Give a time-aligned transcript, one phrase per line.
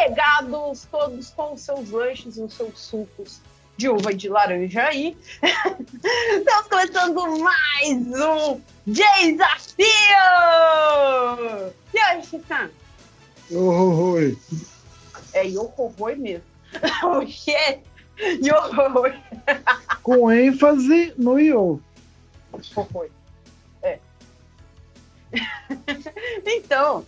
[0.00, 3.40] chegados todos com os seus lanches e os seus sucos
[3.76, 5.14] de uva e de laranja aí.
[5.42, 9.84] Estamos começando mais um Desafio!
[11.92, 12.70] E aí, Chican?
[13.50, 14.38] Oi,
[15.34, 16.44] É Yohohoi mesmo.
[17.04, 17.80] o quê?
[18.42, 19.14] Yohohoi.
[20.02, 21.78] Com ênfase no Yo.
[22.54, 23.10] Yohohoi.
[23.82, 23.98] É.
[26.46, 27.04] então,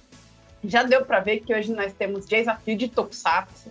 [0.65, 3.71] já deu pra ver que hoje nós temos desafio de Tokusatsu.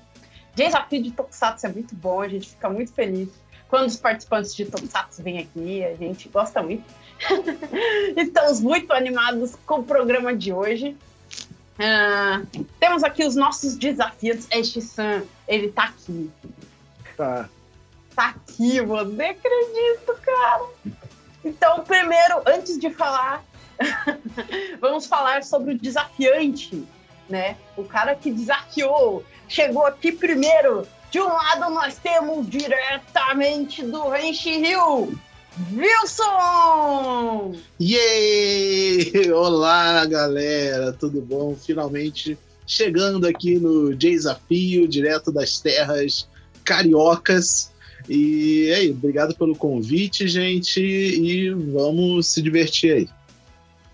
[0.56, 3.30] Desafio de Tokusatsu é muito bom, a gente fica muito feliz
[3.72, 6.84] quando os participantes de Tokusatsu vêm aqui, a gente gosta muito.
[8.18, 10.98] Estamos muito animados com o programa de hoje.
[11.80, 12.42] Ah,
[12.82, 14.46] temos aqui os nossos desafios.
[14.52, 16.30] Este Sam, ele tá aqui.
[17.16, 17.50] Tá.
[18.14, 19.14] Tá aqui, mano.
[19.14, 20.66] Nem acredito, cara.
[21.46, 23.42] Então, primeiro, antes de falar,
[24.80, 26.84] vamos falar sobre o desafiante,
[27.30, 27.56] né?
[27.76, 30.88] O cara que desafiou, chegou aqui primeiro.
[31.10, 35.14] De um lado, nós temos diretamente do Renchi Rio,
[35.74, 37.56] Wilson!
[37.80, 39.32] Yay!
[39.34, 41.56] Olá, galera, tudo bom?
[41.56, 42.38] Finalmente
[42.72, 46.26] chegando aqui no Desafio, direto das terras
[46.64, 47.70] cariocas.
[48.08, 53.10] E aí, obrigado pelo convite, gente, e vamos se divertir aí.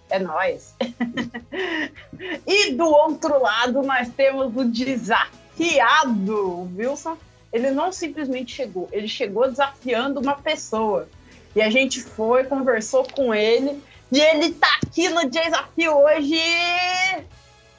[0.09, 0.73] É nóis.
[2.47, 7.17] e do outro lado, nós temos o desafiado, o Wilson.
[7.51, 11.07] Ele não simplesmente chegou, ele chegou desafiando uma pessoa.
[11.55, 13.81] E a gente foi, conversou com ele.
[14.11, 16.39] E ele tá aqui no desafio hoje.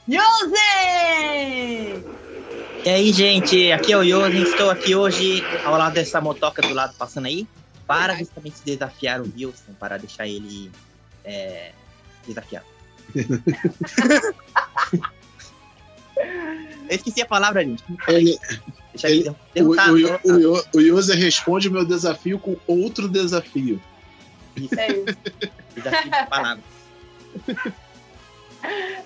[0.08, 2.02] Yosen!
[2.84, 6.72] E aí, gente, aqui é o Yosen, estou aqui hoje ao lado dessa motoca do
[6.72, 7.46] lado passando aí,
[7.86, 10.70] para justamente desafiar o Wilson, para deixar ele
[11.24, 11.72] é,
[12.28, 12.66] desafiado.
[16.89, 17.84] Eu esqueci a palavra, gente.
[18.08, 18.39] Ele,
[18.92, 19.92] Deixa ele, o, derrotado,
[20.24, 23.80] o, o, o, responde o meu desafio com outro desafio.
[24.56, 25.18] Isso, É isso.
[25.74, 26.64] desafio de palavras.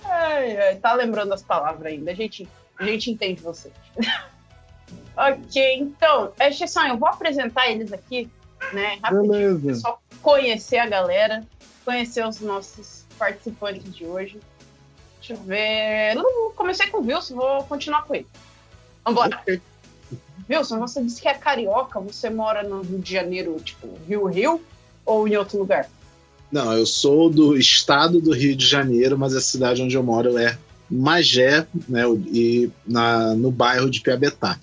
[0.04, 2.10] Ai, ai, tá lembrando as palavras ainda.
[2.10, 3.70] A gente, a gente entende você.
[5.16, 6.48] ok, então, é
[6.88, 8.30] eu vou apresentar eles aqui,
[8.72, 8.98] né?
[9.02, 9.66] Rapidinho, Beleza.
[9.66, 11.46] pessoal conhecer a galera,
[11.84, 14.40] conhecer os nossos participantes de hoje.
[15.18, 16.16] Deixa eu ver.
[16.16, 18.26] Não, comecei com o Wilson, vou continuar com ele.
[19.04, 19.38] Vambora.
[19.42, 19.60] Ok.
[20.50, 24.60] Wilson, você disse que é carioca, você mora no Rio de Janeiro, tipo, Rio Rio,
[25.06, 25.88] ou em outro lugar?
[26.50, 30.36] Não, eu sou do estado do Rio de Janeiro, mas a cidade onde eu moro
[30.36, 30.58] é
[30.90, 32.02] Magé, né?
[32.26, 34.58] E na, no bairro de Piabetá.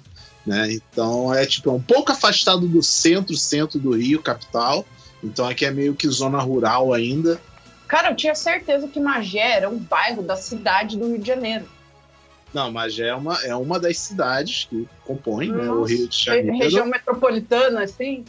[0.45, 0.73] Né?
[0.73, 4.85] Então é tipo é um pouco afastado do centro, centro do Rio, capital.
[5.23, 7.39] Então aqui é meio que zona rural ainda.
[7.89, 11.67] Cara, eu tinha certeza que Magé era um bairro da cidade do Rio de Janeiro.
[12.53, 16.57] Não, Magé é uma, é uma das cidades que compõem né, o Rio de Janeiro.
[16.57, 18.23] Região metropolitana, assim.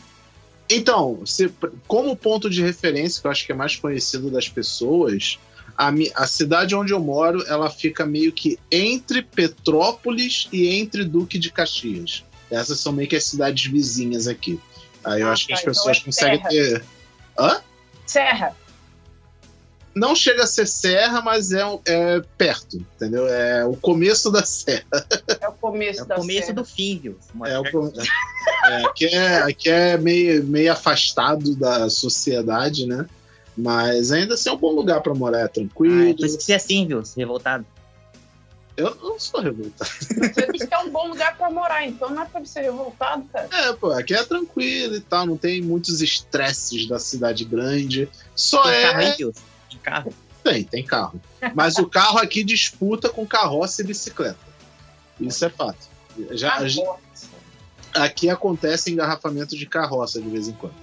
[0.68, 1.52] Então, se-
[1.86, 5.38] como ponto de referência, que eu acho que é mais conhecido das pessoas,
[5.76, 11.38] a, a cidade onde eu moro, ela fica meio que entre Petrópolis e entre Duque
[11.38, 12.24] de Caxias.
[12.50, 14.58] Essas são meio que as cidades vizinhas aqui.
[15.04, 16.48] Aí eu Ah, acho que tá, as então pessoas é conseguem terra.
[16.50, 16.84] ter.
[17.38, 17.60] Hã?
[18.06, 18.56] Serra.
[19.94, 23.26] Não chega a ser serra, mas é, é perto, entendeu?
[23.26, 24.84] É o começo da serra.
[25.40, 26.52] É o começo É o da começo serra.
[26.54, 27.18] do fim, viu?
[27.44, 27.92] É, o come-
[28.66, 33.04] é, aqui é, aqui é meio, meio afastado da sociedade, né?
[33.56, 36.10] Mas ainda assim é um bom lugar pra morar, é Ah, tranquilo.
[36.10, 37.02] é por isso que você é assim, viu?
[37.16, 37.66] Revoltado.
[38.76, 39.90] Eu não sou revoltado.
[39.90, 43.24] Você disse que é um bom lugar pra morar, então não é pra ser revoltado,
[43.30, 43.48] cara.
[43.52, 48.08] É, pô, aqui é tranquilo e tal, não tem muitos estresses da cidade grande.
[48.34, 49.32] Só Tem carro aí,
[49.70, 50.14] Tem carro.
[50.42, 51.20] Tem, tem carro.
[51.54, 54.38] Mas o carro aqui disputa com carroça e bicicleta.
[55.20, 55.88] Isso é fato.
[56.32, 56.58] Já,
[57.94, 60.74] aqui acontece engarrafamento de carroça de vez em quando.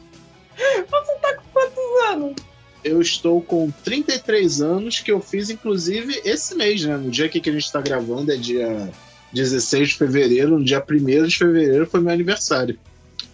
[0.58, 2.36] Você tá com quantos anos?
[2.84, 6.96] Eu estou com 33 anos, que eu fiz inclusive esse mês, né?
[6.96, 8.90] No dia que que a gente tá gravando é dia
[9.34, 12.80] 16 de fevereiro, no dia 1 de fevereiro foi meu aniversário.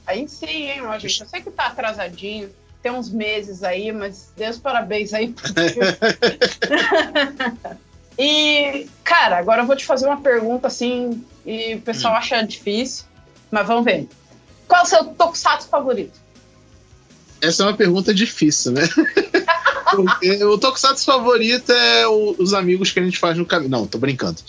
[0.05, 0.81] Aí sim, hein.
[1.01, 2.50] Eu sei que tá atrasadinho.
[2.83, 5.33] Tem uns meses aí, mas Deus parabéns aí.
[8.19, 13.06] e, cara, agora eu vou te fazer uma pergunta assim, e o pessoal acha difícil,
[13.50, 14.07] mas vamos ver.
[14.68, 16.19] Qual é o seu tokusatsu favorito?
[17.41, 18.81] Essa é uma pergunta difícil, né?
[19.91, 23.69] Porque o Tokusatsu favorito é o- os amigos que a gente faz no caminho.
[23.69, 24.39] Não, tô brincando.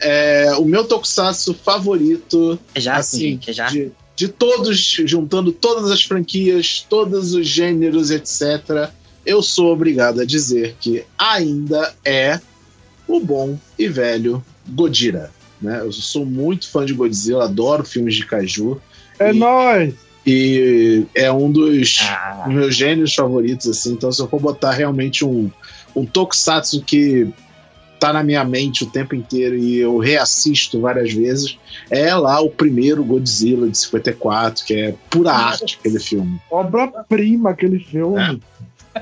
[0.00, 3.50] É, o meu Tokusatsu favorito, É já assim, gente.
[3.50, 3.66] É já.
[3.66, 8.90] de, de todos, juntando todas as franquias, todos os gêneros, etc.,
[9.26, 12.38] eu sou obrigado a dizer que ainda é
[13.08, 15.30] o bom e velho Godira.
[15.60, 15.80] né?
[15.80, 18.80] Eu sou muito fã de Godzilla, adoro filmes de kaiju.
[19.18, 19.94] É E- nóis!
[20.26, 23.92] E é um dos Ah, meus gênios favoritos, assim.
[23.92, 25.50] Então, se eu for botar realmente um,
[25.94, 27.28] um tokusatsu que
[28.06, 31.58] tá na minha mente o tempo inteiro e eu reassisto várias vezes,
[31.90, 36.38] é lá o primeiro Godzilla de 54, que é pura arte aquele filme.
[36.50, 38.42] Obra-prima aquele filme.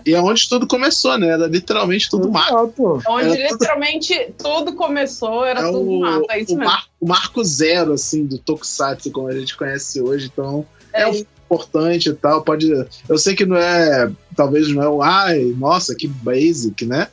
[0.06, 1.28] E é onde tudo começou, né?
[1.28, 2.48] Era literalmente tudo mato.
[2.54, 3.02] Exato.
[3.08, 6.26] Onde É tudo- literalmente tudo começou, era É tudo o, mato.
[6.30, 6.70] É isso o, mesmo.
[6.72, 10.30] mar- o marco zero, assim, do tokusatsu, como a gente conhece hoje.
[10.32, 10.64] Então,
[10.94, 12.40] é, É um importante e tal.
[12.42, 12.66] Pode.
[13.06, 14.10] Eu sei que não é.
[14.34, 15.02] Talvez não é o.
[15.02, 17.08] Ai, nossa, que basic, né?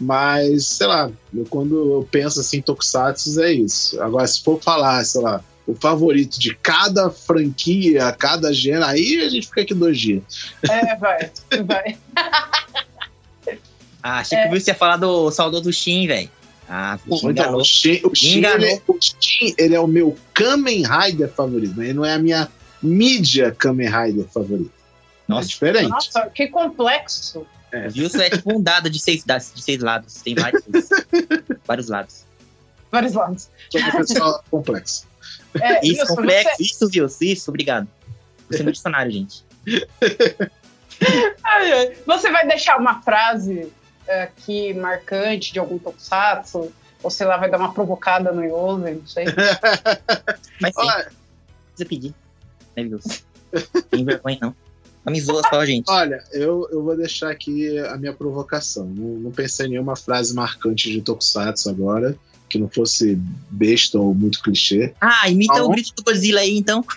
[0.00, 4.00] Mas, sei lá, eu- quando eu penso assim Tokusatsu, é isso.
[4.02, 9.28] Agora, se for falar, sei lá, o favorito de cada franquia, cada gênero, aí a
[9.28, 10.22] gente fica aqui dois dias.
[10.68, 11.30] É, vai,
[11.64, 11.96] vai.
[14.02, 16.30] ah, achei que você ia falar do saudoso Shin, velho.
[16.68, 21.28] Ah, Então, o Shin, o Shin, ele, o Shin, ele é o meu Kamen Rider
[21.28, 22.48] favorito, mas ele não é a minha
[22.82, 24.70] mídia Kamen Rider favorita.
[25.28, 25.88] É Nossa, diferente.
[25.88, 27.46] Nossa, que complexo.
[27.74, 30.22] O Wilson é tipo um dado de seis, de seis lados.
[30.22, 30.62] Tem vários,
[31.66, 32.24] vários lados.
[32.90, 33.50] Vários lados.
[33.70, 35.06] Sou uma pessoa complexa.
[35.60, 37.88] É, Isso, Wilson, complexo, isso, Wilson, isso, obrigado.
[38.48, 39.44] Você é meu dicionário, gente.
[39.64, 40.50] Você,
[41.42, 41.96] ai, ai.
[42.06, 43.72] Você vai deixar uma frase
[44.06, 46.72] é, aqui marcante de algum tokusatsu?
[47.02, 49.26] Ou sei lá, vai dar uma provocada no Yosen, não sei.
[50.60, 51.12] Mas sim, Olha,
[51.68, 52.14] precisa pedir.
[52.76, 53.22] Né, Wilson?
[53.90, 54.56] Tem vergonha, não.
[55.20, 55.84] Zoa só, gente.
[55.90, 58.86] olha eu, eu vou deixar aqui a minha provocação.
[58.86, 62.16] Não, não pensei em nenhuma frase marcante de Tokusatsu agora,
[62.48, 63.18] que não fosse
[63.50, 64.94] besta ou muito clichê.
[65.00, 66.84] Ah, imita o grito do Godzilla aí, então.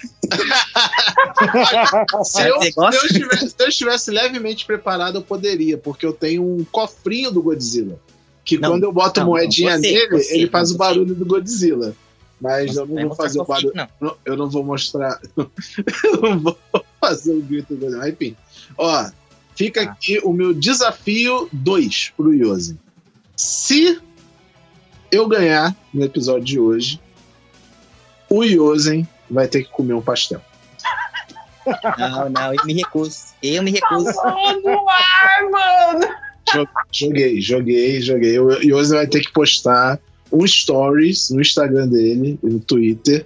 [2.24, 6.44] Se eu, se, eu estivesse, se eu estivesse levemente preparado, eu poderia, porque eu tenho
[6.44, 8.00] um cofrinho do Godzilla.
[8.44, 11.26] Que Não, quando eu boto não, moedinha você, nele, você, ele faz o barulho do
[11.26, 11.96] Godzilla.
[12.40, 13.74] Mas eu não vou fazer o barulho.
[14.00, 15.20] Não, eu não vou mostrar.
[15.38, 16.58] eu não vou
[17.02, 17.90] fazer o grito do.
[17.98, 18.36] Mas, Enfim,
[18.78, 19.10] ó,
[19.56, 19.84] fica Ah.
[19.86, 22.78] aqui o meu desafio 2 pro Yosen.
[23.36, 24.00] Se
[25.12, 27.00] eu ganhar no episódio de hoje,
[28.30, 30.42] o Yosen vai ter que comer um pastel.
[31.98, 33.18] Não, não, eu me recuso.
[33.44, 34.12] Eu me recuso.
[34.64, 36.08] No ar, mano!
[36.92, 38.40] Joguei, joguei, joguei.
[38.40, 40.00] O Yosen vai ter que postar
[40.32, 43.26] um stories no Instagram dele e no Twitter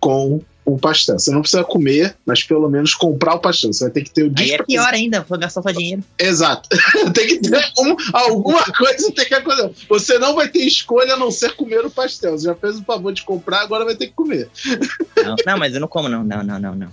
[0.00, 0.40] com
[0.74, 1.18] um pastel.
[1.18, 3.72] Você não precisa comer, mas pelo menos comprar o pastel.
[3.72, 6.02] Você vai ter que ter o Aí é pior ainda, vou gastar só dinheiro.
[6.18, 6.68] Exato.
[7.14, 9.70] tem que ter um- alguma coisa tem que acontecer.
[9.88, 12.38] Você não vai ter escolha a não ser comer o pastel.
[12.38, 14.48] Você já fez o favor de comprar, agora vai ter que comer.
[15.16, 16.22] Não, não, mas eu não como, não.
[16.24, 16.92] Não, não, não, não.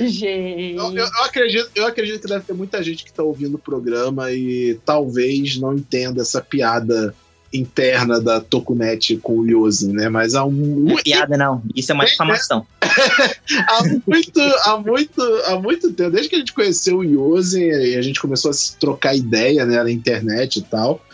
[0.00, 0.76] Gente.
[0.76, 3.58] Eu, eu- eu acredito, eu acredito que deve ter muita gente que está ouvindo o
[3.58, 7.14] programa e talvez não entenda essa piada
[7.52, 10.08] interna da Tokunet com o Yosen, né?
[10.08, 11.62] Mas há, um, Não é piada, não.
[11.74, 12.66] Isso é uma difamação.
[12.80, 17.96] há, muito, há, muito, há muito tempo, desde que a gente conheceu o Yosen e
[17.96, 21.04] a gente começou a se trocar ideia né, na internet e tal.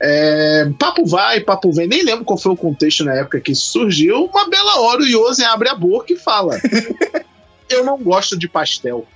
[0.00, 1.88] É, papo vai, papo vem.
[1.88, 4.26] Nem lembro qual foi o contexto na época que isso surgiu.
[4.26, 6.60] Uma bela hora o Yosen abre a boca e fala:
[7.68, 9.06] Eu não gosto de pastel.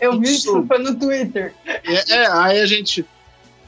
[0.00, 0.56] Eu vi Isso.
[0.56, 1.52] isso foi no Twitter.
[1.66, 3.04] É, é, aí a gente.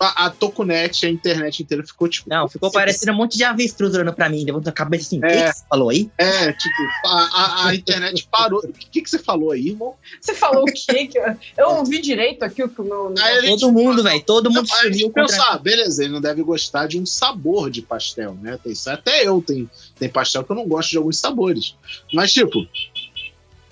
[0.02, 2.26] A, a Tokunet, a internet inteira ficou tipo.
[2.30, 4.42] Não, ficou parecendo um monte de avestruz olhando pra mim.
[4.44, 5.20] Levanta a cabeça assim.
[5.20, 5.50] O É.
[5.52, 6.10] que você falou aí?
[6.16, 8.60] É, tipo, a, a, a internet parou.
[8.60, 9.94] O que, que você falou aí, irmão?
[10.18, 11.06] Você falou o quê?
[11.06, 13.14] Que eu- Eu ouvi direito aqui o que o meu.
[13.42, 14.22] Gente- Todo mundo, velho.
[14.24, 18.34] Todo mundo contra pensou, ah, beleza, ele não deve gostar de um sabor de pastel,
[18.40, 18.58] né?
[18.62, 18.88] Tem, isso.
[18.88, 21.76] até eu tem, tem pastel que eu não gosto de alguns sabores.
[22.12, 22.66] Mas, tipo,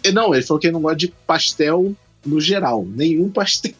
[0.04, 1.94] e não, ele falou que ele não gosta de pastel
[2.26, 3.72] no geral, nenhum pastel.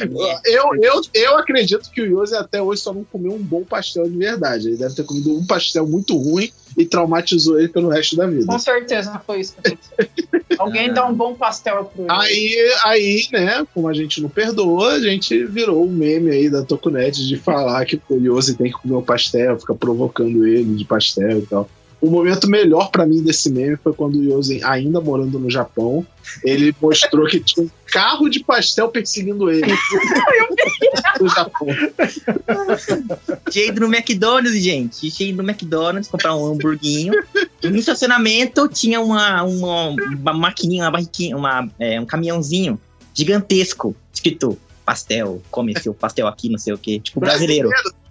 [0.00, 0.58] É, é.
[0.58, 4.08] Eu, eu, eu acredito que o Yose até hoje só não comeu um bom pastel
[4.08, 4.68] de verdade.
[4.68, 8.46] Ele deve ter comido um pastel muito ruim e traumatizou ele pelo resto da vida.
[8.46, 10.46] Com certeza foi isso que aconteceu.
[10.58, 15.00] Alguém dá um bom pastel pro Aí, aí, né, como a gente não perdoa, a
[15.00, 18.96] gente virou um meme aí da Tokunet de falar que o Yose tem que comer
[18.96, 21.68] o pastel, fica provocando ele de pastel e tal.
[22.06, 26.06] O momento melhor pra mim desse meme foi quando o Yosen, ainda morando no Japão,
[26.44, 29.66] ele mostrou que tinha um carro de pastel perseguindo ele
[31.20, 31.66] no Japão.
[33.50, 35.10] Tinha ido no McDonald's, gente.
[35.10, 37.12] Tinha ido no McDonald's comprar um hamburguinho.
[37.60, 42.80] E no estacionamento tinha uma, uma, uma maquininha, uma barriquinha, uma, é, um caminhãozinho
[43.12, 47.00] gigantesco, escrito pastel, come seu pastel aqui, não sei o quê.
[47.00, 47.68] Tipo, brasileiro.
[47.68, 48.05] Tipo,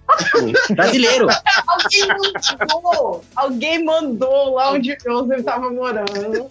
[0.72, 1.28] brasileiro.
[1.68, 3.24] Alguém mandou!
[3.36, 6.50] Alguém mandou lá onde o Joseph tava morando.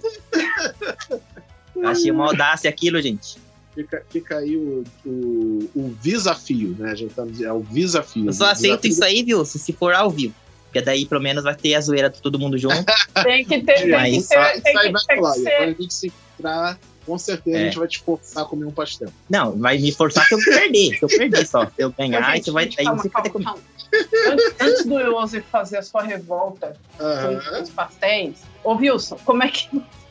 [1.84, 3.38] Achei uma audácia aquilo, gente.
[3.74, 6.92] Fica, fica aí o, o, o desafio, né?
[6.92, 8.26] A gente tá, é o desafio.
[8.26, 9.44] Eu só aceito isso aí, viu?
[9.44, 10.34] Se se for ao vivo.
[10.66, 12.84] Porque daí pelo menos vai ter a zoeira de todo mundo junto.
[13.22, 15.22] Tem que ter, tem que Mas ter, Sai, tem que, vai tem que.
[15.22, 17.64] Quando a gente se encontrar, com certeza a É.
[17.66, 19.08] gente vai te forçar a comer um pastel.
[19.28, 20.98] Não, vai me forçar se eu perder.
[20.98, 21.66] Se eu perder só.
[21.66, 22.64] Se eu ganhar, gente, você vai.
[22.64, 23.64] gente, Aí calma, você vai ter calma, comigo.
[23.92, 24.32] calma.
[24.32, 27.62] Antes, antes do Yose fazer a sua revolta com Aham.
[27.62, 29.68] os pastéis, ô Wilson, como é que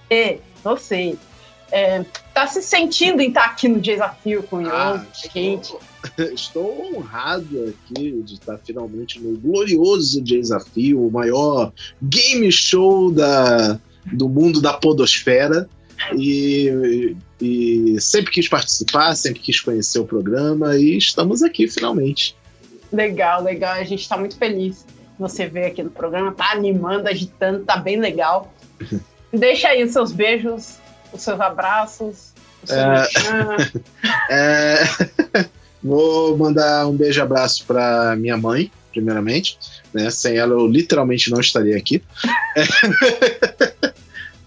[0.09, 1.17] você, você
[1.71, 5.63] é, tá se sentindo em estar aqui no desafio com o Yose, Ah, gente?
[5.63, 5.79] estou,
[6.33, 14.29] estou honrado aqui de estar finalmente no glorioso desafio, o maior game show da, do
[14.29, 15.67] mundo da podosfera.
[16.15, 22.35] E, e sempre quis participar, sempre quis conhecer o programa e estamos aqui finalmente.
[22.91, 23.73] Legal, legal.
[23.73, 24.85] A gente tá muito feliz
[25.17, 28.53] você veio aqui no programa, tá animando, agitando, tá bem legal.
[29.31, 30.77] Deixa aí os seus beijos,
[31.11, 32.33] os seus abraços,
[32.63, 33.07] o seu É.
[34.29, 34.83] É,
[35.83, 39.57] Vou mandar um beijo e abraço para minha mãe, primeiramente.
[39.93, 40.09] Né?
[40.09, 42.01] Sem ela, eu literalmente não estaria aqui.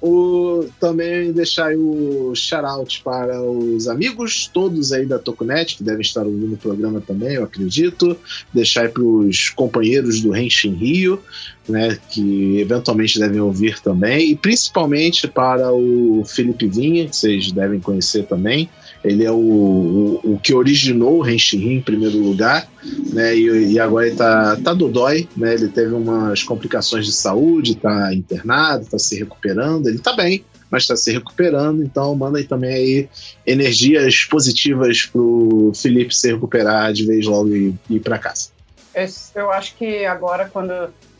[0.08, 6.24] O, também deixar o shout para os amigos todos aí da Tokunet, que devem estar
[6.24, 8.16] ouvindo o programa também, eu acredito.
[8.54, 11.20] Deixar aí para os companheiros do Henshin Rio,
[11.68, 14.30] né, que eventualmente devem ouvir também.
[14.30, 18.68] E principalmente para o Felipe Vinha, que vocês devem conhecer também.
[19.06, 22.68] Ele é o, o, o que originou o Henshin em primeiro lugar,
[23.12, 23.36] né?
[23.36, 25.54] E, e agora ele tá, tá dodói, né?
[25.54, 29.86] Ele teve umas complicações de saúde, tá internado, tá se recuperando.
[29.88, 31.82] Ele tá bem, mas está se recuperando.
[31.82, 33.08] Então manda aí também aí
[33.46, 38.48] energias positivas pro Felipe se recuperar de vez logo e e ir para casa.
[38.94, 40.72] Esse- Eu acho que agora, quando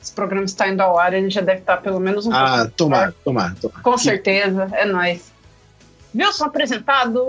[0.03, 3.13] esse programa está indo ao ar, ele já deve estar pelo menos um Ah, tomar,
[3.25, 3.83] tomar, tomar.
[3.83, 5.31] Com certeza, é nóis.
[6.15, 7.29] Wilson apresentado.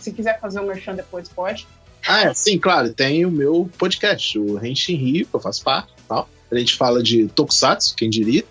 [0.00, 1.66] Se quiser fazer um merchan depois, pode.
[2.06, 5.92] Ah, é, sim, claro, tem o meu podcast, o Henshin Rio, que eu faço parte
[6.08, 6.28] tal.
[6.50, 8.44] A gente fala de Tokusatsu, quem diria,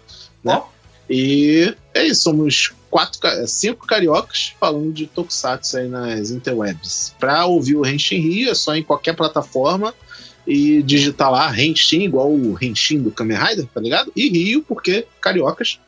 [0.44, 0.54] né?
[0.54, 0.68] Ó.
[1.10, 7.16] E é isso, somos quatro, cinco cariocas falando de Tokusatsu aí nas interwebs.
[7.20, 9.94] Pra ouvir o Henshin Rio, é só em qualquer plataforma
[10.48, 14.12] e digitar lá Henshin, igual o Henshin do Kamen Rider, tá ligado?
[14.16, 15.80] E Rio, porque cariocas.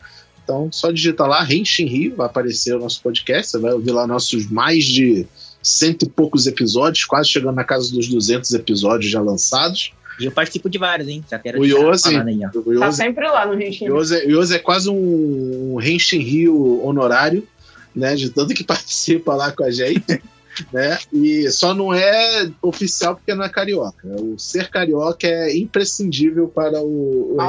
[0.44, 4.06] Então, só digitar lá Henshin Rio, vai aparecer o nosso podcast, você vai ouvir lá
[4.06, 5.25] nossos mais de
[5.62, 9.94] cento e poucos episódios, quase chegando na casa dos 200 episódios já lançados.
[10.20, 11.24] E eu participo de vários, hein?
[11.30, 12.10] Já quero O Yose.
[12.10, 12.15] aí.
[12.56, 17.48] O Tá Yose, sempre lá no Rio Yose, Yose é quase um Henshin Rio honorário,
[17.96, 18.15] né?
[18.15, 20.22] De tanto que participa lá com a gente.
[20.72, 21.00] Né?
[21.13, 24.06] E só não é oficial porque não é carioca.
[24.06, 27.41] O ser carioca é imprescindível para o, o.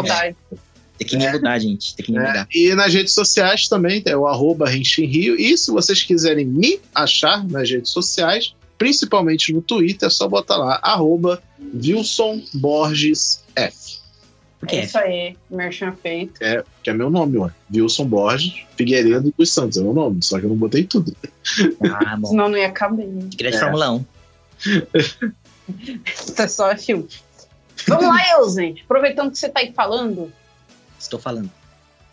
[1.04, 1.94] Tem que me mudar, gente.
[1.96, 2.48] Tem que me É, mudar.
[2.52, 5.36] e nas redes sociais também, é o arroba Rio.
[5.38, 10.56] E se vocês quiserem me achar nas redes sociais, principalmente no Twitter, é só botar
[10.56, 11.42] lá, arroba
[11.74, 14.00] Wilson Borges F.
[14.68, 16.40] É isso aí, merchan feito.
[16.40, 17.50] É, que é meu nome, ó.
[17.74, 21.16] Wilson Borges Figueiredo dos Santos, é meu nome, só que eu não botei tudo.
[21.82, 22.28] Ah, bom.
[22.28, 23.08] Senão não ia caber.
[23.36, 23.60] Queria de É.
[23.60, 24.04] Fórmula 1.
[26.06, 27.08] Isso é só filme.
[27.88, 28.76] Vamos lá, Eusen.
[28.84, 30.32] Aproveitando que você tá aí falando,
[31.02, 31.50] Estou falando.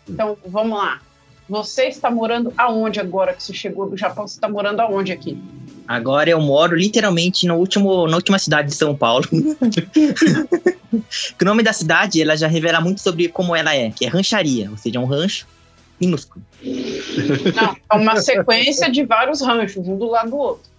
[0.08, 1.00] então vamos lá.
[1.48, 4.26] Você está morando aonde agora que você chegou do Japão?
[4.26, 5.36] Você está morando aonde aqui?
[5.86, 9.26] Agora eu moro literalmente no último, na última cidade de São Paulo.
[11.40, 14.68] O nome da cidade ela já revela muito sobre como ela é, que é rancharia,
[14.70, 15.46] ou seja, é um rancho
[16.00, 16.44] minúsculo.
[17.54, 20.70] Não, é uma sequência de vários ranchos, um do lado do outro.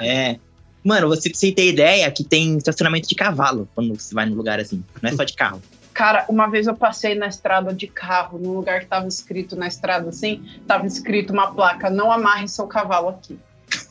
[0.00, 0.36] É.
[0.84, 4.60] Mano, você, você ter ideia que tem estacionamento de cavalo quando você vai num lugar
[4.60, 4.84] assim.
[5.00, 5.62] Não é só de carro.
[5.94, 9.68] Cara, uma vez eu passei na estrada de carro, num lugar que tava escrito na
[9.68, 13.38] estrada assim, tava escrito uma placa, não amarre seu cavalo aqui.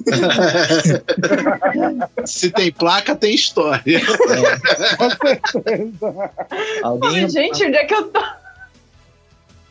[2.25, 4.01] Se tem placa, tem história.
[4.97, 6.31] Com certeza.
[6.83, 7.23] Alguém.
[7.23, 8.21] Ai, gente, onde é que eu tô?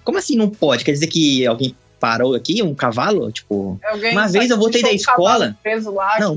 [0.03, 0.85] Como assim não pode?
[0.85, 3.31] Quer dizer que alguém parou aqui, um cavalo?
[3.31, 3.79] Tipo.
[3.85, 5.57] Alguém Uma vez eu voltei da cavalo escola.
[5.63, 6.37] Preso lá, Não.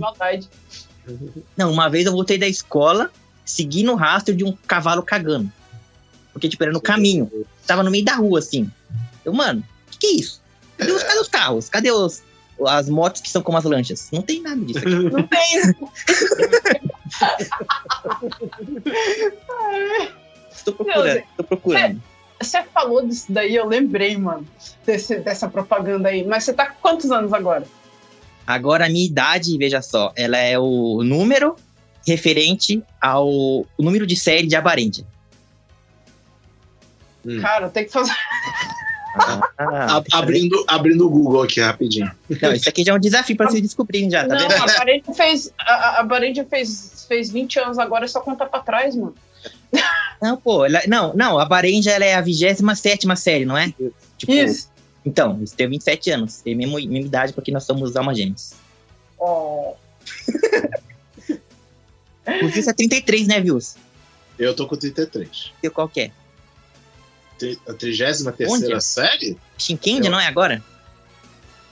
[1.55, 3.09] Não, uma vez eu voltei da escola,
[3.45, 5.49] seguindo o rastro de um cavalo cagando.
[6.35, 7.31] Porque, tipo, era no caminho.
[7.65, 8.69] Tava no meio da rua, assim.
[9.23, 10.41] Eu, mano, o que, que é isso?
[10.77, 11.69] Cadê os, cadê os carros?
[11.69, 12.23] Cadê os,
[12.67, 14.09] as motos que são como as lanchas?
[14.11, 14.89] Não tem nada disso aqui.
[15.09, 15.61] Não tem.
[20.51, 22.03] Estou procurando, estou procurando.
[22.41, 24.45] Você falou disso daí, eu lembrei, mano,
[24.85, 26.25] desse, dessa propaganda aí.
[26.25, 27.65] Mas você tá com quantos anos agora?
[28.45, 31.55] Agora, a minha idade, veja só, ela é o número
[32.05, 35.05] referente ao o número de série de Abarendia.
[37.25, 37.41] Hum.
[37.41, 38.13] Cara, tem que fazer.
[39.17, 42.11] Ah, A- abrindo, abrindo o Google aqui rapidinho.
[42.41, 44.61] Não, isso aqui já é um desafio pra vocês descobrirem já, tá não, vendo?
[44.61, 45.53] a Barendia fez.
[45.57, 49.15] A, a Barendia fez, fez 20 anos agora, é só contar pra trás, mano.
[50.21, 53.73] Não, pô, ela- não, não, a Barenja ela é a 27 série, não é?
[54.17, 54.69] Tipo, Isso.
[55.05, 58.53] Então, isso tem 27 anos, tem a mesma, mesma idade porque nós somos almas gêmeas.
[59.19, 59.75] Ó,
[62.41, 63.75] O Vils é 33, né, Vils?
[64.37, 65.51] Eu tô com 33.
[65.61, 66.11] Seu qual que é?
[67.67, 68.37] A 33 Onde?
[68.37, 69.37] terceira série?
[69.57, 70.63] Shinkendia, Eu- não é agora?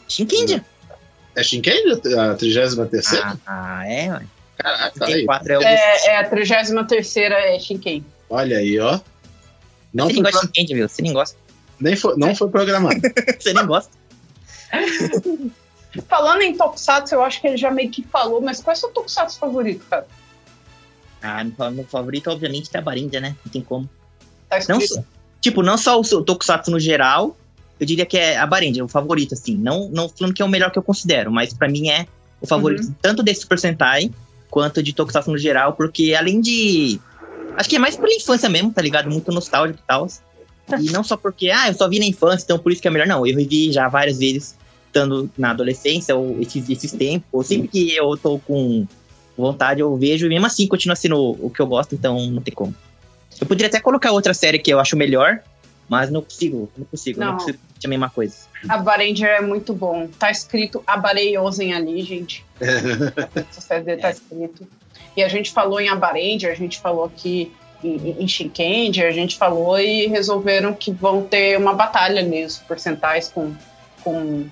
[0.07, 0.63] Shinkendia?
[1.35, 3.39] É Shinken a 33 terceira?
[3.45, 4.23] Ah, ah, é, ué.
[4.57, 5.13] Caraca, aí.
[5.13, 5.61] 34 é o...
[5.63, 6.71] é, é a 33
[7.31, 8.05] é Shinken.
[8.29, 8.99] Olha aí, ó.
[9.93, 10.91] Não Você foi, nem gosta pro- de Shinkendia, Vils?
[10.91, 11.37] Você nem gosta.
[11.79, 12.99] nem foi, não foi programado.
[13.39, 13.91] Você nem gosta.
[16.09, 18.79] Falando em Tokusatsu, eu acho que ele já meio que falou, mas qual é o
[18.79, 20.07] seu Tokusatsu favorito, cara?
[21.21, 23.35] Ah, meu favorito, obviamente, é a Barenja, né?
[23.45, 23.89] Não tem como.
[24.49, 24.79] Tá Não.
[25.43, 27.37] Tipo, não só o Tokusatsu no geral,
[27.77, 29.57] eu diria que é a Barenja, o favorito, assim.
[29.57, 32.07] Não, não falando que é o melhor que eu considero, mas pra mim é
[32.41, 34.09] o favorito tanto desse Super Sentai
[34.49, 36.99] quanto de Tokusatsu no geral, porque além de.
[37.57, 39.11] Acho que é mais pela infância mesmo, tá ligado?
[39.11, 40.07] Muito nostálgico e tal.
[40.79, 42.91] E não só porque, ah, eu só vi na infância, então por isso que é
[42.91, 43.05] melhor.
[43.05, 44.55] Não, eu revi já várias vezes,
[44.87, 48.87] estando na adolescência, ou esses, esses tempos, ou sempre que eu tô com
[49.37, 52.53] vontade, eu vejo, e mesmo assim continua sendo o que eu gosto, então não tem
[52.53, 52.73] como.
[53.39, 55.39] Eu poderia até colocar outra série que eu acho melhor,
[55.89, 57.37] mas não consigo, não consigo, não, Não.
[57.37, 58.35] consigo a mesma coisa.
[58.67, 60.07] A Barenger é muito bom.
[60.19, 62.45] Tá escrito Abareiosen ali, gente.
[63.49, 64.67] Essa série dele tá escrito.
[65.15, 67.51] E a gente falou em Abarenger, a gente falou aqui
[67.83, 73.27] em, em a gente falou e resolveram que vão ter uma batalha ali, os porcentais
[73.27, 73.53] com,
[74.03, 74.45] com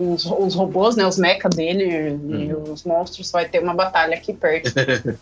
[0.00, 4.32] os, os robôs, né, os mecha dele e os monstros, vai ter uma batalha aqui
[4.32, 4.72] perto.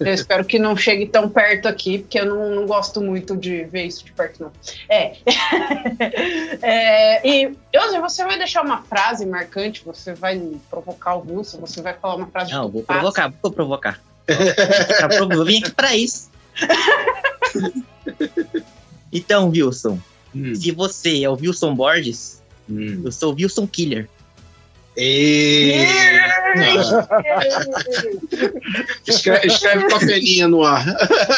[0.00, 3.64] eu espero que não chegue tão perto aqui, porque eu não, não gosto muito de
[3.64, 4.52] ver isso de perto, não.
[4.88, 5.16] É.
[6.62, 11.82] é e, José, você vai deixar uma frase marcante, você vai provocar o Wilson, você
[11.82, 14.00] vai falar uma frase Não, vou provocar, vou provocar.
[14.28, 16.30] Eu vim aqui pra isso.
[19.12, 19.98] então, Wilson,
[20.34, 23.02] Hum, se você é o Wilson Borges, hum.
[23.04, 24.08] eu sou o Wilson Killer.
[25.00, 25.74] E...
[29.06, 30.84] Escreve, escreve com a peninha no ar.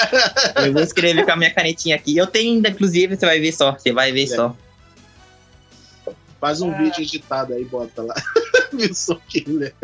[0.65, 2.17] Eu vou escrever com a minha canetinha aqui.
[2.17, 3.73] Eu tenho ainda, inclusive, você vai ver só.
[3.73, 4.27] Você vai ver É.
[4.29, 4.57] só.
[6.41, 6.79] Faz um Ah.
[6.79, 8.15] vídeo editado aí, bota lá.
[8.73, 9.75] Wilson Killer.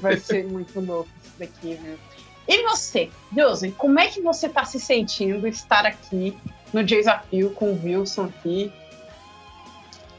[0.00, 1.96] Vai ser muito louco isso daqui, viu?
[2.48, 6.36] E você, Josi, como é que você tá se sentindo estar aqui
[6.72, 8.72] no desafio com o Wilson aqui?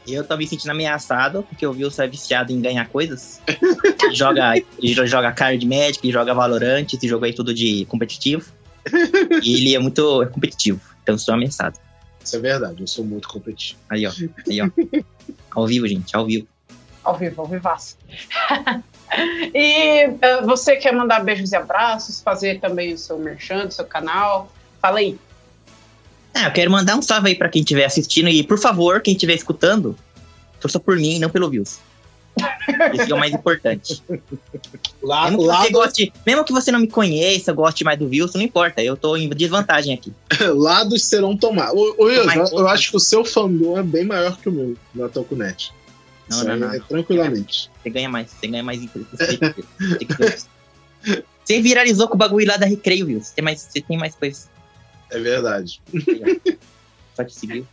[0.06, 3.40] Eu tô me sentindo ameaçado, porque o Wilson é viciado em ganhar coisas.
[4.12, 8.50] Joga, ele joga Card Magic, joga Valorant, esse jogo aí tudo de competitivo.
[9.42, 11.78] E ele é muito competitivo, então eu sou ameaçado.
[12.24, 13.78] Isso é verdade, eu sou muito competitivo.
[13.88, 14.12] Aí, ó.
[14.48, 14.68] Aí, ó.
[15.50, 16.46] Ao vivo, gente, ao vivo.
[17.04, 17.96] Ao vivo, ao vivaço.
[19.54, 23.84] e eh, você quer mandar beijos e abraços, fazer também o seu merchan, do seu
[23.84, 24.52] canal?
[24.80, 25.18] Fala aí.
[26.34, 29.14] Ah, eu quero mandar um salve aí pra quem estiver assistindo e, por favor, quem
[29.14, 29.96] estiver escutando,
[30.60, 31.80] torça por mim e não pelo Wilson.
[32.94, 34.02] Esse é o mais importante.
[35.02, 38.06] Lá, Mesmo que, lá, você goste, mesmo que você não me conheça, goste mais do
[38.06, 38.82] Wilson, não importa.
[38.82, 40.12] Eu tô em desvantagem aqui.
[40.54, 41.74] lados serão tomados.
[41.74, 44.52] Ô, ô, Wilson, eu, eu acho que o seu fandom é bem maior que o
[44.52, 45.72] meu na Tokunet.
[46.28, 46.72] Não, não, não.
[46.72, 47.68] é tranquilamente.
[47.82, 48.80] Você ganha mais, você ganha mais.
[51.42, 53.24] Você viralizou com o bagulho lá da Recreio, Wilson.
[53.24, 54.48] Você tem mais, você tem mais coisas.
[55.10, 55.80] É verdade.
[57.16, 57.66] Só te seguiu.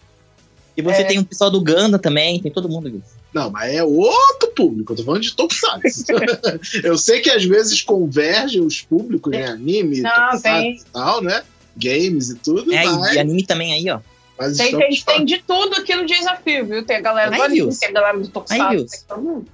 [0.75, 1.05] E você É.
[1.05, 3.01] tem o pessoal do Ganda também, tem todo mundo.
[3.33, 4.93] Não, mas é outro público.
[4.93, 6.05] Eu tô falando de Tokusatsu.
[6.83, 9.45] eu sei que às vezes convergem os públicos, né?
[9.47, 10.75] Anime, Não, tem.
[10.75, 11.43] e tal, né?
[11.75, 13.99] Games e tudo, É, mas, e anime também aí, ó.
[14.37, 16.83] Mas Tem, tem, tem de tudo aqui no desafio, viu?
[16.83, 19.47] Tem a galera do Aí, anime, tem a galera do Tokusatsu, tem todo mundo.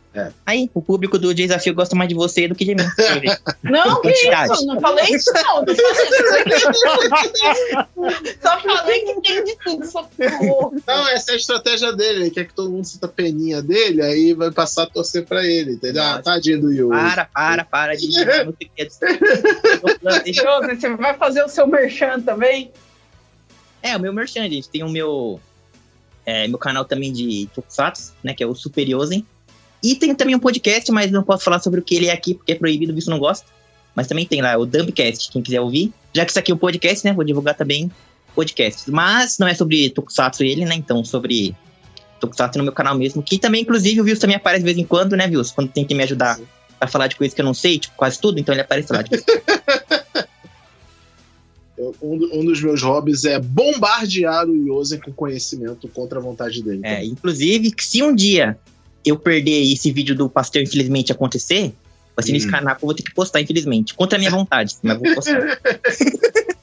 [0.46, 2.84] Aí, o público do desafio gosta mais de você do que de mim.
[3.64, 4.54] Não, que Quantidade.
[4.54, 4.66] isso?
[4.68, 5.66] Não falei isso, não.
[5.66, 6.72] Não falei isso.
[8.42, 9.86] Só falei que tem de tudo.
[9.86, 10.08] Só
[10.86, 12.24] Não, essa é a estratégia dele.
[12.24, 15.44] Ele quer que todo mundo sinta a peninha dele, aí vai passar a torcer pra
[15.44, 16.04] ele, entendeu?
[16.04, 16.90] Ah, tadinho do Yu.
[16.90, 18.08] Para, para, para de
[20.04, 22.72] Você vai fazer o seu merchan também?
[23.84, 24.70] É, o meu merchan, gente.
[24.70, 25.42] Tem o meu,
[26.26, 28.34] é, meu canal também de Tokusatsu, né?
[28.34, 29.26] Que é o Superiosen.
[29.84, 32.34] E tem também um podcast, mas não posso falar sobre o que ele é aqui,
[32.34, 33.46] porque é proibido, visto não gosta.
[33.94, 35.94] Mas também tem lá o Dumbcast, quem quiser ouvir.
[36.14, 37.14] Já que isso aqui é um podcast, né?
[37.14, 37.92] Vou divulgar também
[38.34, 38.88] podcasts.
[38.88, 40.76] Mas não é sobre Tokusatsu ele, né?
[40.76, 41.54] Então, sobre
[42.22, 43.22] Tokusatsu no meu canal mesmo.
[43.22, 45.54] Que também, inclusive, o Wilson também aparece de vez em quando, né, Wilson?
[45.54, 46.40] Quando tem que me ajudar
[46.80, 48.40] a falar de coisas que eu não sei, tipo, quase tudo.
[48.40, 49.02] Então ele aparece lá.
[49.02, 49.94] de vez em quando.
[51.78, 56.62] Eu- um, um dos meus hobbies é bombardear o Yosen com conhecimento contra a vontade
[56.62, 56.82] dele.
[56.84, 58.58] É, inclusive, que se um dia
[59.06, 61.74] eu perder esse vídeo do pastel, infelizmente, acontecer,
[62.16, 62.52] vai ser nesse Hum.
[62.52, 63.94] canal que eu vou ter que postar, infelizmente.
[63.96, 65.60] Contra a minha vontade, mas vou postar.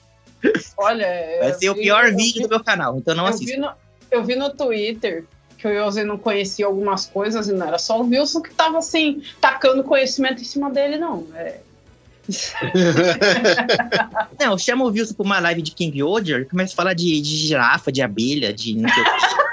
[0.76, 1.06] Olha,
[1.40, 3.30] Vai eu ser o vi- pior eu vídeo vi- do meu canal, então não eu
[3.30, 3.54] assista.
[3.54, 3.70] vi, no,
[4.10, 5.24] eu vi no Twitter
[5.58, 8.78] que o Yose não conhecia algumas coisas e não era só o Wilson que tava
[8.78, 11.26] assim, tacando conhecimento em cima dele, não.
[11.34, 11.58] É,
[14.38, 17.36] Não, chama o Wilson pra uma live de King e começa a falar de, de
[17.36, 19.50] girafa, de abelha, de não sei o que.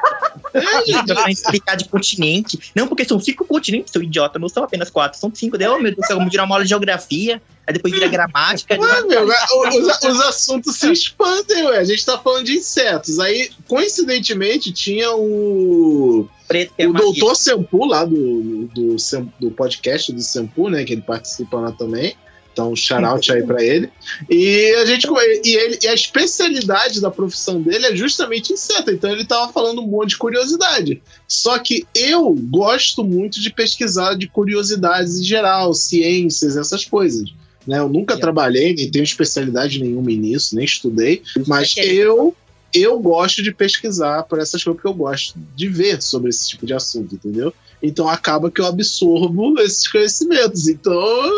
[0.53, 2.71] Começa a explicar de continente.
[2.75, 4.39] Não, porque são cinco continentes, seu idiota.
[4.39, 5.58] Não são apenas quatro, são cinco.
[5.58, 7.41] Daí, oh, meu Deus do vamos virar uma aula de geografia.
[7.65, 8.80] Aí depois vira gramática.
[8.80, 11.80] Ué, meu, os, os assuntos se expandem, ué.
[11.80, 13.19] A gente tá falando de insetos.
[13.19, 20.13] Aí, coincidentemente, tinha o, preto é o doutor Sempu lá do, do, Sem- do podcast
[20.13, 20.86] do Sempu, né?
[20.86, 22.15] Que ele participa lá também.
[22.58, 23.89] Então, shout aí pra ele.
[24.30, 25.08] E a gente
[25.43, 28.89] e, ele, e a especialidade da profissão dele é justamente inseto.
[28.91, 31.02] Então ele tava falando um monte de curiosidade.
[31.28, 37.30] Só que eu gosto muito de pesquisar de curiosidades em geral, ciências, essas coisas.
[37.65, 37.80] Né?
[37.80, 42.36] Eu nunca trabalhei, nem tenho especialidade nenhuma nisso, nem estudei, mas É que- eu
[42.74, 46.65] eu gosto de pesquisar por essas coisas porque eu gosto de ver sobre esse tipo
[46.65, 47.54] de assunto, entendeu?
[47.81, 50.67] Então acaba que eu absorvo esses conhecimentos.
[50.67, 51.29] Então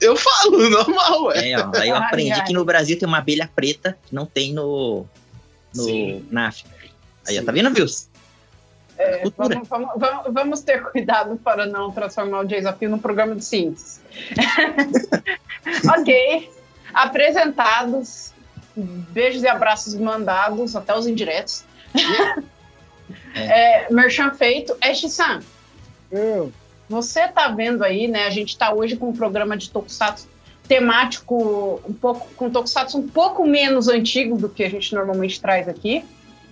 [0.00, 1.50] eu falo normal, ué.
[1.50, 2.44] É, ó, aí eu Ai, aprendi ai.
[2.44, 5.06] que no Brasil tem uma abelha preta que não tem no,
[5.74, 6.26] no Sim.
[6.30, 6.70] na África.
[7.28, 8.06] Aí, ó, tá vendo, Wilson?
[8.98, 14.00] é, vamos, vamos- vamos- ter cuidado para não transformar o desafio num programa de ciências.
[15.98, 16.50] ok,
[16.94, 18.32] apresentados,
[18.76, 21.62] beijos e abraços mandados, até os indiretos.
[23.34, 24.76] é, merchan feito.
[24.80, 25.40] Ash-san,
[26.16, 26.52] Eu,
[26.88, 28.26] Você tá vendo aí, né?
[28.26, 30.28] A gente tá hoje com um programa de tokusatsu
[30.68, 35.68] temático um pouco com tokusatsu um pouco menos antigo do que a gente normalmente traz
[35.68, 36.04] aqui.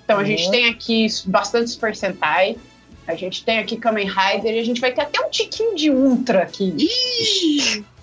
[0.05, 0.27] Então a Uhum.
[0.27, 2.57] gente tem aqui bastante Super Sentai,
[3.07, 5.91] a gente tem aqui Kamen Rider e a gente vai ter até um tiquinho de
[5.91, 6.75] Ultra aqui.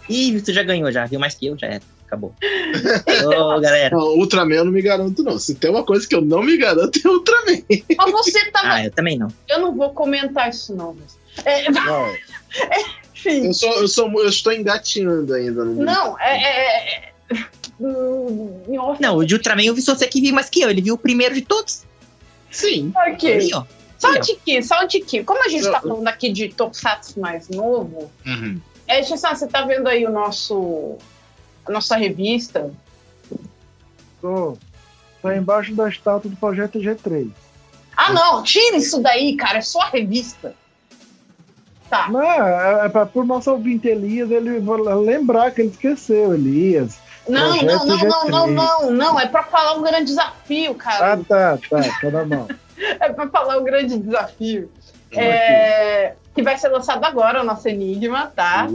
[0.10, 1.82] Ih, você já ganhou, já viu mais que eu, já era.
[2.12, 2.34] Acabou.
[3.26, 3.96] Ô, galera.
[3.96, 5.40] Não, Ultraman eu não me garanto, não.
[5.40, 7.64] Se tem uma coisa que eu não me garanto, é Ultraman.
[7.98, 8.60] Mas você tá.
[8.64, 9.30] Ah, eu também não.
[9.48, 10.94] Eu não vou comentar isso, não.
[11.00, 12.20] mas- É, vai.
[13.16, 13.46] enfim.
[13.48, 15.82] Eu, sou, eu, sou, eu estou engatinhando ainda no.
[15.84, 16.44] Não, é.
[16.44, 17.12] é- é-
[17.80, 18.62] Hum,
[19.00, 20.70] Não, o de Ultraman eu vi você que viu mais que eu.
[20.70, 21.84] Ele viu o primeiro de todos.
[22.52, 22.92] Sim.
[22.96, 23.34] Ok.
[23.34, 23.64] Aí, ó.
[23.98, 25.24] Só um tiquinho, só um tiquinho.
[25.24, 28.60] Como a gente Não, tá falando aqui de Tokusatsu mais novo, Uhum.
[28.88, 30.98] é, Chissan, você tá vendo aí o nosso,
[31.66, 32.72] a nossa revista?
[34.22, 34.58] Tô.
[35.22, 37.30] Tá embaixo da estátua do projeto G3.
[37.96, 40.56] Ah, não, tira isso daí, cara, é só a revista.
[41.90, 44.64] Tá, Não, é, é para o nosso ouvinte Elias ele
[45.04, 46.98] lembrar que ele esqueceu, Elias.
[47.28, 48.30] não, não, não, não, G3.
[48.30, 51.14] não, não, não, é pra falar um grande desafio, cara.
[51.14, 52.48] Ah, tá, tá, tá na mão.
[52.78, 54.72] É pra falar um grande desafio.
[55.12, 58.70] É, que vai ser lançado agora, o nosso Enigma, tá?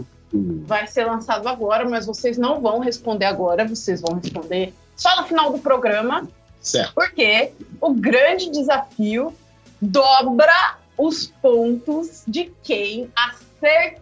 [0.66, 5.26] Vai ser lançado agora, mas vocês não vão responder agora, vocês vão responder só no
[5.26, 6.28] final do programa,
[6.60, 6.94] Certo.
[6.94, 9.32] porque o grande desafio
[9.80, 14.00] dobra os pontos de quem acertar.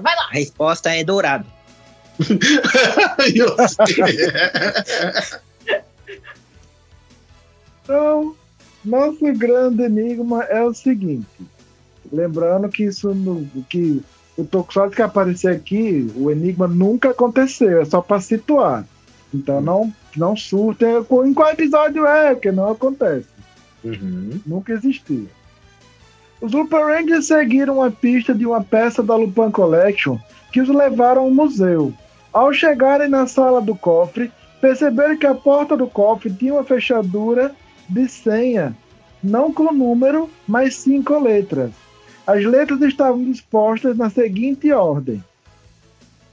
[0.00, 0.28] Vai lá!
[0.30, 1.46] A resposta é dourado.
[7.88, 8.36] Então,
[8.84, 11.26] nosso grande enigma é o seguinte.
[12.12, 14.02] Lembrando que isso no, que
[14.38, 18.86] o Tokusatsu que aparecer aqui, o enigma nunca aconteceu, é só para situar.
[19.34, 23.26] Então não, não surtem em qual episódio é, que não acontece.
[23.84, 24.40] Uhum.
[24.46, 25.28] Nunca existiu.
[26.40, 30.16] Os Lupin Rangers seguiram a pista de uma peça da Lupin Collection
[30.52, 31.92] que os levaram ao museu.
[32.32, 37.52] Ao chegarem na sala do cofre, perceberam que a porta do cofre tinha uma fechadura
[37.88, 38.76] de senha,
[39.22, 41.72] não com número, mas sim com letras.
[42.28, 45.24] As letras estavam dispostas na seguinte ordem: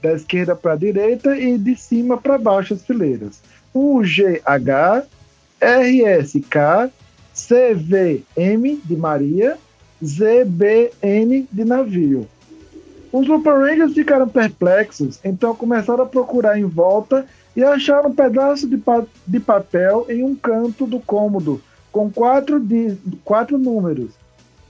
[0.02, 3.40] da esquerda para a direita e de cima para baixo as fileiras.
[3.74, 5.06] UGH,
[5.58, 6.92] RSK,
[7.34, 9.56] CVM de Maria,
[10.04, 12.28] ZBN de navio.
[13.10, 17.24] Os Lupin Rangers ficaram perplexos, então começaram a procurar em volta
[17.56, 22.62] e acharam um pedaço de, pa- de papel em um canto do cômodo, com quatro,
[23.24, 24.10] quatro números.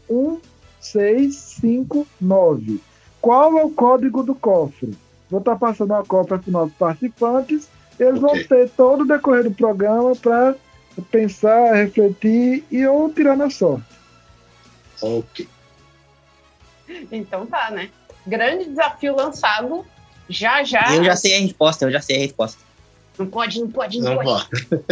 [0.08, 0.38] 1,
[0.80, 2.80] 6, 5, 9.
[3.20, 4.96] Qual é o código do cofre?
[5.30, 7.68] Vou estar passando a cópia para os nossos participantes.
[7.98, 8.44] Eles vão Ok.
[8.44, 10.54] ter todo o decorrer do programa para
[11.10, 13.84] pensar, refletir e ou tirar na sorte.
[15.02, 15.48] Ok.
[17.10, 17.90] Então tá, né?
[18.26, 19.84] Grande desafio lançado.
[20.28, 20.94] Já, já.
[20.94, 22.58] Eu já sei a resposta, eu já sei a resposta.
[23.18, 24.48] Não pode, não pode, não, Não pode.
[24.70, 24.84] vou.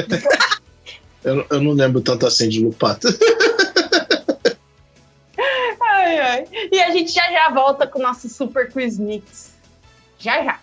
[1.24, 3.08] eu, eu não lembro tanto assim de Lupato.
[5.80, 6.48] Ai, ai.
[6.72, 9.54] E a gente já já volta com o nosso Super Quiz Mix.
[10.18, 10.60] Já já.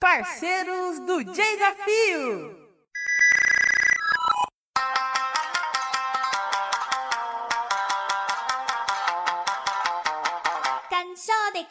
[0.00, 2.58] Parceiros do Desafio.
[10.90, 11.64] Cansou de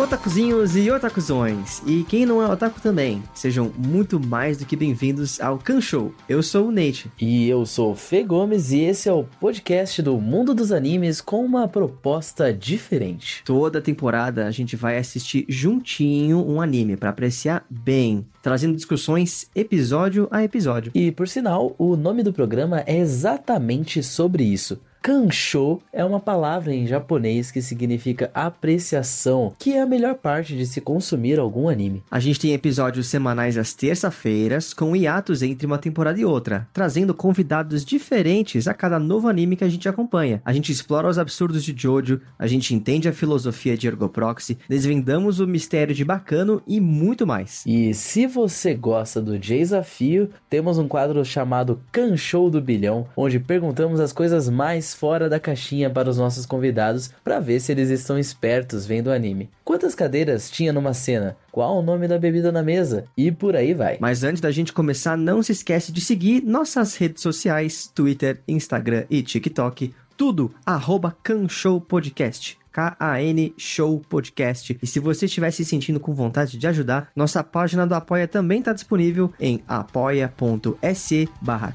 [0.00, 5.38] Otakuzinhos e otakuzões, e quem não é otaku também, sejam muito mais do que bem-vindos
[5.42, 6.14] ao Kan Show.
[6.26, 7.10] Eu sou o Nate.
[7.20, 11.20] E eu sou o Fê Gomes e esse é o podcast do mundo dos animes
[11.20, 13.42] com uma proposta diferente.
[13.44, 20.26] Toda temporada a gente vai assistir juntinho um anime para apreciar bem, trazendo discussões episódio
[20.30, 20.92] a episódio.
[20.94, 24.80] E por sinal, o nome do programa é exatamente sobre isso.
[25.02, 30.66] Kansho é uma palavra em japonês que significa apreciação, que é a melhor parte de
[30.66, 32.02] se consumir algum anime.
[32.10, 37.14] A gente tem episódios semanais às terça-feiras, com hiatos entre uma temporada e outra, trazendo
[37.14, 40.42] convidados diferentes a cada novo anime que a gente acompanha.
[40.44, 45.40] A gente explora os absurdos de Jojo, a gente entende a filosofia de Ergoproxy, desvendamos
[45.40, 47.62] o mistério de Bacano e muito mais.
[47.64, 53.98] E se você gosta do desafio, temos um quadro chamado Kanshow do Bilhão, onde perguntamos
[53.98, 58.18] as coisas mais fora da caixinha para os nossos convidados para ver se eles estão
[58.18, 59.50] espertos vendo o anime.
[59.64, 61.36] Quantas cadeiras tinha numa cena?
[61.52, 63.04] Qual o nome da bebida na mesa?
[63.16, 63.98] E por aí vai.
[64.00, 69.04] Mas antes da gente começar, não se esquece de seguir nossas redes sociais, Twitter, Instagram
[69.10, 72.60] e TikTok, tudo arroba Canshow Podcast.
[72.72, 74.78] K-A-N Show Podcast.
[74.80, 78.60] E se você estiver se sentindo com vontade de ajudar, nossa página do Apoia também
[78.60, 81.72] está disponível em apoia.se barra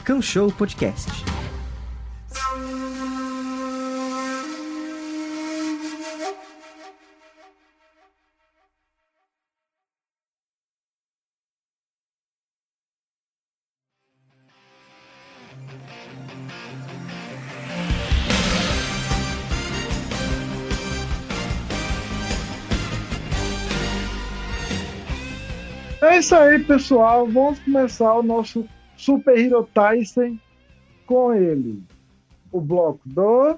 [0.58, 1.45] Podcast.
[26.26, 27.28] Isso aí, pessoal.
[27.28, 28.66] Vamos começar o nosso
[28.98, 30.38] Super Hero Tyson
[31.06, 31.84] com ele.
[32.52, 33.58] O bloco do.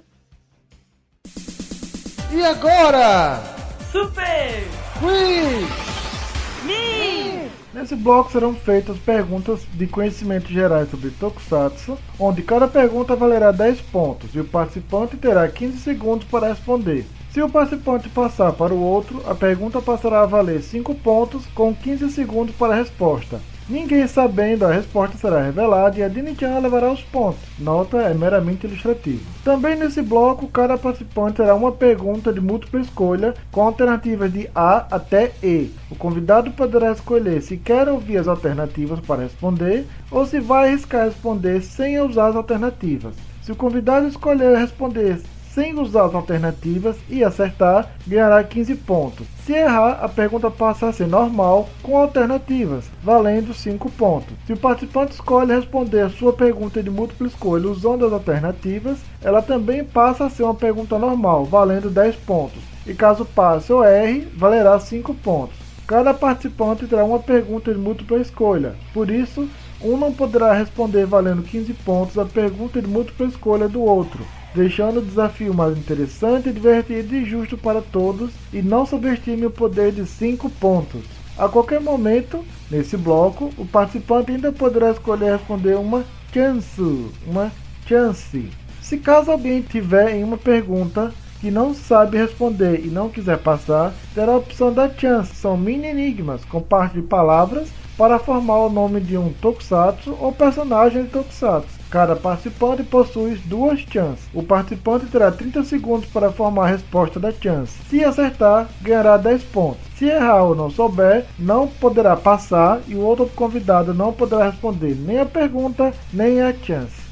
[2.33, 3.41] E agora?
[3.89, 4.67] Super
[4.99, 6.65] Quiz!
[6.65, 7.49] Me!
[7.73, 13.79] Nesse bloco serão feitas perguntas de conhecimentos gerais sobre Tokusatsu, onde cada pergunta valerá 10
[13.81, 17.05] pontos e o participante terá 15 segundos para responder.
[17.37, 21.71] Se o participante passar para o outro, a pergunta passará a valer 5 pontos com
[21.71, 23.39] 15 segundos para a resposta.
[23.69, 27.39] Ninguém sabendo a resposta será revelada e a Dini-chan levará os pontos.
[27.59, 29.21] Nota é meramente ilustrativa.
[29.43, 34.87] Também nesse bloco, cada participante terá uma pergunta de múltipla escolha com alternativas de A
[34.89, 35.71] até E.
[35.91, 41.05] O convidado poderá escolher se quer ouvir as alternativas para responder ou se vai arriscar
[41.05, 43.13] responder sem usar as alternativas.
[43.43, 45.21] Se o convidado escolher responder
[45.57, 49.25] sem usar as alternativas e acertar, ganhará 15 pontos.
[49.43, 54.35] Se errar, a pergunta passa a ser normal com alternativas, valendo 5 pontos.
[54.45, 59.41] Se o participante escolhe responder a sua pergunta de múltipla escolha usando as alternativas, ela
[59.41, 62.61] também passa a ser uma pergunta normal, valendo 10 pontos.
[62.85, 65.57] E caso passe ou erre, valerá 5 pontos.
[65.87, 69.49] Cada participante terá uma pergunta de múltipla escolha, por isso,
[69.81, 74.99] um não poderá responder valendo 15 pontos a pergunta de múltipla escolha do outro deixando
[74.99, 80.05] o desafio mais interessante, divertido e justo para todos, e não subestime o poder de
[80.05, 81.01] 5 pontos.
[81.37, 87.51] A qualquer momento, nesse bloco, o participante ainda poderá escolher responder uma chance, uma
[87.87, 88.49] chance.
[88.81, 93.93] Se caso alguém tiver em uma pergunta que não sabe responder e não quiser passar,
[94.15, 95.35] terá a opção da chance.
[95.35, 100.31] São mini enigmas com parte de palavras para formar o nome de um tokusatsu ou
[100.31, 101.77] personagem de tokusatsu.
[101.89, 104.29] Cada participante possui duas chances.
[104.33, 107.81] O participante terá 30 segundos para formar a resposta da chance.
[107.89, 109.79] Se acertar, ganhará 10 pontos.
[109.95, 114.95] Se errar ou não souber, não poderá passar e o outro convidado não poderá responder
[114.95, 117.07] nem a pergunta nem a chance.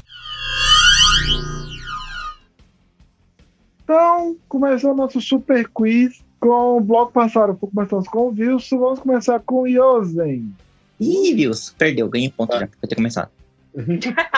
[3.82, 6.24] Então, começou o nosso super quiz.
[6.38, 8.78] Com o bloco passado, começamos com o Wilson.
[8.78, 10.52] Vamos começar com o Yosen.
[11.00, 13.30] Ih, Wilson, perdeu, ganhei ponto já, por ter começado.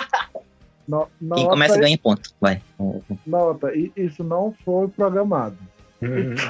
[0.89, 2.63] No, Quem começa ganha ponto, vai.
[3.27, 5.59] Nota, isso não foi programado.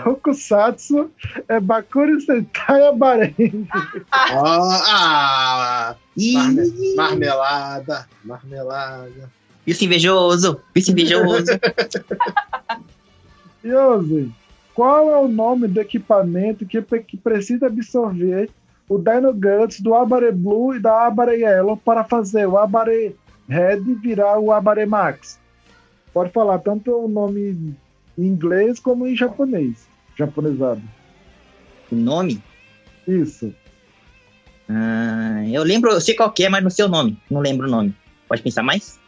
[0.05, 1.11] Tokusatsu
[1.49, 3.67] é Bakuri Sentai Abarenge.
[4.13, 9.29] Ah, ah, marme- marmelada, marmelada.
[9.67, 11.51] Wilson invejoso, Wilson invejoso.
[14.73, 18.49] Qual é o nome do equipamento que, que precisa absorver
[18.89, 23.15] o Dino Guts do Abare Blue e da Abare Yellow para fazer o Abare
[23.49, 25.39] Red virar o Abaremax.
[26.13, 27.77] Pode falar tanto o nome
[28.17, 29.87] em inglês como em japonês.
[30.17, 30.83] Japonesado.
[31.93, 32.43] O nome?
[33.07, 33.55] Isso.
[34.69, 37.19] Ah, eu lembro, eu sei qual que é, mas não sei o nome.
[37.31, 37.95] Não lembro o nome.
[38.27, 38.99] Pode pensar mais?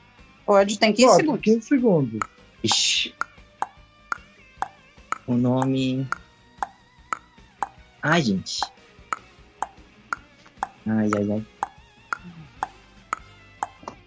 [0.46, 1.40] Pode, tem 15 Pode, segundos.
[1.42, 2.20] 15 segundos.
[2.64, 3.14] Ixi.
[5.26, 6.06] O nome.
[8.02, 8.60] Ai, gente.
[10.90, 11.42] Ai, ai, ai.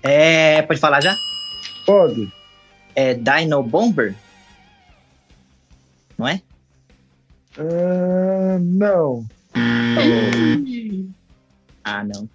[0.02, 0.62] É.
[0.64, 1.16] Pode falar já?
[1.86, 2.32] Pode.
[2.96, 4.16] É Dino Bomber?
[6.18, 6.42] Não é?
[7.58, 9.26] Ah, não.
[11.84, 12.28] Ah, não.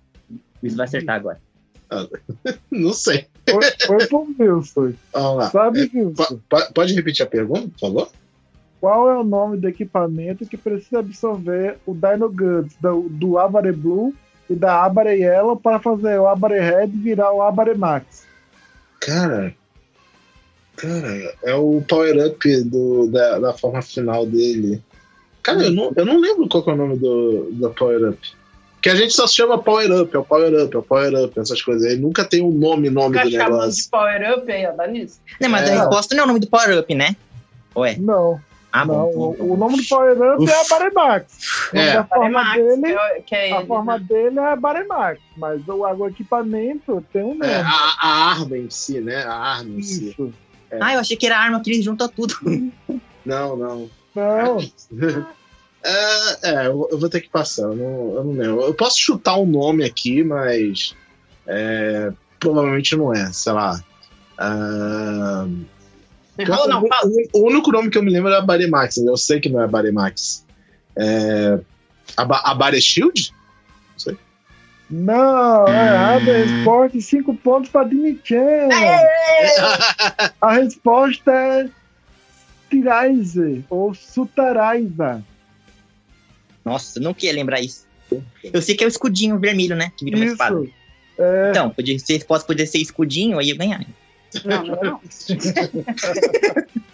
[0.62, 1.40] Isso vai acertar agora.
[2.70, 3.26] Não sei.
[3.48, 4.92] Foi, foi pro Wilson.
[5.50, 6.40] Sabe, Po- Wilson?
[6.50, 8.10] po- pode repetir a pergunta, por favor?
[8.78, 13.72] Qual é o nome do equipamento que precisa absorver o Dino Guts do, do Abare
[13.72, 14.14] Blue
[14.50, 18.24] e da Abare Yellow para fazer o Abare Red virar o Abare Max?
[19.00, 19.54] Cara.
[20.76, 24.80] Cara, é o power-up do- da, da forma final dele.
[25.42, 28.18] Cara, eu não, eu não lembro qual que é o nome do, do power-up.
[28.80, 31.84] Que a gente só chama power-up, é o power-up, é o power-up, essas coisas.
[31.90, 33.82] Aí nunca tem um nome, nome Fica do negócio.
[33.82, 35.18] de power up aí, ó, dá nisso.
[35.40, 35.72] Não, mas É.
[35.74, 37.16] a resposta não é o nome do Power Up, né?
[37.74, 37.96] Ué.
[37.98, 38.94] Não, Ah, não.
[39.10, 39.34] bom.
[39.38, 41.38] O, o nome do Power Up é Abare Max.
[41.72, 41.94] O nome É.
[41.94, 44.04] da forma Max, dele, que é- que é a ele, forma né?
[44.08, 47.46] dele é Abare Max, mas o, o equipamento tem um nome.
[47.46, 49.22] É, a, a arma em si, né?
[49.24, 50.10] A arma em si.
[50.10, 50.32] Isso.
[50.80, 52.34] Ah, eu achei que era a arma que ele junta tudo.
[53.24, 53.90] Não, não.
[54.14, 54.58] Não,
[55.80, 58.60] É, é, eu eu vou ter que passar, eu não, eu não lembro.
[58.62, 60.94] Eu posso chutar um nome aqui, mas
[61.46, 63.80] é, provavelmente não é, sei lá.
[64.36, 65.46] Ah,
[66.38, 67.10] Ou não, o, fala.
[67.34, 69.60] o- o único nome que eu me lembro é a Baremax, eu sei que não
[69.60, 70.44] é Baremax.
[70.96, 71.58] É,
[72.16, 73.32] a, Ba- a Bare Shield?
[74.90, 76.30] não, é errado.
[76.30, 78.68] A resposta, cinco pontos para Dini-chan.
[80.40, 81.68] A resposta é
[82.70, 85.22] Tiraize ou Sutaraiza.
[86.64, 87.86] Nossa, eu não queria lembrar isso.
[88.42, 89.92] Eu sei que é o escudinho vermelho, né?
[89.96, 90.62] Que vira uma espada.
[90.62, 90.72] Isso.
[91.18, 93.84] É, Então, podia ser, posso poder ser escudinho, aí eu ganhar.
[94.44, 95.00] Não, não, não.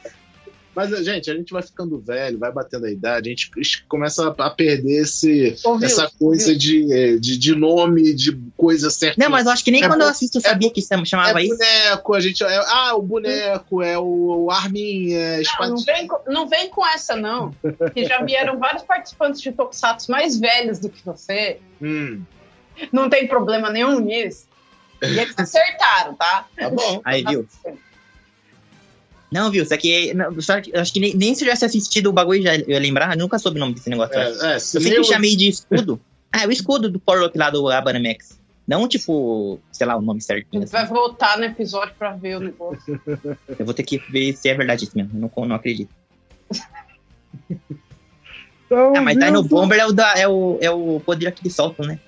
[0.75, 4.51] Mas, gente, a gente vai ficando velho, vai batendo a idade, a gente começa a
[4.51, 9.23] perder esse, Wilson, essa coisa de, de, de nome, de coisa certa.
[9.23, 11.41] Não, mas eu acho que nem É quando eu assisto eu sabia que chama- chamava
[11.41, 11.57] é isso.
[11.57, 12.43] boneco, a gente.
[12.43, 16.69] É, ah, o boneco, é o, o arminha, é Não, não, vem, com- não vem
[16.69, 17.55] com essa, não.
[17.95, 21.61] Que já vieram vários participantes de Tokusatsu mais velhos do que você.
[21.81, 22.21] Hum,
[22.93, 24.47] Não tem problema nenhum nisso.
[25.09, 26.47] E eles acertaram, tá?
[26.57, 27.01] tá bom.
[27.05, 27.47] Aí, viu?
[29.31, 29.63] Não, viu?
[29.65, 30.15] Isso aqui.
[30.15, 32.55] Não, só que- eu acho que nem, nem se eu tivesse assistido o bagulho já
[32.57, 33.13] eu ia lembrar.
[33.15, 34.15] Eu nunca soube o nome desse negócio.
[34.15, 34.21] eu.
[34.45, 36.01] É, é, se eu sempre o- chamei de escudo.
[36.33, 38.39] Ah, é o escudo do Power Up lá do Abanamex.
[38.67, 40.63] Não, tipo, sei lá, o nome A certinho.
[40.63, 43.01] gente vai voltar no episódio pra ver o negócio.
[43.59, 45.11] Eu vou ter que ver se é verdade isso mesmo.
[45.15, 45.91] Eu não, não acredito.
[48.67, 51.55] Então, Ah, mas Dino Bomber é o, da, é, o, é o poder que eles
[51.55, 51.99] soltam, né?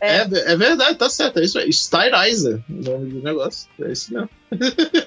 [0.00, 0.20] É,
[0.52, 1.38] é verdade, tá certo.
[1.38, 1.68] É isso aí.
[1.70, 3.68] Stylizer, o nome do negócio.
[3.80, 4.28] É isso mesmo.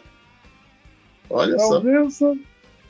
[1.30, 1.80] Olha Então, só.
[1.82, 2.38] Wilson,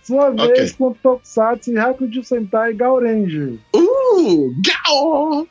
[0.04, 3.60] sua vez com Tokusatsu e Hakuju Sentai Gaurenji.
[3.76, 4.54] Uh!
[4.66, 5.48] Gao!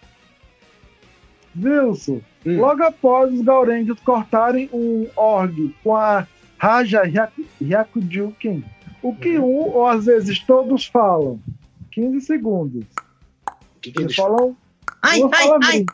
[1.61, 2.61] Wilson, Hum.
[2.61, 8.65] logo após os Gaurenjos cortarem um org com a Raja Hyaku- Hyakujuken,
[9.03, 9.45] o que Uhum.
[9.45, 11.41] um ou às vezes todos falam?
[11.91, 12.85] 15 segundos.
[13.77, 14.57] O que, que eles falam
[15.03, 15.85] Ai, ai, ai!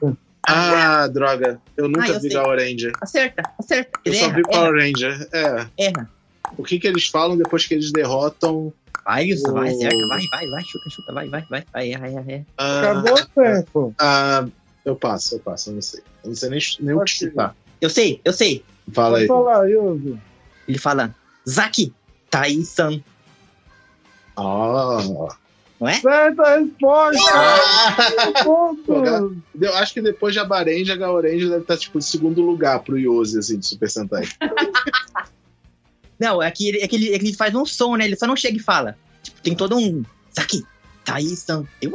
[0.47, 1.61] Ah, droga.
[1.77, 2.41] Eu nunca Ah, eu vi sei.
[2.43, 2.93] Power Ranger.
[3.01, 3.99] Acerta, acerta.
[4.05, 5.29] Eu Ele só erra, vi erra, Power Ranger.
[5.33, 5.67] É.
[5.87, 6.11] erra.
[6.59, 8.73] O que, que eles falam depois que eles derrotam.
[9.05, 9.77] Vai, Wilson, vai, Oh.
[9.77, 12.47] acerta, vai, vai, vai, chuta, chuta, vai, vai, vai, vai, erra, erra, erra.
[12.59, 13.95] Ah, Acabou o tempo.
[13.99, 14.47] ah,
[14.85, 16.01] eu passo, eu passo, eu não sei.
[16.23, 17.57] Eu não sei nem, nem o que chutar.
[17.81, 18.65] Eu sei, eu sei.
[18.93, 19.27] Fala aí.
[19.27, 19.67] Falar.
[19.69, 21.15] Ele fala,
[21.49, 21.93] Zaki,
[22.31, 23.03] Tai-san,
[24.37, 24.99] Ah.
[25.85, 26.01] Não é?
[26.01, 27.33] Certa resposta!
[27.35, 29.29] Ah.
[29.61, 32.99] Eu acho que depois de Abarenja, a Gaorenja deve estar tipo em segundo lugar pro
[32.99, 34.25] Yose, assim, de Super Sentai.
[36.19, 38.05] Não, é que, ele- é, que ele, é que ele faz um som, né?
[38.07, 38.97] Ele só não chega e fala.
[39.23, 40.05] Tipo, tem todo um
[41.83, 41.89] e-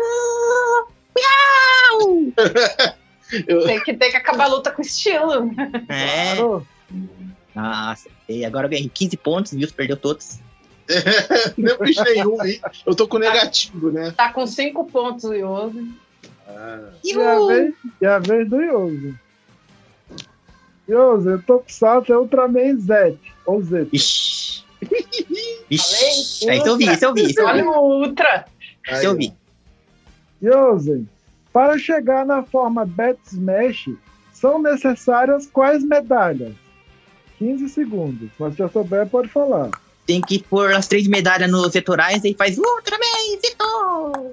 [1.15, 2.33] Miau!
[3.47, 5.51] Eu, Tem que, tem que acabar a luta com estilo.
[5.87, 6.35] É.
[6.35, 6.67] Claro.
[7.55, 10.39] Nossa, e agora eu ganhei 15 pontos, Wilson perdeu todos.
[11.57, 12.59] não fiz nenhum, hein?
[12.85, 14.11] Eu tô com negativo, né?
[14.11, 15.87] Tá com cinco pontos o Yoso.
[16.47, 16.89] Ah.
[17.03, 19.19] E a vez, e a vez do Yoso.
[20.87, 23.17] Yoso, Tokusatsu é Ultraman Z.
[23.45, 23.87] Ou Z.
[23.93, 24.63] Ixi.
[25.69, 26.49] Ixi.
[26.49, 27.51] Aí, isso eu vi, isso eu vi, isso eu vi.
[27.51, 28.45] Olha o Ultra.
[28.91, 29.33] Isso eu vi.
[30.41, 31.07] Yosen,
[31.53, 33.89] para chegar na forma Bat Smash,
[34.33, 36.53] são necessárias quais medalhas?
[37.37, 38.29] 15 segundos.
[38.39, 39.69] Mas se já souber, pode falar.
[40.09, 43.05] Tem que pôr as três medalhas nos vetorais e faz Ultraman
[43.43, 44.31] Vetor!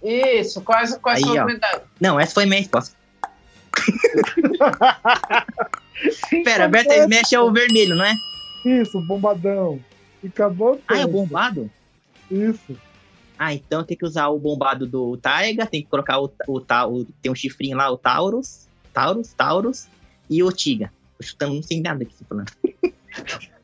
[0.00, 1.40] Isso, quais, quais Aí, são ó.
[1.40, 1.82] as medalhas?
[2.00, 2.94] Não, essa foi minha resposta.
[6.44, 8.14] Pera, Beta Smash é o vermelho, não é?
[8.64, 9.80] Isso, bombadão.
[10.22, 11.68] E acabou o Ah, é o bombado?
[12.30, 12.78] Isso.
[13.36, 17.06] Ah, então tem que usar o bombado do Taiga, tem que colocar o, o, o-
[17.20, 19.88] tem um chifrinho lá, o Taurus, Taurus, Taurus
[20.30, 20.92] e o Tiga.
[21.18, 22.52] Tô chutando, não sei nada aqui você falando.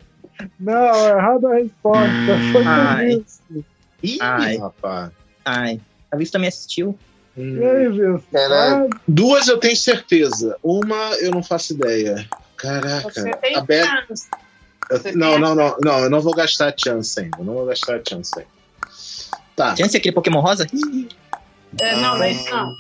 [0.61, 2.09] Não, errada a resposta.
[2.53, 3.09] Foi Ai.
[3.27, 3.65] isso.
[4.03, 4.57] Ih, Ai.
[4.59, 5.11] rapaz.
[5.45, 5.81] Ai,
[6.11, 6.99] a Visto também assistiu.
[7.37, 7.57] Hum.
[7.59, 8.23] E aí, Wilson?
[8.33, 8.89] Caraca.
[8.93, 10.57] Ah, Duas eu tenho certeza.
[10.63, 12.29] Uma eu não faço ideia.
[12.57, 13.11] Caraca.
[13.11, 14.29] Você tem a Beth- chance.
[14.91, 15.99] eu- você não, tem- não, não, não.
[16.01, 17.39] Eu não vou gastar a chance ainda.
[17.39, 18.51] Eu não vou gastar a chance ainda.
[19.57, 19.75] Tá.
[19.77, 20.67] Chance é aquele Pokémon rosa?
[21.81, 22.73] É, não, não é isso não.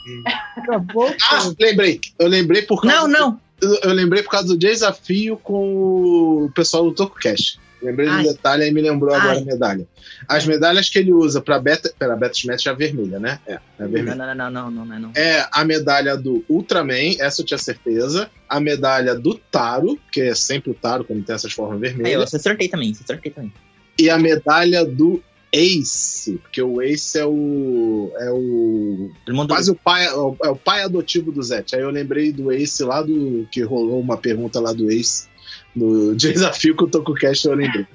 [0.57, 2.01] acabou Ah, lembrei.
[2.19, 2.97] Eu lembrei por causa.
[2.97, 3.41] Não, não.
[3.61, 7.59] Eu, lembrei por causa do desafio com o pessoal do TokuCast.
[7.83, 8.23] Lembrei do Ai.
[8.25, 9.43] detalhe e me lembrou agora Ai.
[9.43, 9.87] a medalha.
[10.27, 11.93] As medalhas que ele usa pra Beta.
[11.99, 13.39] Pera, Beta Smash é a vermelha, né?
[13.47, 14.15] É, é vermelha.
[14.15, 15.13] não, não, não, não, não, não.
[15.15, 18.31] É a medalha do Ultraman, essa eu tinha certeza.
[18.49, 21.95] A medalha do Taro, que é sempre o Taro quando tem essas formas Aí, eu
[21.97, 22.35] vermelhas.
[22.35, 23.53] acertei também, acertei também.
[23.99, 25.23] E a medalha do
[25.57, 28.11] Ace, porque o Ace é o.
[28.19, 29.11] É o.
[29.29, 29.49] Mundo...
[29.49, 31.77] Quase o pai, é o- é o pai adotivo do Zet.
[31.77, 33.47] Aí eu lembrei do Ace lá do.
[33.53, 35.29] Que rolou uma pergunta lá do Ace.
[35.75, 37.87] No desafio que o TokuCast eu lembrei.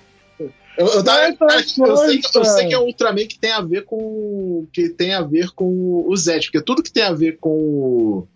[0.77, 3.83] Eu, eu, tava- eu sei, eu sei que é um Ultraman que tem a ver
[3.83, 4.65] com.
[4.71, 8.27] Que tem a ver com o Zet, porque tudo que tem a ver com o.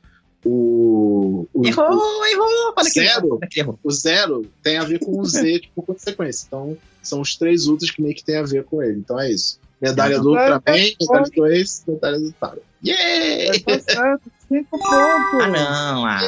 [0.46, 2.74] O, o, Errou, errou!
[2.76, 3.40] Fala que Zero.
[3.50, 3.80] que errou.
[3.82, 6.46] o Zero tem a ver com o Z, tipo, por consequência.
[6.48, 6.78] Então,
[7.08, 9.00] são os três Ultras que meio que tem a ver com ele.
[9.00, 9.60] Então é isso.
[9.82, 10.54] Medalha do Zero.
[10.54, 12.62] Ultraman, medalha do Ace, medalha do Taro.
[12.86, 13.60] Yeah!
[13.66, 14.92] Tá certo, cinco pontos.
[14.92, 16.20] Ah, não, ah.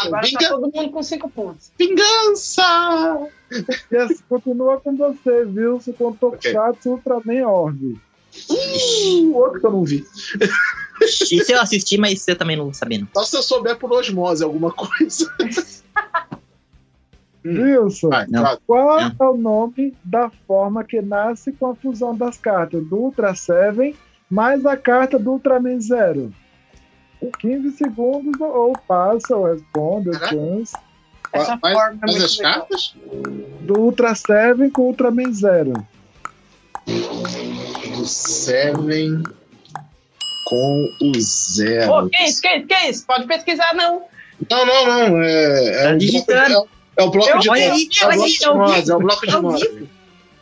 [0.00, 1.70] Agora tá Vinga- todo mundo com cinco pontos.
[1.78, 3.28] Vingança!
[3.90, 7.98] E assim, continua com você, Wilson, com Tokusatsu Ultraman Orb.
[8.50, 10.06] Uh, outro que eu não vi.
[11.02, 13.08] Isso eu assisti, mas eu também não não.
[13.14, 15.30] Só se eu souber por osmose alguma coisa.
[17.46, 18.56] Wilson, Vai, vai.
[18.66, 19.06] qual Não.
[19.20, 23.94] é o nome da forma que nasce com a fusão das cartas do Ultra Seven
[24.30, 26.32] mais a carta do Ultraman Zero?
[27.40, 30.74] 15 segundos, ou passa, ou responde, ou chance.
[31.32, 32.54] Essa Faz- forma é faz muito as legal.
[32.54, 32.94] cartas?
[33.62, 35.72] Do Ultra Seven com o Ultraman Zero.
[36.86, 39.22] Do Seven
[40.46, 41.92] com o Zero.
[41.92, 43.06] Ô, que isso, que isso, que isso?
[43.06, 44.02] Pode pesquisar, não.
[44.50, 45.22] Não, não, não.
[45.22, 46.68] É, é Tá digitando.
[46.96, 47.78] É o bloco Eu- de olha notas.
[47.78, 48.88] aí, É o bloco de notas.
[48.88, 49.62] É o bloco de notas.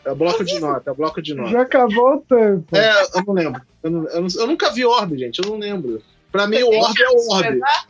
[0.05, 0.87] É o bloco de notas.
[0.87, 1.53] É o bloco de notas.
[1.53, 2.77] Já acabou o tempo.
[2.77, 3.63] É, eu não lembro.
[3.83, 5.41] Eu, não- eu não- eu nunca vi Orb, gente.
[5.43, 6.03] Eu não lembro.
[6.31, 7.43] Pra mim, o tem Orb é o de Orb.
[7.43, 7.87] pesquisar?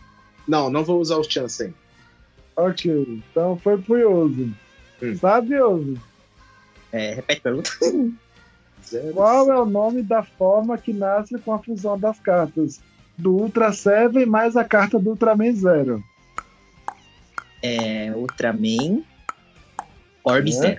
[0.46, 1.74] Não, não vou usar o chance ainda.
[2.56, 4.50] Ok, então foi pro Yoso.
[5.02, 5.16] Hum.
[5.20, 5.98] Sabe, Yoso?
[6.92, 7.70] É, repete a pergunta.
[8.86, 9.14] Zero.
[9.14, 12.80] Qual é o nome da forma que nasce com a fusão das cartas?
[13.16, 16.02] Do Ultra Seven mais a carta do Ultraman Zero.
[17.66, 19.02] É, Ultraman.
[20.22, 20.52] Orb É.
[20.52, 20.76] Zero.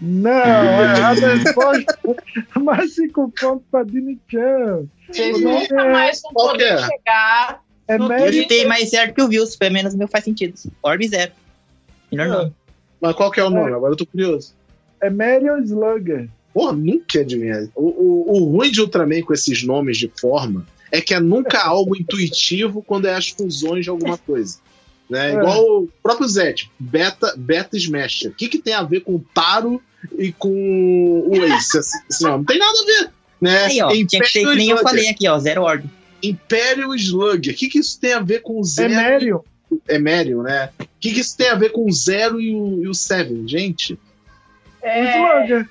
[0.00, 1.98] Não, é a resposta.
[2.62, 4.84] Mais cinco pontos pra Dini-chan.
[5.10, 6.78] Vocês O nome nunca é- mais vão poder é?
[6.78, 7.62] chegar.
[7.88, 10.54] É No Eu chutei mais certo que o Wilson, pelo menos o meu faz sentido.
[10.82, 11.32] Orb Zero.
[12.12, 12.30] Melhor É.
[12.30, 12.52] nome.
[13.00, 13.72] Mas qual que é o nome?
[13.72, 14.54] Agora eu tô curioso.
[15.00, 16.28] é Marion Slugger.
[16.52, 17.66] Porra, nunca adivinhar.
[17.74, 21.60] O, o, o ruim de Ultraman com esses nomes de forma é que é nunca
[21.64, 24.58] algo intuitivo quando é as fusões de alguma coisa.
[25.08, 25.30] Né?
[25.30, 25.34] É.
[25.34, 28.22] Igual o próprio Zé, tipo, Beta, Beta Smash.
[28.26, 29.80] O que, que tem a ver com o Taro
[30.18, 30.50] e com
[31.28, 31.78] o Ace?
[31.78, 33.10] Assim, ó, não tem nada a ver.
[33.40, 33.64] Né?
[33.66, 35.38] Aí, ó, tinha que ser que nem eu falei aqui, ó.
[35.38, 35.84] Zero Orb.
[36.22, 37.50] Imperial Slug.
[37.50, 38.94] O que, que isso tem a ver com o Zero?
[38.94, 39.40] Marion.
[39.86, 40.70] É Marion, né?
[40.80, 43.46] O que, que isso tem a ver com o Zero e o, e o Seven,
[43.46, 43.98] gente?
[44.82, 45.68] É, Slugger.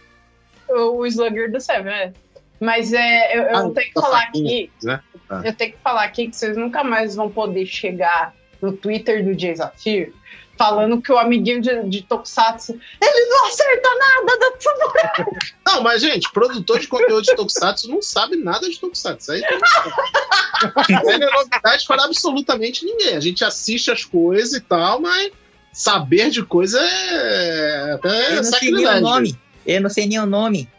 [0.69, 2.13] o Slugger do Seven, é.
[2.59, 4.69] Mas é, eu, eu Ah, tenho que tá falar aqui.
[4.83, 4.99] né?
[5.29, 5.41] Ah.
[5.43, 9.35] Eu tenho que falar aqui que vocês nunca mais vão poder chegar no Twitter do
[9.35, 10.13] Desafio
[10.57, 15.37] falando que o amiguinho de, de Tokusatsu ele não acerta nada da tudo.
[15.65, 19.31] Não, mas, gente, produtor de conteúdo de Tokusatsu não sabe nada de Tokusatsu.
[19.31, 23.15] Aí é novidade para absolutamente ninguém.
[23.15, 25.31] A gente assiste as coisas e tal, mas
[25.73, 29.39] saber de coisa é Eu até não sei nem o nome.
[29.65, 30.69] Eu não sei nem o nome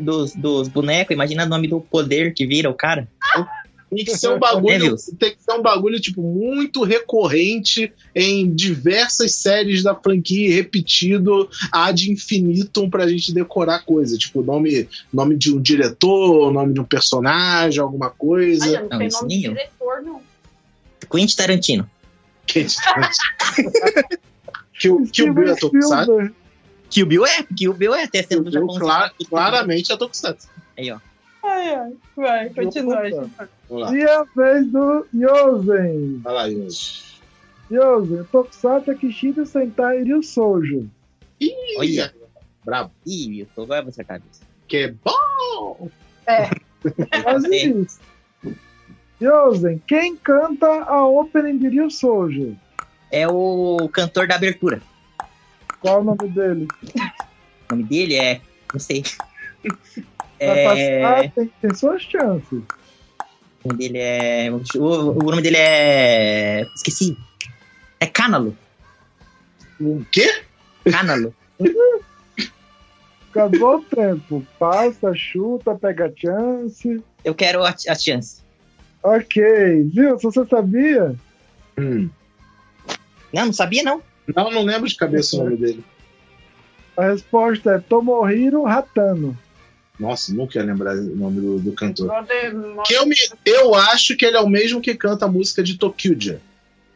[0.00, 1.14] dos, dos bonecos.
[1.14, 3.08] Imagina o nome do poder que vira o cara.
[3.90, 8.52] Tem que ser um É, bagulho, tem que ser um bagulho tipo muito recorrente em
[8.54, 15.54] diversas séries da franquia, repetido ad infinitum pra gente decorar coisa, tipo nome, nome de
[15.54, 18.66] um diretor, nome de um personagem, alguma coisa.
[18.66, 20.20] Olha, não, Não, tem nome de diretor, não.
[21.10, 21.88] Quentin Tarantino.
[22.48, 22.66] Que
[24.78, 26.30] Kill, Kill Bill é Tokusatsu.
[26.88, 28.66] Kill Bill é, Kill Bill é até sendo do Bill,
[29.28, 30.48] claramente é Tokusatsu.
[30.76, 30.98] Aí, ó.
[31.48, 31.92] Ai, ai.
[32.14, 33.08] Vai, continua.
[33.08, 36.20] E a vez do Yosen.
[36.22, 36.68] Vai lá, Yuri.
[37.70, 40.90] Yosen, Tokusatsu Kishida Sentai Ryu Soujo.
[41.78, 42.14] Olha.
[42.64, 42.90] Brabo.
[43.06, 44.42] Ih, eu tô agora você cabeça.
[44.66, 45.88] Que bom!
[47.22, 48.00] Quase isso.
[49.20, 52.56] Yosen, quem canta a opening de Ryu Soujo?
[53.10, 54.82] É o cantor da abertura.
[55.80, 56.68] Qual o nome dele?
[57.70, 58.40] O nome dele é.
[58.72, 59.02] Não sei.
[60.40, 62.62] É, passar, tem, tem suas chances.
[63.64, 64.50] o nome dele é.
[64.50, 66.66] O, o nome dele é.
[66.76, 67.16] Esqueci.
[68.00, 68.56] É Canalo.
[69.80, 70.42] O quê?
[70.90, 71.34] Canalo.
[73.30, 74.46] Acabou o tempo.
[74.58, 77.02] Passa, chuta, pega chance.
[77.24, 78.42] Eu quero a, a chance.
[79.02, 79.42] Ok,
[79.92, 80.18] viu?
[80.18, 81.14] Se você sabia,
[81.78, 82.10] Hum.
[83.32, 84.02] Não, não sabia, não.
[84.34, 85.84] Não, não lembro de cabeça o nome dele.
[86.96, 89.38] a resposta é Tomohiro Hatano.
[89.98, 92.08] Nossa, nunca ia lembrar o nome do, do cantor.
[92.86, 95.76] Que eu, me, eu acho que ele é o mesmo que canta a música de
[95.76, 96.40] Tokyuja.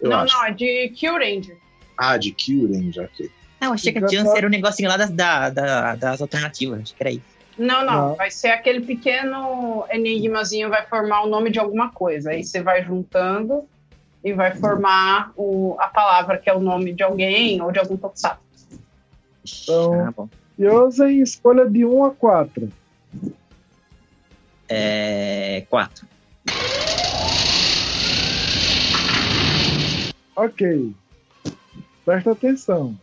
[0.01, 0.37] Não, acho.
[0.37, 1.57] não, é de Kill Ranger.
[1.97, 3.31] Ah, de Kyuren, já que.
[3.61, 6.81] Não, eu achei que a chance era um negocinho lá das, da, da- das alternativas.
[6.81, 7.23] Acho que era isso.
[7.59, 8.15] Não, não, Não.
[8.17, 12.31] vai ser aquele pequeno enigmazinho, vai formar o nome de alguma coisa.
[12.31, 13.65] Aí você vai juntando
[14.25, 17.97] e vai formar o, a palavra que é o nome de alguém ou de algum
[17.97, 18.41] tokusatsu.
[19.65, 20.29] Então- Ah, bom.
[20.59, 22.69] Yosen, escolha de 1 a 4.
[24.69, 25.67] É.
[25.69, 26.07] Quatro.
[30.35, 30.93] Ok.
[32.05, 32.97] Presta atenção.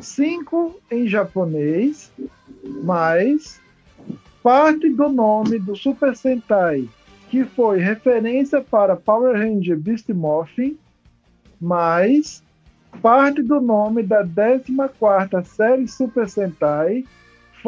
[0.00, 2.12] 5 em japonês,
[2.82, 3.60] mais
[4.42, 6.88] parte do nome do Super Sentai,
[7.30, 10.78] que foi referência para Power Ranger Beast Morphin,
[11.60, 12.42] mais
[13.02, 17.04] parte do nome da 14ª série Super Sentai,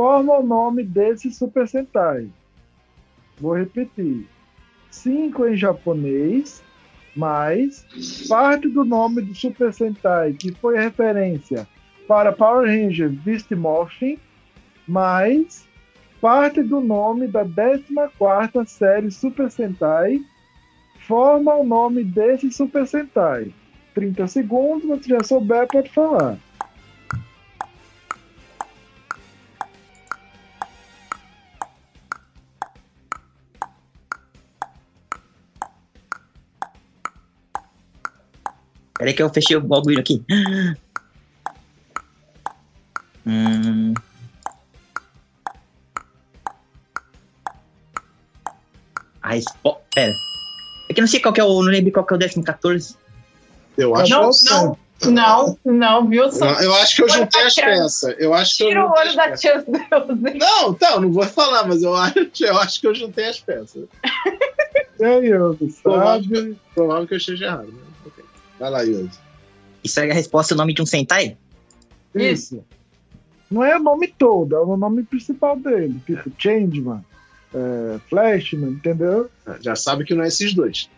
[0.00, 2.26] forma o nome desse Super Sentai.
[3.38, 4.26] Vou repetir.
[4.90, 6.62] 5 em japonês,
[7.14, 7.84] mais
[8.26, 11.68] parte do nome do Super Sentai, que foi referência
[12.08, 14.18] para Power Ranger Beast Morphin,
[14.88, 15.68] mais
[16.18, 20.18] parte do nome da 14ª série Super Sentai,
[21.06, 23.52] forma o nome desse Super Sentai.
[23.94, 26.38] 30 segundos, se já souber, pode falar.
[39.00, 40.22] Peraí que eu fechei o bagulho aqui.
[43.26, 43.94] Hum.
[49.22, 49.80] A resposta.
[49.94, 50.12] Pera.
[50.90, 51.62] É que eu não sei qual que é o.
[51.62, 52.94] Não lembro qual que é o décimo 14.
[53.78, 54.10] Eu acho.
[54.10, 56.30] Não, Acabou o não, não, não, viu?
[56.30, 58.14] Só Não, eu acho que eu juntei as peças.
[58.18, 59.66] Eu acho que eu tira o juntei olho da chance
[60.14, 60.38] Deus.
[60.38, 63.84] Não, tá, não vou falar, mas eu acho, eu acho que eu juntei as peças.
[65.00, 66.28] E Yogi, Provável, sabe?
[66.28, 67.68] que- provável que eu esteja errado.
[67.68, 67.89] Né?
[68.60, 69.18] Vai lá, Yogi.
[69.82, 71.38] Isso é a resposta é o nome de um Sentai?
[72.14, 72.62] Isso.
[73.50, 75.98] Não é o nome todo, é o nome principal dele.
[76.04, 77.02] Tipo, Changeman,
[77.54, 79.30] é, Flashman, entendeu?
[79.60, 80.90] Já sabe que não é esses dois.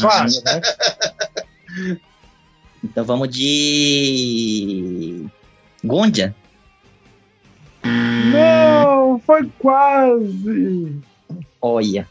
[0.00, 0.60] Claro, né?
[2.84, 5.24] Então vamos de.
[5.84, 6.34] Gondia?
[7.84, 10.96] Não, foi quase.
[11.60, 12.08] Olha.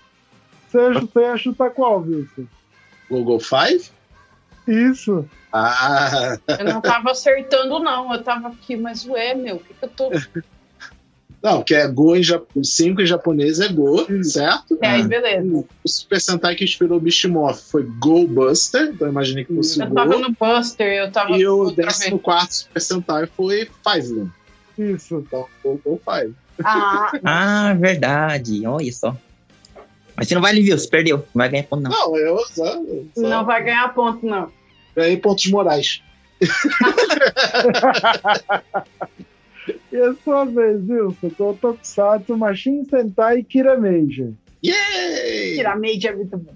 [0.69, 2.45] Você, você ia chutar qual, Wilson?
[3.11, 3.89] Google Five?
[4.67, 5.27] Isso.
[5.53, 8.13] Ah, Eu não tava acertando, não.
[8.13, 10.09] Eu tava aqui, mas ué, meu, o que, que eu tô.
[11.43, 12.69] não, que é Go em japonês.
[12.69, 14.77] 5 em japonês é Go, certo?
[14.81, 15.45] É, aí, beleza.
[15.45, 19.53] O Super Sentai que inspirou o Beast Morph foi Go Buster, então eu imaginei que
[19.53, 19.95] fosse Eu Go.
[19.95, 21.31] tava no Buster, eu tava.
[21.31, 21.97] E o outra vez.
[22.09, 24.29] 14 Super Sentai foi Five
[24.77, 25.15] Isso.
[25.27, 26.33] Então, Go, Go Five.
[26.63, 28.65] Ah, Ah, verdade.
[28.65, 29.17] Olha só.
[30.21, 31.17] Mas você não vai viu, você perdeu.
[31.17, 31.89] Não vai ganhar ponto, não.
[31.89, 32.79] Não, eu só,
[33.15, 34.51] só não vai ganhar ponto, não.
[34.95, 36.03] ganhei pontos morais.
[39.91, 44.31] E a sua vez, Wilson, com o Tokusatsu Machine Sentai Kirameja.
[44.63, 45.55] Yay!
[45.55, 46.53] Tirar made é muito bom.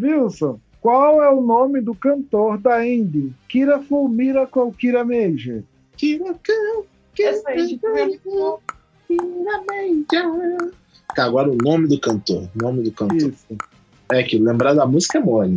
[0.00, 5.62] Wilson, qual é o nome do cantor da ending Kira Full Miracle Kirameja?
[5.96, 6.84] Kiracão,
[7.18, 8.60] Essa aí de Kiracão,
[11.16, 12.46] Cara, agora o nome do cantor.
[12.54, 13.16] Nome do cantor.
[13.16, 13.46] Isso.
[14.12, 15.56] É que lembrar da música é mole.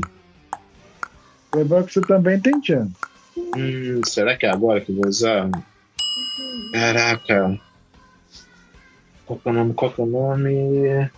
[1.54, 2.94] Lembrando que você também tem chance.
[3.38, 5.50] Hum, será que é agora que eu vou usar?
[6.72, 7.60] Caraca.
[9.26, 9.74] Qual que é o nome?
[9.74, 11.12] Qual que é o nome?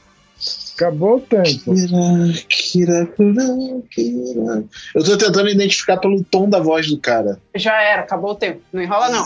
[0.75, 1.75] Acabou o tempo.
[2.49, 3.05] Kira, Kira,
[3.91, 4.63] Kira.
[4.95, 7.39] Eu tô tentando identificar pelo tom da voz do cara.
[7.55, 8.61] Já era, acabou o tempo.
[8.73, 9.23] Não enrola, não.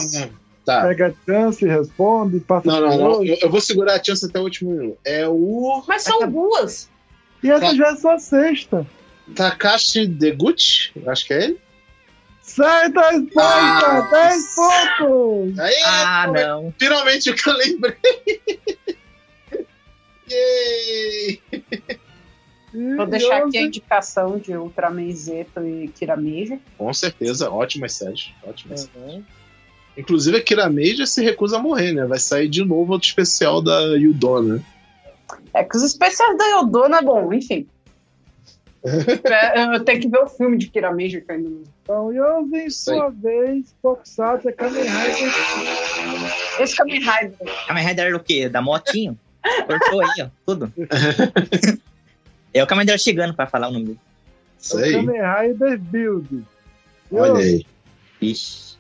[0.66, 0.82] Tá.
[0.88, 3.24] Pega a chance, responde, passa Não, não, não.
[3.24, 4.98] Eu, eu vou segurar a chance até o último minuto.
[5.06, 6.90] É o Mas são duas.
[7.44, 8.88] E essa já é sua sexta.
[9.36, 11.60] Takashi Deguchi, acho que é ele.
[12.42, 13.42] Certa resposta!
[13.42, 15.60] Ah, 10 pontos!
[15.60, 16.74] Aí, Ah, não.
[16.80, 17.98] finalmente o que eu lembrei.
[20.30, 21.42] Yay!
[22.98, 26.60] Vou deixar aqui a indicação de Ultraman Zeto e Kirameja.
[26.78, 28.32] Com certeza, ótimas séries.
[28.44, 29.24] Ótimas séries.
[29.98, 32.06] Inclusive a Kirameja se recusa a morrer, né?
[32.06, 34.62] Vai sair de novo outro especial da Yudona.
[35.54, 37.68] É que os especiais da Yodona, bom, enfim.
[39.26, 41.64] É, eu tenho que ver o filme de Kirameja que eu ainda não.
[41.82, 45.34] Então, Yosen, sua vez, Tokusatsu é Kamen Rider.
[46.60, 47.66] Esse Kamen Rider.
[47.68, 48.48] Kamen Rider era o quê?
[48.48, 49.18] Da motinho?
[49.66, 50.72] Cortou aí, ó, tudo.
[52.54, 54.00] é o Kamen Rider chegando pra falar o nome dele.
[54.62, 54.94] Isso É o aí.
[54.94, 56.46] Kamen Rider Build.
[57.12, 57.66] Olha aí.
[58.22, 58.75] Ixi.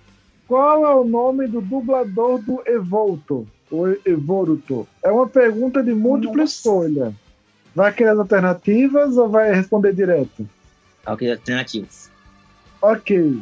[0.48, 3.48] Qual é o nome do dublador do Evolto?
[3.72, 4.88] O Evoluto?
[5.04, 6.54] É uma pergunta de múltipla Nossa.
[6.54, 7.14] escolha.
[7.74, 10.48] Vai querer as alternativas ou vai responder direto?
[11.06, 12.12] Alternativas.
[12.82, 13.42] Ok.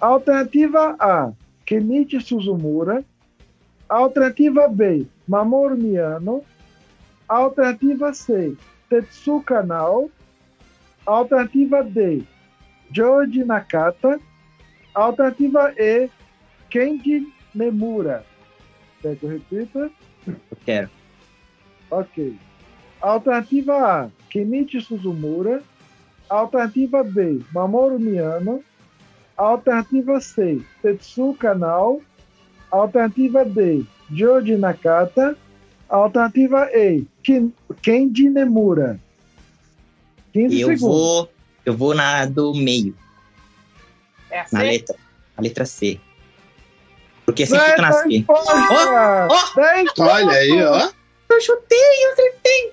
[0.00, 1.32] Alternativa A,
[1.64, 3.04] Kenichi Suzumura.
[3.88, 6.42] Alternativa B, Mamoru Miyano.
[7.28, 8.56] Alternativa C,
[8.90, 10.10] Tetsuka Nao.
[11.06, 12.24] Alternativa D,
[12.90, 14.18] Joji Nakata.
[14.94, 16.10] Alternativa E,
[16.72, 18.24] Kenji Nemura.
[19.02, 19.90] Quer que eu repita?
[20.26, 20.90] Eu quero.
[21.90, 22.34] Ok.
[23.00, 25.62] Alternativa A, Kenichi Suzumura.
[26.30, 28.64] Alternativa B, Mamoru Miyano.
[29.36, 32.00] Alternativa C, Tetsuka Nao.
[32.70, 35.36] Alternativa D, Joji Nakata.
[35.90, 37.52] Alternativa E, Ken-
[37.82, 38.98] Kenji Nemura.
[40.32, 40.80] 15 Eu segundos.
[40.80, 41.32] vou.
[41.66, 42.96] Eu vou na do meio.
[44.30, 44.64] É a Na C?
[44.64, 44.96] letra.
[45.36, 46.00] A letra C.
[47.24, 48.16] Porque sempre fica na Certa C.
[48.16, 49.28] resposta!
[49.30, 50.90] Ó, 10 Olha aí, ó.
[51.30, 52.72] Eu chutei, eu acertei.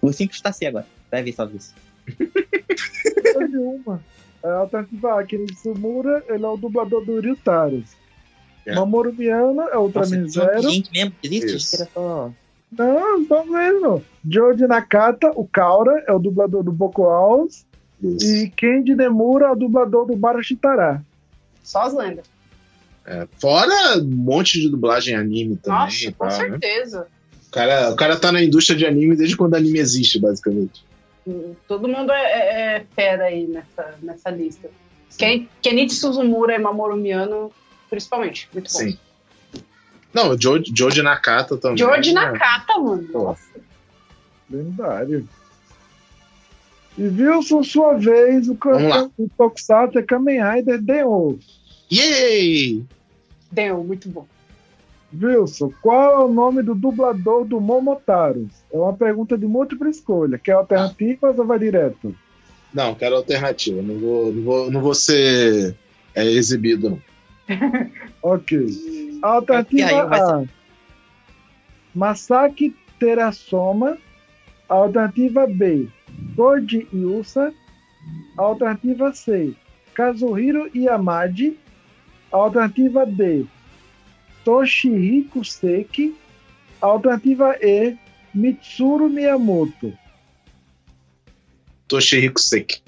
[0.00, 0.86] Vou sempre chutar C agora.
[1.10, 1.74] Vai ver só isso.
[3.86, 4.02] uma.
[4.42, 7.90] É, Alternativa A, Kenichi Suzumura, ele é o dublador do Ryutaros.
[8.66, 8.74] É.
[8.74, 10.62] Mamoru Miyano é o Ultraman Zero.
[10.62, 11.14] gente mesmo.
[11.22, 11.88] Existe?
[12.72, 14.02] Não, estão vendo.
[14.28, 17.66] Joji Nakata, o Kaura, é o dublador do Boku Owls.
[18.02, 18.26] Isso.
[18.26, 21.04] E Kenji Nemura é o dublador do Barashitara.
[21.62, 22.31] Só as lendas.
[23.04, 25.78] É, fora um monte de dublagem anime também.
[25.80, 26.48] Nossa, com tal, né?
[26.50, 27.06] certeza.
[27.48, 30.84] o, cara, o cara tá na indústria de anime desde quando anime existe, basicamente.
[31.68, 34.68] Todo mundo é, é- é fera aí nessa, nessa lista.
[35.18, 37.52] Ken, Kenichi Suzumura e Mamoru Miyano,
[37.90, 38.48] principalmente.
[38.52, 38.78] Muito bom.
[38.78, 38.98] Sim.
[40.12, 41.78] Não, Joji Nakata também.
[41.78, 42.20] George né?
[42.20, 43.08] Nakata, mano.
[43.12, 43.42] Nossa.
[44.50, 45.26] Lendário.
[46.98, 49.08] E Wilson, sua vez, o, Vamos lá.
[49.18, 51.38] o Tokusatsu é Kamen Rider Denho.
[51.92, 52.82] Yay!
[53.50, 54.26] Deu, muito bom.
[55.14, 58.48] Wilson, qual é o nome do dublador do Momotaro?
[58.72, 60.38] É uma pergunta de múltipla escolha.
[60.38, 62.14] Quer alternativas ou vai direto?
[62.72, 63.82] Não, quero alternativa.
[63.82, 65.76] Não vou, não vou, não vou ser
[66.14, 67.02] é, exibido, não.
[68.22, 68.58] Ok.
[68.58, 70.44] Aí, Alternativa vai A.
[71.94, 73.98] Masaki Terasoma.
[74.68, 75.88] Alternativa B.
[76.36, 77.52] Koji Yusa.
[78.38, 79.52] Alternativa C.
[79.92, 81.58] Kazuhiro Yamadi.
[82.32, 83.44] Alternativa D.
[84.44, 86.14] Toshihiko Seki.
[86.80, 87.96] Alternativa E.
[88.34, 89.92] Mitsuru Miyamoto.
[91.88, 92.82] Toshihiko Seki.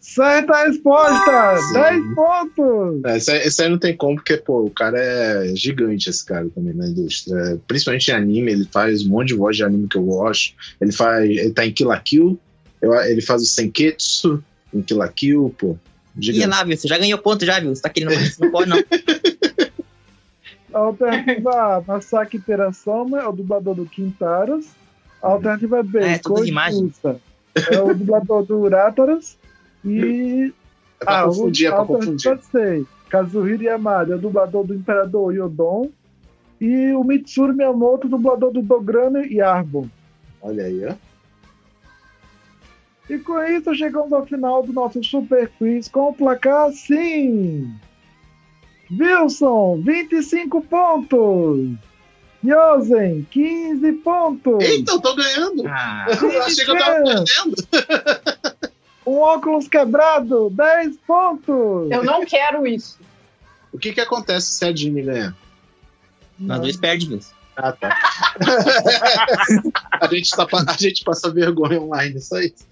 [0.00, 1.56] Certa resposta!
[1.68, 1.74] Sim.
[1.74, 3.04] 10 pontos!
[3.06, 6.24] É, esse, aí- esse aí não tem como, porque, pô, o cara é gigante, esse
[6.26, 7.36] cara também na indústria.
[7.38, 10.54] É, principalmente em anime, ele faz um monte de voz de anime que eu gosto.
[10.80, 11.30] Ele faz.
[11.30, 12.38] Ele tá em Kill la Kill,
[12.82, 14.42] ele faz o Senketsu
[14.74, 15.78] em Kill la Kill, pô.
[16.16, 16.46] Ih, Gigante.
[16.48, 16.76] lá, viu?
[16.76, 17.74] Você já ganhou ponto já, viu?
[17.74, 18.38] Você tá querendo mais?
[18.38, 18.78] Não pode, não.
[20.72, 24.66] Alternativa A, Masaki Terasoma é o dublador do Quintaros.
[25.20, 26.52] Alternativa B, É, Koji
[27.70, 29.36] é o dublador do Urataras.
[29.84, 30.52] E
[31.00, 32.80] É pra ah, confundir, é o- pra alternativa confundir.
[32.80, 35.90] C, Kazuhiro Yamada é o dublador do Imperador Yodon.
[36.60, 39.88] E o Mitsuru Miyamoto, dublador do Dograno e Arbon.
[40.40, 40.94] Olha aí, ó.
[43.10, 47.72] E com isso chegamos ao final do nosso Super Quiz com o placar assim.
[48.90, 51.70] Wilson, 25 pontos.
[52.44, 54.64] Yosen, 15 pontos.
[54.64, 55.62] Eita, eu tô ganhando!
[55.66, 57.54] Ah, Eu achei que eu tava perdendo.
[59.06, 61.90] Um óculos quebrado, 10 pontos.
[61.90, 62.98] Eu não quero isso.
[63.72, 65.36] O que que acontece se a Jimmy ganhar?
[66.38, 67.20] nós dois perdem, viu?
[67.56, 67.98] Ah, tá.
[70.00, 72.66] a, gente tá, a gente passa vergonha online, só isso.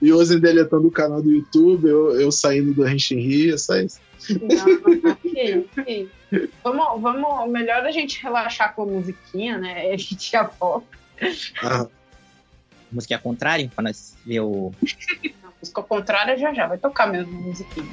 [0.00, 3.76] e o Ozen deletando o canal do YouTube, eu, eu saindo do Henshin Rio, só
[3.76, 4.00] isso.
[4.30, 4.64] Não,
[5.02, 5.18] não,
[5.86, 6.10] isso.
[6.62, 9.90] Vamos, vamos, melhor a gente relaxar com a musiquinha, né?
[9.92, 10.86] A gente já volta.
[11.62, 11.86] Ah,
[12.94, 14.72] Música ao contrário, pra nós ver o.
[15.42, 17.90] A música ao contrário já já vai tocar mesmo a musiquinha.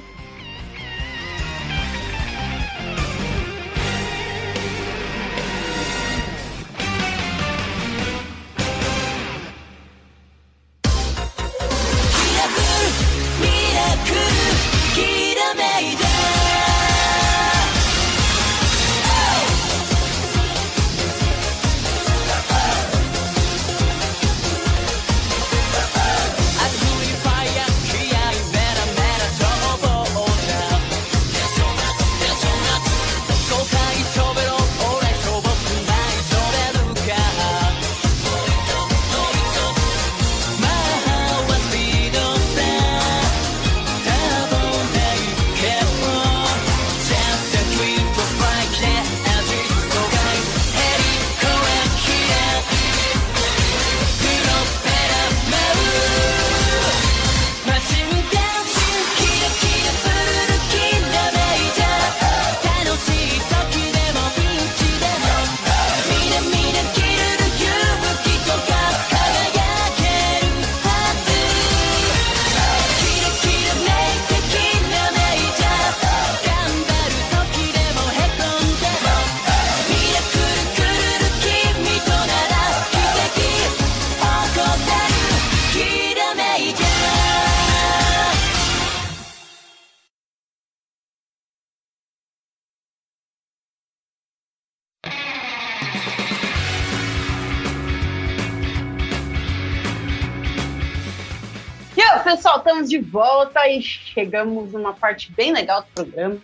[102.81, 106.37] Estamos de volta e chegamos numa parte bem legal do programa.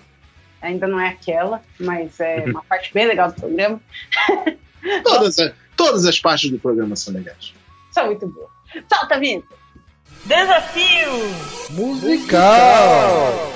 [0.61, 3.81] Ainda não é aquela, mas é uma parte bem legal do programa.
[5.03, 7.53] todas, as- todas as partes do programa são legais.
[7.91, 8.49] São muito boas.
[8.91, 9.47] Solta a vinheta!
[10.25, 11.11] Desafio!
[11.71, 13.53] Musical!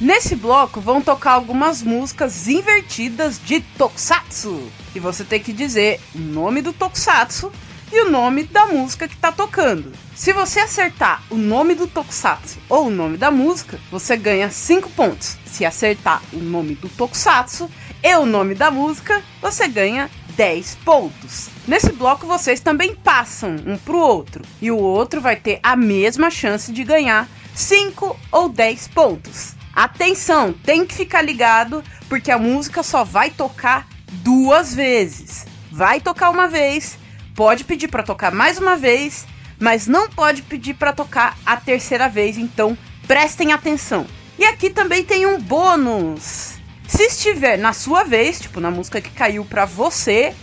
[0.00, 4.70] Nesse bloco vão tocar algumas músicas invertidas de Tokusatsu.
[4.96, 7.52] E você tem que dizer o nome do Tokusatsu
[7.92, 9.92] e o nome da música que tá tocando.
[10.14, 14.88] Se você acertar o nome do Tokusatsu ou o nome da música, você ganha 5
[14.92, 15.36] pontos.
[15.44, 17.70] Se acertar o nome do Tokusatsu
[18.02, 21.50] e o nome da música, você ganha 10 pontos.
[21.68, 26.30] Nesse bloco vocês também passam um pro outro e o outro vai ter a mesma
[26.30, 29.54] chance de ganhar 5 ou 10 pontos.
[29.74, 33.86] Atenção, tem que ficar ligado porque a música só vai tocar
[34.22, 35.46] duas vezes.
[35.70, 36.98] Vai tocar uma vez,
[37.34, 39.26] pode pedir para tocar mais uma vez,
[39.58, 44.06] mas não pode pedir para tocar a terceira vez, então prestem atenção.
[44.38, 46.56] E aqui também tem um bônus.
[46.86, 50.34] Se estiver na sua vez, tipo na música que caiu para você,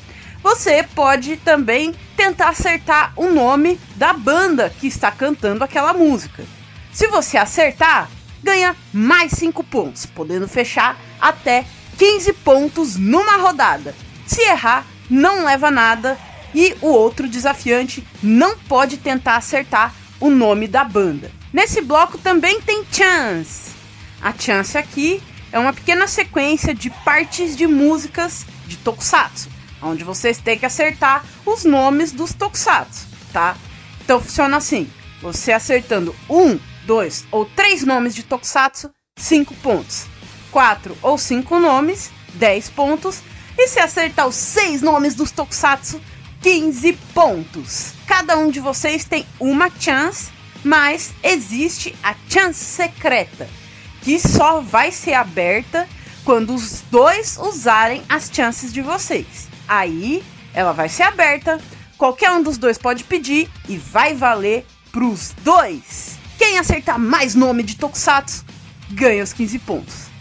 [0.41, 6.43] você pode também tentar acertar o nome da banda que está cantando aquela música.
[6.91, 8.09] Se você acertar,
[8.43, 11.65] ganha mais 5 pontos, podendo fechar até
[11.97, 13.95] 15 pontos numa rodada.
[14.25, 16.17] Se errar, não leva nada
[16.53, 21.31] e o outro desafiante não pode tentar acertar o nome da banda.
[21.51, 23.71] Nesse bloco também tem chance.
[24.21, 25.21] A chance aqui
[25.51, 29.49] é uma pequena sequência de partes de músicas de Tokusatsu,
[29.81, 33.55] onde vocês têm que acertar os nomes dos Tokusatsu, tá?
[34.01, 34.89] Então funciona assim:
[35.21, 40.05] você acertando um, dois ou três nomes de Tokusatsu, 5 pontos.
[40.53, 43.23] Quatro ou cinco nomes, 10 pontos.
[43.57, 45.99] E se acertar os seis nomes dos Tokusatsu,
[46.43, 47.93] 15 pontos.
[48.05, 50.29] Cada um de vocês tem uma chance,
[50.63, 53.49] mas existe a chance secreta,
[54.03, 55.89] que só vai ser aberta
[56.23, 59.47] quando os dois usarem as chances de vocês.
[59.67, 60.23] Aí
[60.53, 61.59] ela vai ser aberta,
[61.97, 66.15] qualquer um dos dois pode pedir e vai valer pros dois.
[66.37, 68.45] Quem acertar mais nome de Tokusatsu
[68.91, 70.12] ganha os 15 pontos.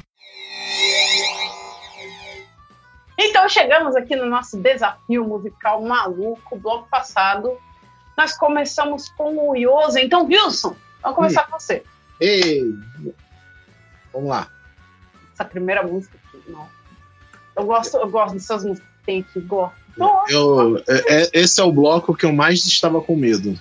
[3.18, 6.56] Então chegamos aqui no nosso desafio musical maluco.
[6.58, 7.56] Bloco passado,
[8.16, 10.00] nós começamos com o Yosa.
[10.00, 11.82] Então, Wilson, vamos começar com você.
[12.20, 12.62] Ei!
[14.12, 14.48] Vamos lá.
[15.32, 16.68] Essa primeira música aqui, não.
[17.56, 19.74] Eu gosto, eu gosto dessas músicas que tem aqui, gosto.
[20.28, 23.58] Eu, é- é- esse é o bloco que eu mais estava com medo.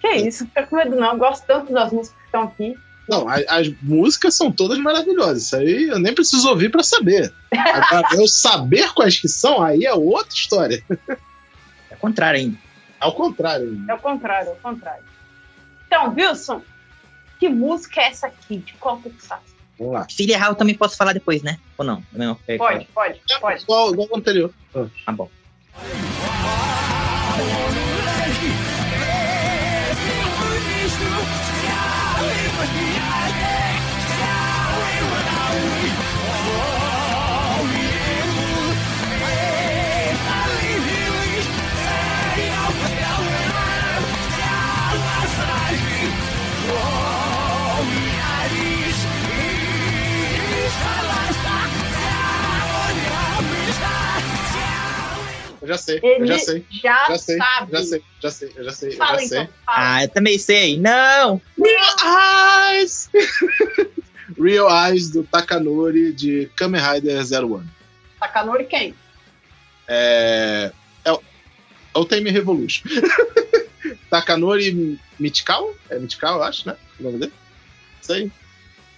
[0.00, 1.12] que isso, fica com medo não.
[1.12, 2.76] Eu gosto tanto das músicas que estão aqui.
[3.08, 5.44] Não, a- as músicas são todas maravilhosas.
[5.44, 7.32] Isso aí eu nem preciso ouvir pra saber.
[7.52, 10.82] Agora, eu saber quais que são, aí é outra história.
[10.90, 12.58] É o contrário ainda.
[13.00, 13.84] Ao contrário.
[13.88, 15.04] É o contrário, é o contrário.
[15.86, 16.62] Então, Wilson,
[17.38, 18.56] que música é essa aqui?
[18.58, 19.54] De qual Tokusatsu?
[19.78, 20.06] Vamos lá.
[20.08, 21.58] Se ele errar, eu também posso falar depois, né?
[21.76, 22.02] Ou não?
[22.12, 23.62] Não, é- Pode, pode, pode.
[23.62, 24.50] Igual, igual o anterior.
[24.74, 24.86] Ah.
[25.04, 25.28] Tá bom.
[55.64, 56.66] Eu já sei, eu Ele já sei.
[56.70, 57.72] já, Já sei, sabe.
[57.72, 59.38] já sei, já sei, eu já sei, eu Fala já sei.
[59.40, 59.94] então, fala.
[59.94, 60.78] Ah, eu também sei.
[60.78, 61.40] Não!
[61.58, 63.08] Real Eyes!
[64.38, 67.66] Real Eyes do Takanori de Kamen Rider Zero One.
[68.20, 68.94] Takanori quem?
[69.88, 70.70] É,
[71.02, 71.22] é, o-
[71.94, 72.82] é o Time Revolution.
[74.10, 75.72] Takanori Mitikawa?
[75.88, 76.76] É Mitikawa, eu acho, né?
[77.00, 77.32] O nome dele?
[78.02, 78.30] Isso aí.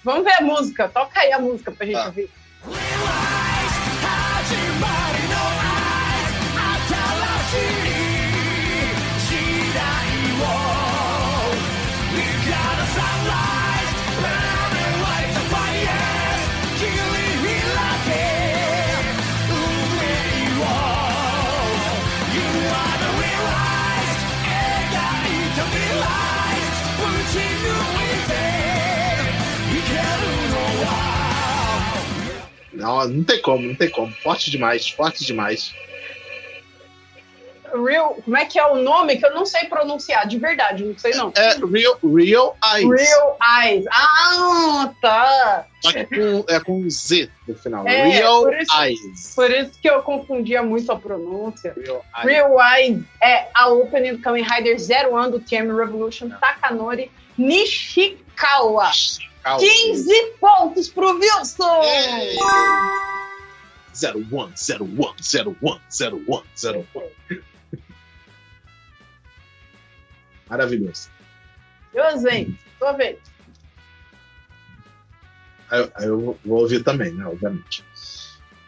[0.02, 0.88] Vamos ver a música.
[0.88, 2.06] Toca aí a música pra gente Tá.
[2.06, 2.28] ouvir.
[32.86, 34.12] Não, não tem como, não tem como.
[34.12, 35.74] Forte demais, forte demais.
[37.84, 40.96] Real, como é que é o nome que eu não sei pronunciar, de verdade, não
[40.96, 41.32] sei não.
[41.36, 42.88] É Real, Real Eyes.
[43.10, 43.84] Real Eyes.
[43.90, 45.66] Ah, tá.
[45.82, 47.86] Só que com, é com Z no final.
[47.86, 49.34] É, Real por isso- Eyes.
[49.34, 51.74] Por isso que eu confundia muito a pronúncia.
[51.76, 52.24] Real Eyes.
[52.24, 58.90] Real Eyes é a opening do Kamen Rider Zero One do TM Revolution Takanori Nishikawa.
[59.46, 59.60] Calma.
[59.60, 61.80] 15 pontos pro Wilson!
[63.94, 67.08] Zero one, zero one, zero one.
[70.50, 71.08] Maravilhoso.
[71.94, 73.18] Wilson, sua vez.
[75.70, 77.24] Eu- aí eu vou- ouvir também, né?
[77.26, 77.84] Obviamente.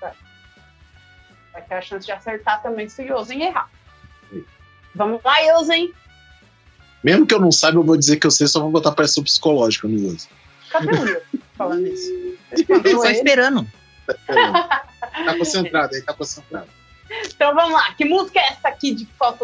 [0.00, 3.68] Vai ter a chance de acertar também se o Yosen errar.
[4.30, 4.44] Sim.
[4.94, 5.92] Vamos lá, Yosen.
[7.02, 9.24] Mesmo que eu não saiba, eu vou dizer que eu sei, só vou botar pressão
[9.24, 10.28] psicológica no uso.
[10.70, 12.10] Cadê o Wilson falando isso?
[12.66, 13.16] Só ele?
[13.16, 13.66] esperando.
[14.06, 16.68] Tá concentrado aí, tá concentrado.
[17.26, 17.92] Então vamos lá.
[17.94, 19.36] Que música é essa aqui de qual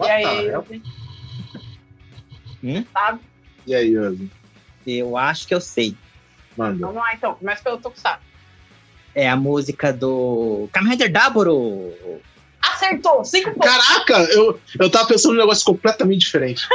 [0.00, 0.82] What e aí?
[2.62, 2.84] Hum?
[2.92, 3.20] Sabe?
[3.66, 4.30] E aí, Yosi?
[4.86, 5.96] Eu acho que eu sei.
[6.56, 6.86] Manda.
[6.86, 7.34] Vamos lá então.
[7.34, 8.24] Começa pelo Tokusatsu.
[9.14, 11.92] É a música do Kamen Rider Daburo.
[12.62, 13.24] Acertou!
[13.24, 13.70] Cinco pontos.
[13.70, 16.66] Caraca, eu, eu tava pensando num negócio completamente diferente.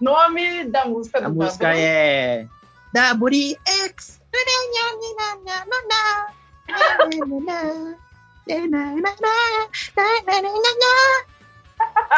[0.00, 1.82] Nome da música do A música Daburo.
[1.84, 2.46] é
[2.92, 4.18] Daburi X.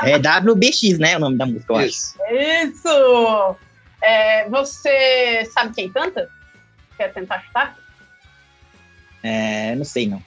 [0.02, 1.16] É WBX, né?
[1.16, 1.86] O nome da música, eu acho.
[1.88, 2.16] Isso.
[2.30, 3.56] Isso!
[4.02, 6.28] É, você sabe quem canta?
[6.96, 7.76] Quer tentar chutar?
[9.22, 10.22] É, não sei, não.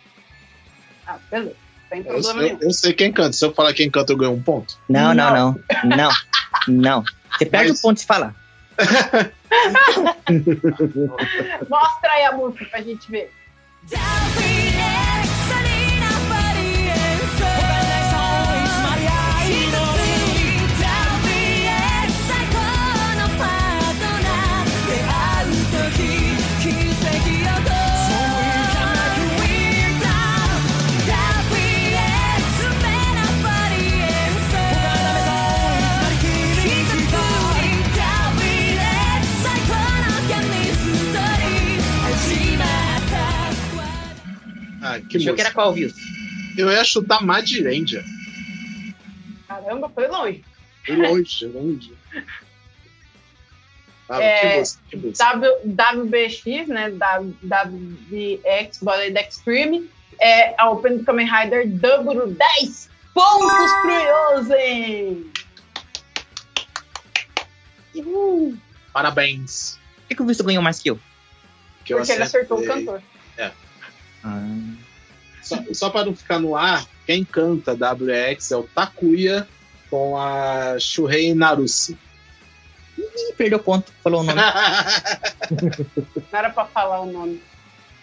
[1.08, 1.56] Ah, beleza.
[1.90, 2.60] Sem Eu, problema eu- nenhum.
[2.62, 3.34] eu sei quem canta.
[3.34, 4.78] Se eu falar quem canta, eu ganho um ponto.
[4.88, 5.60] Não, não, não.
[5.84, 6.10] Não,
[6.68, 7.04] não.
[7.38, 8.36] Você perde Mas- o ponto de falar.
[11.70, 13.32] Mostra aí a música pra gente ver.
[44.94, 45.92] Ah, que Achou que era qual, viu?
[46.56, 48.04] Eu ia chutar Mad Ranger.
[49.48, 50.46] Caramba, foi longe.
[50.86, 51.94] Foi longe, longe.
[54.10, 55.40] Ah, É, que música,
[55.96, 56.90] WBX, né?
[57.42, 59.90] WBX, Blade Extreme.
[60.20, 63.92] É a Open do Kamen Rider Double 10 pontos pro
[64.44, 65.32] Yosen!
[68.92, 69.80] Parabéns.
[69.96, 71.00] Por que, que o Wilson ganhou mais que eu?
[71.86, 73.02] Que eu Porque ele acertou o cantor.
[74.24, 74.42] Ah,
[75.44, 79.48] Só, só para não ficar no ar, quem canta WX é o Takuya
[79.90, 81.98] com a Shuhei Narusi.
[82.98, 83.92] ih, perdeu ponto.
[84.04, 84.40] Falou o nome.
[86.32, 87.42] Não era pra falar o nome.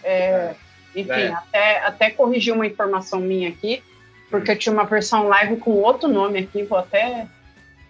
[0.03, 0.53] É,
[0.95, 1.27] enfim, É.
[1.33, 3.83] Até, até corrigir uma informação minha aqui,
[4.29, 7.27] porque eu tinha uma versão live com outro nome aqui, vou até.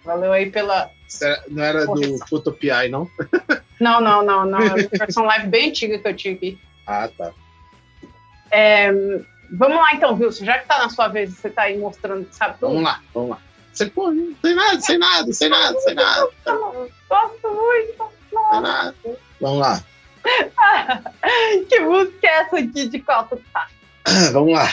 [0.04, 0.90] Valeu aí pela.
[1.06, 2.18] Será- Não era do.
[2.26, 3.08] Futopiai, não?
[3.80, 4.58] Não, não, não, não.
[4.58, 6.58] É uma versão live bem antiga que eu tinha aqui.
[6.86, 7.30] Ah, tá.
[8.50, 8.90] É,
[9.52, 10.44] vamos lá então, Wilson.
[10.44, 12.68] Já que tá na sua vez, você tá aí mostrando que sabe tudo.
[12.68, 13.38] Vamos lá, vamos lá.
[13.72, 18.12] Você, pô, tem nada, sem nada, sem nada, sem nada, Gosto muito.
[18.28, 18.94] sem nada.
[19.40, 19.82] Vamos lá.
[21.68, 23.68] que música é essa aqui de qual tu tá?
[24.32, 24.68] Vamos lá.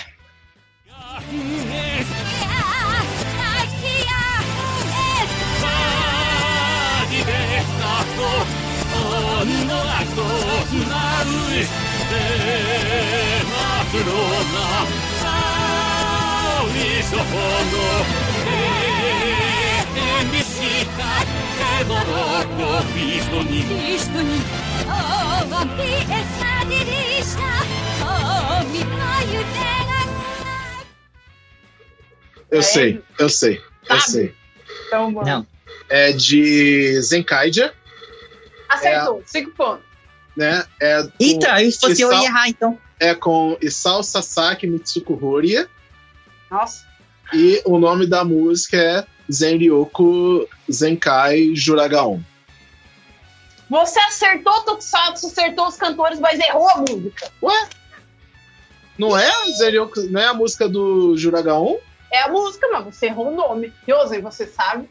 [32.52, 34.34] Eu sei, eu sei, eu sei.
[34.88, 35.30] Então, vamos.
[35.30, 35.48] Não.
[35.88, 37.74] É de Zenkaidia,
[38.70, 39.84] Acertou, cinco pontos.
[40.38, 40.64] né?
[40.80, 42.78] É com, Eita, eu- se fosse eu, eu Isao- ia errar, então.
[43.00, 45.68] é com Isao Sasaki Mitsuko Horia.
[46.50, 46.88] Nossa.
[47.34, 52.20] E o nome da música é Zenryoku Zenkai Juragaon.
[53.70, 57.32] Você acertou o Tokusatsu, acertou os cantores, mas errou a música.
[58.98, 61.78] Não é, Zenryoku, não é a música do Juragaon?
[62.12, 63.72] É a música, mas você errou o nome.
[63.88, 64.90] Yosen, você sabe?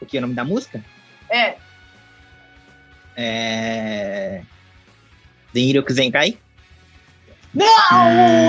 [0.00, 0.82] O que é o nome da música?
[1.28, 1.56] É.
[3.16, 4.42] É.
[5.54, 6.38] Zenryoku Zenkai?
[7.54, 7.66] Não,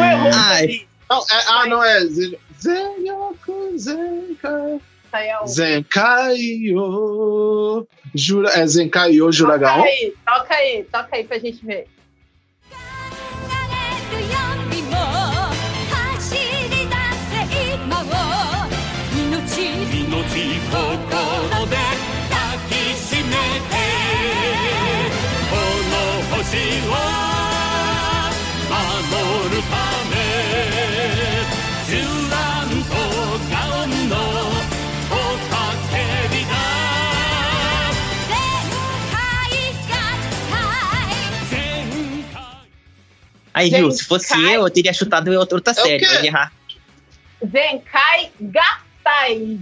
[0.03, 0.31] errou.
[0.33, 0.87] Ai.
[1.09, 2.05] Não, é- ah, não é.
[2.05, 4.75] Zen- Zenryoku Zenkai.
[4.77, 5.47] Isso aí é o...
[5.47, 7.87] Zenkai yo.
[8.15, 9.83] Jura, é Zenkai yo Juragaon?
[9.83, 11.87] Toca aí, toca aí, toca aí pra gente ver.
[43.53, 43.91] Aí, viu?
[43.91, 46.03] Se fosse eu, eu teria chutado outra, É série.
[46.03, 46.51] Eu ia errar.
[47.45, 48.92] Zenkai Gatai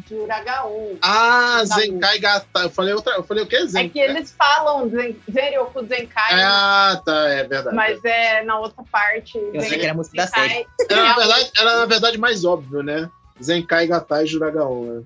[0.06, 0.98] de Uragaon.
[1.02, 2.60] Ah, Zenkai Gata.
[2.60, 3.56] Eu falei, outra, eu falei o quê?
[3.58, 3.90] É Zenkai.
[3.90, 7.76] que eles falam Zen- Zenryoku Zenkai, Ah, tá, é verdade.
[7.76, 9.38] mas é na outra parte.
[9.38, 10.66] Eu achei que era a música da série.
[10.90, 13.10] Era, na verdade, era na verdade mais óbvio, né?
[13.42, 15.04] Zenkai Gatai Juragaon, né?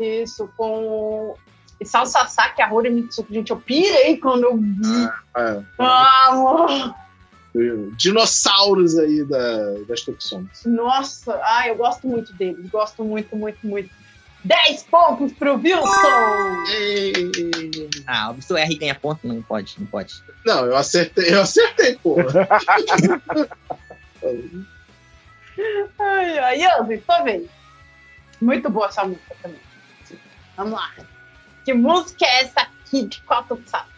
[0.00, 1.34] Isso, com
[1.80, 3.32] Isao Sasaki, a Hori Mitsuko.
[3.32, 5.04] Gente, eu pirei quando eu vi.
[5.36, 5.62] É.
[5.78, 6.94] Ah, amor.
[7.96, 10.64] Dinossauros aí da, das Tokusons.
[10.66, 12.68] Nossa, ai, eu gosto muito deles.
[12.70, 13.90] Gosto muito, muito, muito.
[14.44, 16.64] 10 pontos pro Wilson!
[16.70, 17.12] Ei.
[18.06, 19.26] Ah, o Wilson e ganha ponto?
[19.26, 20.14] Não pode, não pode.
[20.44, 22.46] Não, eu acertei, eu acertei, porra.
[25.98, 27.48] Ai, ai, Yanzi, sua vez.
[28.40, 29.60] Muito boa essa música também.
[30.56, 30.92] Vamos lá.
[31.64, 33.90] Que música é essa aqui de qual tu sabe?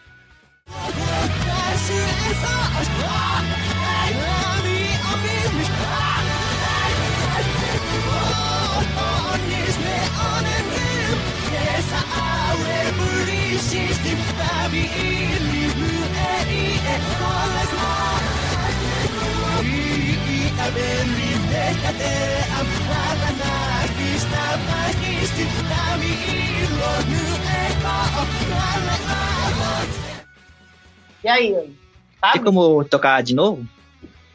[31.23, 31.67] E aí, Yanzi?
[31.67, 31.77] Tem
[32.21, 32.43] Sabe?
[32.43, 33.67] como tocar de novo?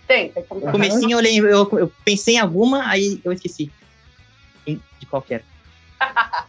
[0.09, 3.70] Tem, tem como No comecinho eu, lembro, eu, eu pensei em alguma, aí eu esqueci.
[4.66, 5.45] De qual que era.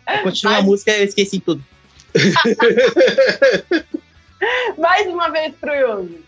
[0.07, 1.63] Eu continuo a música eu esqueci tudo.
[4.77, 6.23] Mais uma vez pro Yogi.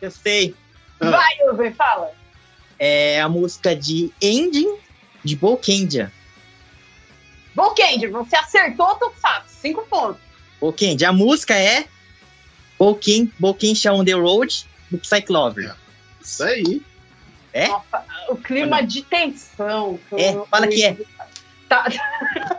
[0.00, 0.54] Eu sei.
[1.00, 1.10] Ah.
[1.10, 2.12] Vai, Uber, fala.
[2.78, 4.78] É a música de Ending
[5.24, 6.12] de Bolkendia.
[7.54, 9.54] Volkendia, você acertou o Tokusatsu.
[9.60, 10.20] Cinco pontos.
[10.60, 11.08] Bolkendia.
[11.08, 11.86] A música é
[12.78, 15.74] Bolken, Bolkensha on the Road do Psyclover.
[16.22, 16.82] Isso aí.
[17.52, 17.68] É?
[17.68, 19.98] Nossa, o clima de tensão.
[20.12, 20.96] É, fala que é.
[21.68, 21.86] Tá.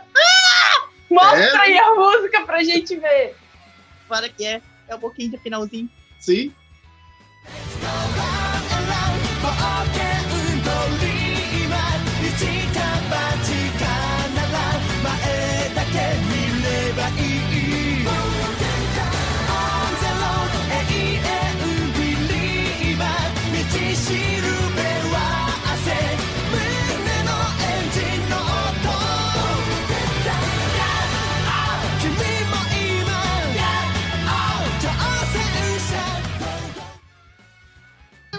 [1.10, 1.56] Mostra É?
[1.56, 3.34] aí a música pra gente ver.
[4.08, 4.60] Para que é.
[4.88, 5.88] É o Bolkendia finalzinho.
[6.18, 6.52] Sim.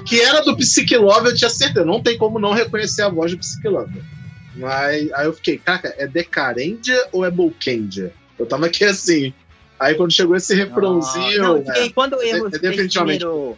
[0.09, 1.85] Que era do Psyche Love, eu tinha certeza.
[1.85, 4.01] Não tem como não reconhecer a voz do Psyche Love.
[4.55, 8.11] Mas aí eu fiquei, cara, é Decarendia ou é Bolkendia?
[8.37, 9.33] Eu tava aqui assim.
[9.79, 11.41] Aí quando chegou esse refrãozinho.
[11.41, 11.73] Não, eu né?
[11.73, 13.19] fiquei- quando eu É- é escutei definitivamente.
[13.19, 13.57] primeiro-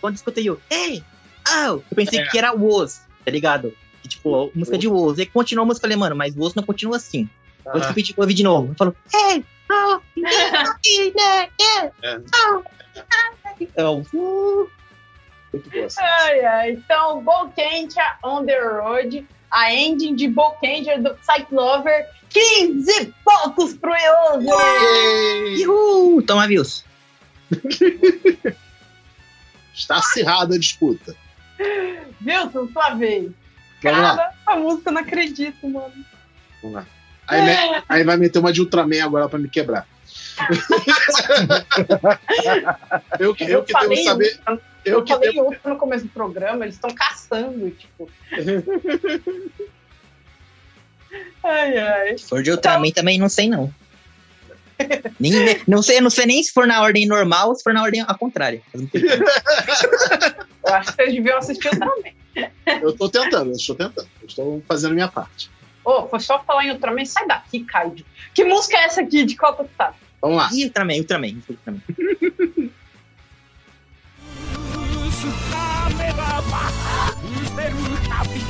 [0.00, 1.04] quando eu escutei o Hey!
[1.48, 1.66] Oh!
[1.74, 2.26] Eu pensei É.
[2.26, 3.72] que era Woz, tá ligado?
[4.02, 5.18] Que, tipo, música de Woz.
[5.18, 7.28] Aí continuou a música, eu falei, mano, mas Woz não continua assim.
[7.66, 8.72] Ah, que eu pedi pra ouvir de novo.
[8.72, 9.44] Eu falo, Hey!
[9.72, 10.00] Oh!
[12.02, 12.20] É.
[13.60, 14.68] Então, uh,
[15.52, 15.86] muito boa.
[15.98, 16.70] Ai, ai.
[16.72, 19.26] Então, Bolkendia on the Road.
[19.50, 22.06] A ending de Bolkendia do Cyclover.
[22.28, 23.92] 15 pontos pro.
[23.92, 25.66] Yay!
[25.66, 26.22] Uhul!
[26.22, 26.84] Toma views.
[29.74, 31.16] Está acirrada a disputa.
[32.24, 33.32] Wilson, sua vez.
[33.82, 34.16] Vamos lá.
[34.16, 35.92] Cara, a música eu não acredito, mano.
[36.62, 36.86] Vamos lá.
[37.26, 39.86] Aí, me- aí vai meter uma de Ultraman agora pra me quebrar.
[43.18, 44.38] eu, que- eu que devo saber.
[44.48, 45.46] Ultra, Eu eu que falei devo.
[45.46, 48.08] Ultra no começo do programa, eles estão caçando, tipo.
[51.42, 52.18] Ai, ai.
[52.18, 53.72] Se for de Ultraman também não sei, não.
[55.18, 55.32] Nem,
[55.66, 58.00] não, sei, não sei nem se for na ordem normal ou se for na ordem
[58.00, 58.62] ao contrário.
[58.72, 62.14] Eu acho que vocês deviam assistir também.
[62.80, 64.08] Eu tô tentando, eu estou tentando.
[64.20, 65.50] Eu estou fazendo a minha parte.
[65.84, 68.04] Ô, foi só falar em Ultraman, sai daqui, Kaido.
[68.32, 69.24] Que música é essa aqui?
[69.24, 69.92] De qual tu tá?
[70.20, 70.48] Vamos lá.
[70.52, 71.42] Ih, Ultraman, Ultraman.
[71.48, 71.82] Ultraman.
[75.94, 76.70] めばま
[77.22, 77.74] 見せる
[78.08, 78.44] たびに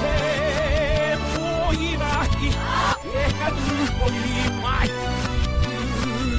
[0.00, 0.06] 手
[1.38, 1.38] も
[1.72, 3.56] いない手がぬ
[3.98, 4.12] こい
[4.62, 4.86] まい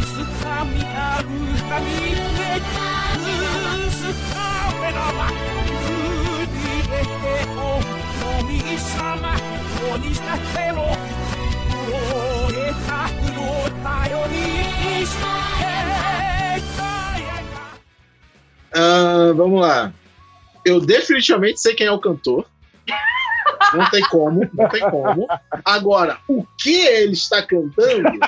[0.05, 1.25] つかみある
[1.69, 1.85] かみ
[2.37, 2.41] め
[3.91, 3.93] つ
[4.33, 4.35] か
[4.81, 5.33] めらばぬ
[6.45, 6.55] り
[6.87, 7.15] でて
[7.51, 9.23] おのみさま
[9.79, 10.75] こにしたてろ
[11.87, 11.99] 燃
[12.57, 13.39] えたくの
[13.83, 13.87] 頼
[14.27, 14.33] り
[14.99, 16.40] にして
[18.73, 19.93] Ah, vamos lá.
[20.65, 22.45] Eu definitivamente sei quem é o cantor.
[23.73, 25.27] Não tem como, não tem como.
[25.63, 28.19] Agora, o que ele está cantando?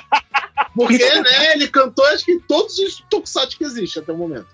[0.76, 4.48] Porque, né, ele cantou acho que todos os tokusatsu que existem até o momento.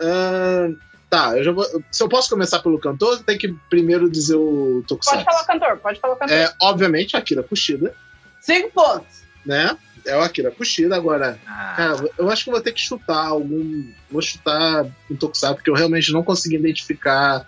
[0.00, 0.68] Ah,
[1.08, 1.64] tá, eu já vou.
[1.90, 5.24] Se eu posso começar pelo cantor, tem que primeiro dizer o Pode tokusatsu.
[5.24, 6.36] falar o cantor, pode falar o cantor.
[6.36, 7.94] É, obviamente, Akira Kushida,
[8.40, 9.22] Cinco pontos.
[9.44, 9.76] né?
[10.06, 10.96] É o Akira Kushida.
[10.96, 13.84] Agora, Ah, Cara, eu acho que vou ter que chutar algum.
[14.10, 17.46] Vou chutar um Tokusatsu, porque eu realmente não consegui identificar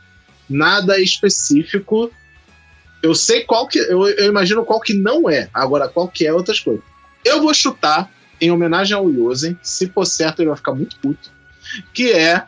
[0.48, 2.10] nada específico.
[3.02, 3.78] Eu sei qual que.
[3.78, 5.48] Eu, eu imagino qual que não é.
[5.52, 6.82] Agora, qual que é outras coisas.
[7.24, 8.10] Eu vou chutar,
[8.40, 11.30] em homenagem ao Yosen, se for certo, ele vai ficar muito puto.
[11.94, 12.44] Que é.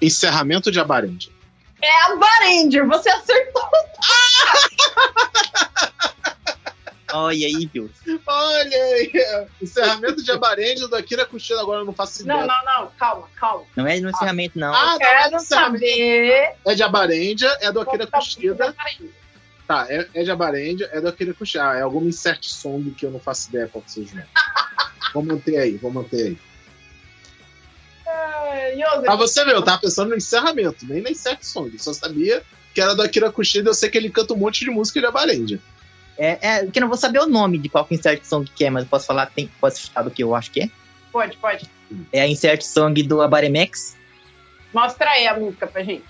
[0.00, 1.32] Encerramento de Abarendia.
[1.80, 3.62] É a Barendir, você acertou.
[7.12, 7.90] olha aí, viu?
[8.26, 9.12] Olha aí!
[9.60, 12.40] Encerramento de Abarendia do Akira Kushida, agora eu não faço ideia.
[12.40, 13.64] Não, não, não, calma, calma.
[13.76, 14.74] Não é no encerramento, não.
[14.74, 14.96] Ah,
[15.30, 16.54] não, é saber.
[16.64, 18.74] É de Abarendia, é do Akira é Kushida.
[19.66, 21.70] Tá, é, é de Abarendia, é do Akira Kushida.
[21.70, 24.26] Ah, é alguma insert song que eu não faço ideia qual que seja.
[25.12, 26.38] vou manter aí, vou manter aí.
[29.02, 31.70] Pra você ver, eu tava pensando no encerramento, nem na insert song.
[31.72, 32.42] Eu só sabia
[32.74, 35.06] que era do Akira Kushida, eu sei que ele canta um monte de música de
[35.06, 35.58] Abarendia.
[36.18, 38.64] É, é, que eu não vou saber o nome de qual que insert song que
[38.64, 40.70] é, mas eu posso falar, tem, posso chutar do que eu acho que é.
[41.12, 41.70] Pode, pode.
[42.12, 43.96] É a insert song do Abaremex.
[44.72, 46.04] Mostra aí a música pra gente.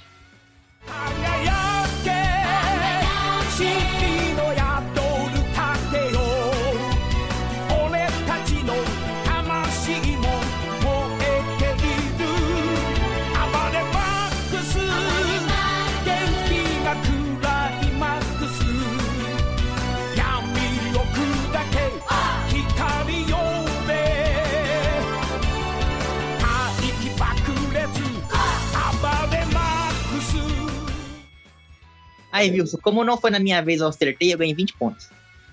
[32.36, 35.08] Aí, Wilson, como não foi na minha vez, eu acertei, eu ganhei 20 pontos.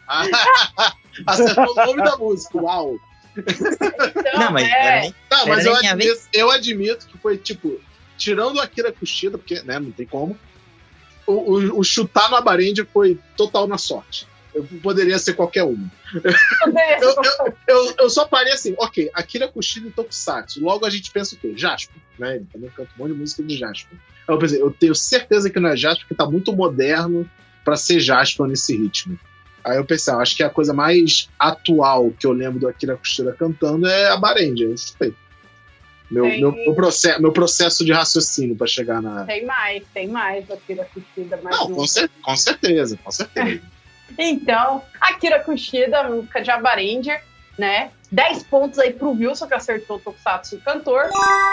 [1.25, 2.57] Acertou o nome da música.
[2.61, 2.95] Uau.
[3.35, 5.01] Então, não, mas é, era
[5.31, 7.79] Não, Era mas eu admito, eu admito que foi tipo,
[8.17, 10.37] tirando o Akira Kushida, porque né, não tem como,
[11.25, 14.27] o, o- o chutar no Abarendia foi total na sorte.
[14.53, 15.77] Eu poderia ser qualquer um.
[16.13, 20.61] Eu, eu, eu, eu só parei assim, ok, Akira Kushida e Tokusatsu.
[20.63, 21.53] Logo a gente pensa o quê?
[21.55, 22.35] Jasper, né?
[22.35, 23.97] Ele também canta um monte de música de Jasper.
[24.27, 27.29] Aí Eu pensei, eu tenho certeza que não é Jasper, porque tá muito moderno
[27.65, 29.19] pra ser Jasper nesse ritmo.
[29.63, 32.97] Aí eu pensei, ah, acho que a coisa mais atual que eu lembro do Akira
[32.97, 34.67] Kushida cantando é a Barendia.
[34.67, 35.13] Eu chutei.
[36.11, 39.25] Meu, Tem- meu, meu, processo, meu processo de raciocínio pra chegar na.
[39.25, 41.73] Tem mais, tem mais Akira Kushida, mais Não, um.
[41.75, 43.61] com, cer- com certeza, com certeza.
[44.17, 47.21] Então, Akira Kushida, música de Abaranger,
[47.57, 47.91] né?
[48.11, 51.05] 10 pontos aí pro Wilson, que acertou o Tokusatsu cantor.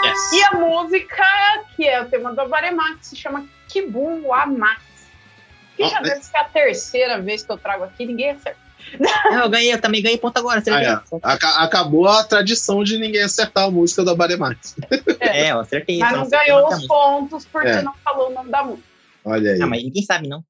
[0.05, 0.33] Yes.
[0.33, 1.23] E a música,
[1.75, 4.81] que é o tema do Abaremax, se chama Kibun wa Max.
[5.75, 8.59] Que já Ah, deve ser a terceira vez que eu trago aqui, ninguém acerta.
[8.99, 10.61] Não, eu ganhei, eu também ganhei ponto agora.
[10.71, 10.99] Ah, é.
[11.23, 14.75] Aca- acabou a tradição de ninguém acertar a música da Baremax.
[15.19, 15.99] É, eu acertei.
[15.99, 17.81] Mas não acertei ganhou os pontos porque É.
[17.81, 18.87] não falou o nome da música.
[19.23, 19.59] Olha aí.
[19.59, 20.43] Não, mas ninguém sabe, não.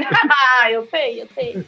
[0.00, 1.64] Ah, eu sei, eu sei.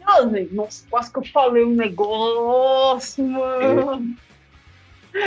[0.00, 4.16] Nossa, Nossa, quase que eu falei um negócio, mano.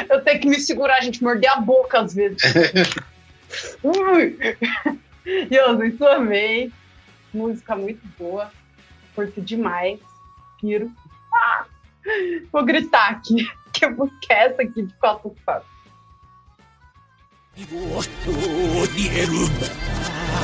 [0.10, 2.42] Eu tenho que me segurar, gente, morder a boca às vezes.
[3.84, 4.38] Ui.
[5.52, 6.72] Yosen, sua vez.
[7.34, 8.52] Música muito boa.
[9.16, 10.00] Curto demais.
[10.60, 10.92] Piro.
[11.34, 11.66] Ah!
[12.52, 13.48] Vou gritar aqui.
[13.74, 15.68] Que música é essa aqui de quatro fatos?
[20.36, 20.40] Oh,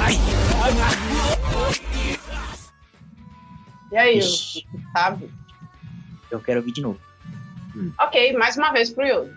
[0.00, 0.18] ay,
[0.62, 0.94] ay, ay,
[3.94, 4.66] E aí, Ixi.
[4.92, 5.30] Sabe?
[6.28, 6.98] Eu quero ouvir de novo.
[8.00, 9.32] Ok, mais uma vez pro Yosen.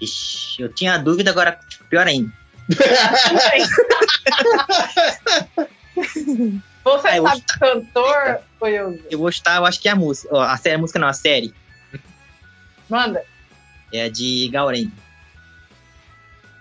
[0.00, 2.32] Ixi, eu tinha dúvida, agora tipo, pior ainda.
[6.84, 9.04] Você Ah, sabe cantor, Yosen?
[9.10, 9.26] Eu
[9.58, 10.28] eu acho que é a música.
[10.32, 11.52] ó, a série, a música não, a série.
[12.88, 13.22] Manda.
[13.92, 14.90] É a de Gauren.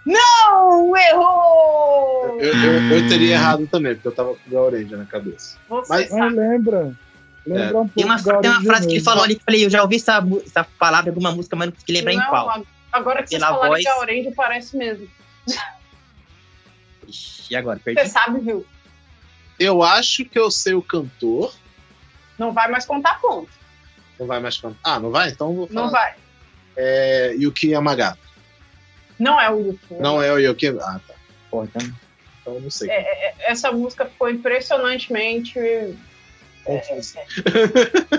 [0.05, 2.39] Não, errou!
[2.39, 5.57] Eu, eu- eu teria errado também, porque eu tava com o Gaurendia na cabeça.
[5.67, 6.35] Você Mas- Ah, sabe.
[6.35, 6.95] lembra?
[7.45, 9.65] Lembra um pouco Tem uma, tem uma frase que ele falou ali que eu falei,
[9.65, 12.27] eu já ouvi essa, essa palavra em alguma música, mas não consegui lembrar em Não,
[12.29, 12.49] qual.
[12.49, 13.83] a- Agora que vocês Pela falaram voz.
[13.83, 15.07] que a Orange parece mesmo.
[17.07, 17.79] Ixi, e agora?
[17.83, 18.01] Perdi.
[18.01, 18.65] Você sabe, viu?
[19.59, 21.53] Eu acho que eu sei o cantor.
[22.37, 23.53] Não vai mais contar pontos.
[24.19, 24.80] Não vai mais cantar.
[24.84, 25.30] Ah, não vai?
[25.30, 25.81] Então vou falar.
[25.81, 26.15] Não vai.
[26.76, 28.19] É Yuki Yamagata.
[29.19, 29.99] Não é o YouTube.
[29.99, 30.68] Não é o Yuki.
[30.68, 31.14] Ah, tá.
[31.49, 31.81] Pô, então,
[32.41, 32.89] Então não sei.
[32.89, 35.60] É, Essa música ficou impressionantemente.
[36.64, 37.15] Confuso.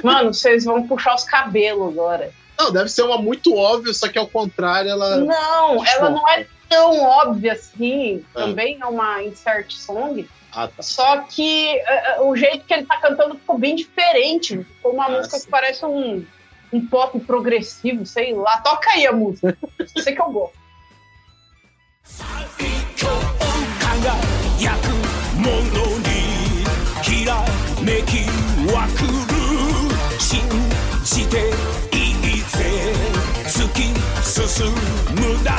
[0.03, 2.33] Mano, vocês vão puxar os cabelos agora.
[2.59, 5.19] Não, deve ser uma muito óbvia, só que ao contrário, ela.
[5.19, 8.25] Não, ela não é tão óbvia assim.
[8.35, 8.41] Ah.
[8.41, 10.29] Também é uma insert song.
[10.53, 10.83] Ah, tá.
[10.83, 14.65] Só que é, o jeito que ele tá cantando ficou bem diferente.
[14.65, 15.45] Ficou uma Ah, música sim.
[15.45, 16.25] que parece um,
[16.73, 18.61] um pop progressivo, sei lá.
[18.61, 19.57] Toca aí a música.
[20.03, 20.59] Sei que eu gosto.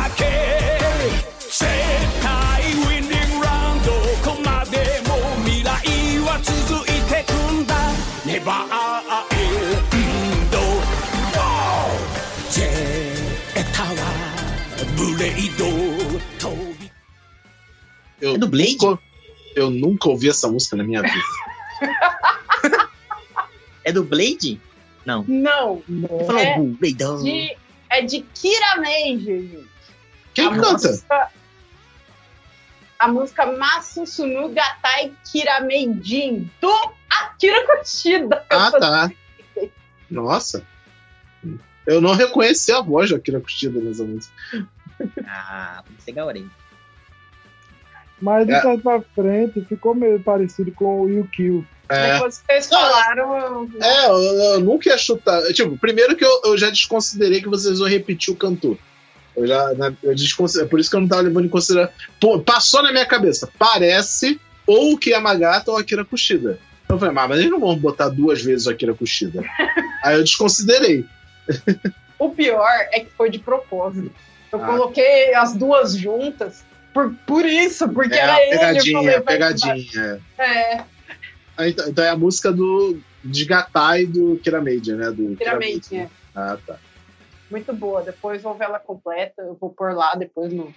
[0.09, 0.58] 焼
[18.21, 18.77] Eu É do Blade?
[18.81, 19.01] Nunca,
[19.55, 21.15] eu nunca ouvi essa música na minha vida.
[23.85, 24.59] É do Blade?
[25.05, 25.23] Não.
[25.27, 27.23] Não, Você falou É Blade.
[27.23, 27.57] de,
[27.89, 29.67] é de Kira Major, gente.
[30.33, 30.87] Quem A canta?
[30.89, 31.31] música-
[32.99, 38.45] a música Masusunu Gatai Kirameijin, do Akira Kushida.
[38.51, 39.11] Ah, tá.
[40.11, 40.63] Nossa.
[41.87, 44.33] Eu não reconheci a voz da Akira Kushida nessa música.
[45.27, 46.45] Ah, isso é Gaorei.
[48.21, 48.59] Mas de É.
[48.59, 51.65] trás pra frente ficou meio parecido com o Yukio.
[51.87, 54.17] É, Depois que vocês falaram, é eu,
[54.53, 55.41] eu nunca ia chutar.
[55.53, 58.77] Tipo, primeiro que eu, eu já desconsiderei que vocês vão repetir o cantor.
[59.35, 60.13] Eu já, na- eu
[60.69, 61.93] por isso que eu não tava levando em consideração.
[62.19, 63.49] Pô, passou na minha cabeça.
[63.57, 66.59] Parece ou o Kiyamagata ou a Akira Kushida.
[66.89, 69.41] Eu falei, mas, mas eles não vão botar duas vezes o Akira Kushida.
[70.03, 71.05] Aí eu desconsiderei.
[72.19, 74.11] o pior é que foi de propósito.
[74.51, 74.65] Eu Ah.
[74.65, 76.63] coloquei as duas juntas
[76.93, 78.57] por, por isso, porque É, era a ele.
[78.57, 80.21] pegadinha, pegadinha.
[80.37, 80.83] É,
[81.67, 85.11] Então, então é a música do de Gatai do Kiramedia, né?
[85.11, 86.09] Do Piramide, é.
[86.33, 86.77] Ah, tá.
[87.51, 88.01] Muito boa.
[88.01, 89.41] Depois vou ver ela completa.
[89.41, 90.73] Eu vou pôr lá depois no.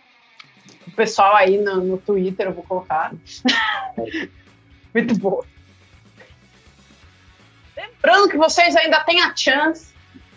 [0.86, 3.12] O pessoal aí no, no Twitter eu vou colocar.
[4.93, 5.44] Muito boa.
[7.77, 9.91] Lembrando que vocês ainda têm a chance.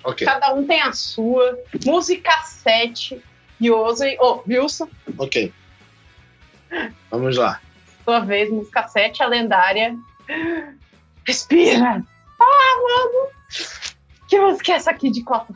[0.05, 1.57] Ok, Cada um tem a sua.
[1.83, 3.21] Música 7.
[3.61, 4.17] Yosen.
[4.19, 4.87] Ô, Wilson,
[5.17, 5.51] ok.
[7.09, 7.59] Vamos lá.
[8.03, 9.97] sua vez, música 7, a lendária.
[11.25, 12.03] Respira!
[12.39, 13.29] Ah, mano!
[14.27, 15.53] Que música é essa aqui de Copa?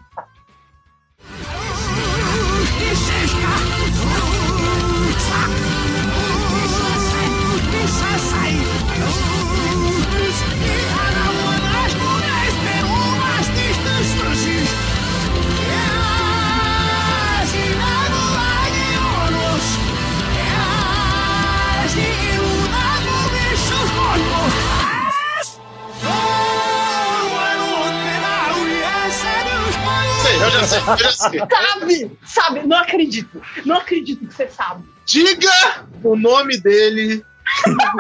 [30.42, 31.40] Eu já sei, eu já sei.
[31.40, 32.18] Sabe!
[32.26, 32.68] Sabe?
[32.68, 33.42] Não acredito!
[33.66, 34.84] Não acredito que você sabe.
[35.06, 37.26] Diga o nome dele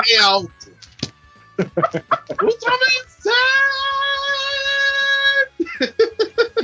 [0.07, 0.53] em alto.
[2.41, 3.32] Ultraman Sun!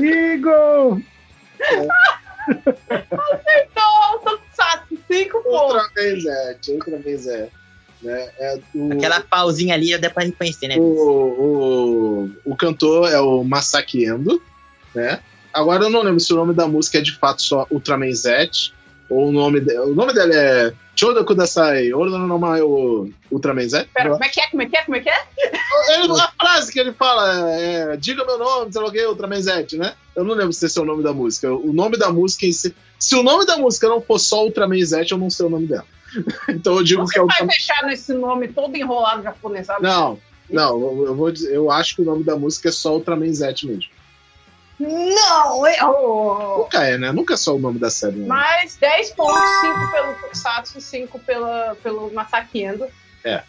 [0.03, 1.01] Igor!
[2.87, 5.75] Então, Tokusatsu, 5 pontos.
[5.75, 7.49] Ultraman Z, Ultraman Z.
[8.01, 8.29] Né?
[8.37, 10.75] É o, Aquela pausinha ali dá pra reconhecer, né?
[10.77, 14.41] o, o, o cantor é o Masaki Endo,
[14.93, 15.19] né?
[15.55, 18.49] Agora eu não lembro se o nome da música é de fato só Ultraman Z
[19.09, 22.63] ou o nome, de, o nome dele é Choda Kudasai, ou não, não, não, é
[22.63, 23.87] o Ultraman Z?
[23.93, 24.47] Pera, como é que é?
[24.49, 24.83] Como é que é?
[24.83, 25.15] Como é que é?
[25.99, 29.41] Ele- a frase que ele fala é diga meu nome, sei lá o que, Ultraman
[29.41, 29.93] Z, né?
[30.15, 31.53] Eu não lembro se esse é o nome da música.
[31.53, 32.75] O nome da música em si.
[32.99, 35.67] Se o nome da música não for só Ultraman Z, eu não sei o nome
[35.67, 35.85] dela.
[36.49, 37.51] então eu digo que Você é vai Ultraman.
[37.53, 39.83] fechar nesse nome todo enrolado japonês, sabe?
[39.83, 40.17] Não,
[40.49, 43.31] não, eu, eu vou dizer, eu acho que o nome da música é só Ultraman
[43.33, 43.94] Z mesmo.
[44.79, 45.67] Não!
[45.67, 47.11] eu- Nunca é, né?
[47.11, 48.17] Nunca é só o nome da série.
[48.17, 48.27] Né?
[48.27, 52.85] Mais 10 pontos, 5 pelo Tokusatsu, 5 pela, pelo Masaki Endo.
[53.23, 53.41] É.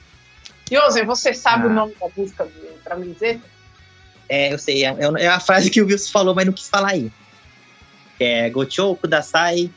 [0.71, 1.67] Yosen, você sabe Ah.
[1.67, 3.41] o nome da música do Z?
[4.29, 4.85] É, eu sei.
[4.85, 7.11] É, é a frase que o Wilson falou, mas não quis falar aí.
[8.19, 9.71] É Gochou Kudasai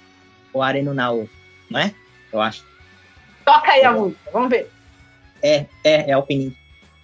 [0.53, 1.27] o Areno Nao,
[1.69, 1.93] não é?
[2.31, 2.63] Eu acho.
[3.45, 4.71] Toca aí a música, vamos ver.
[5.41, 6.55] É, é, é o opening.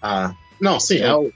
[0.01, 1.31] Ah, não, sim, é o.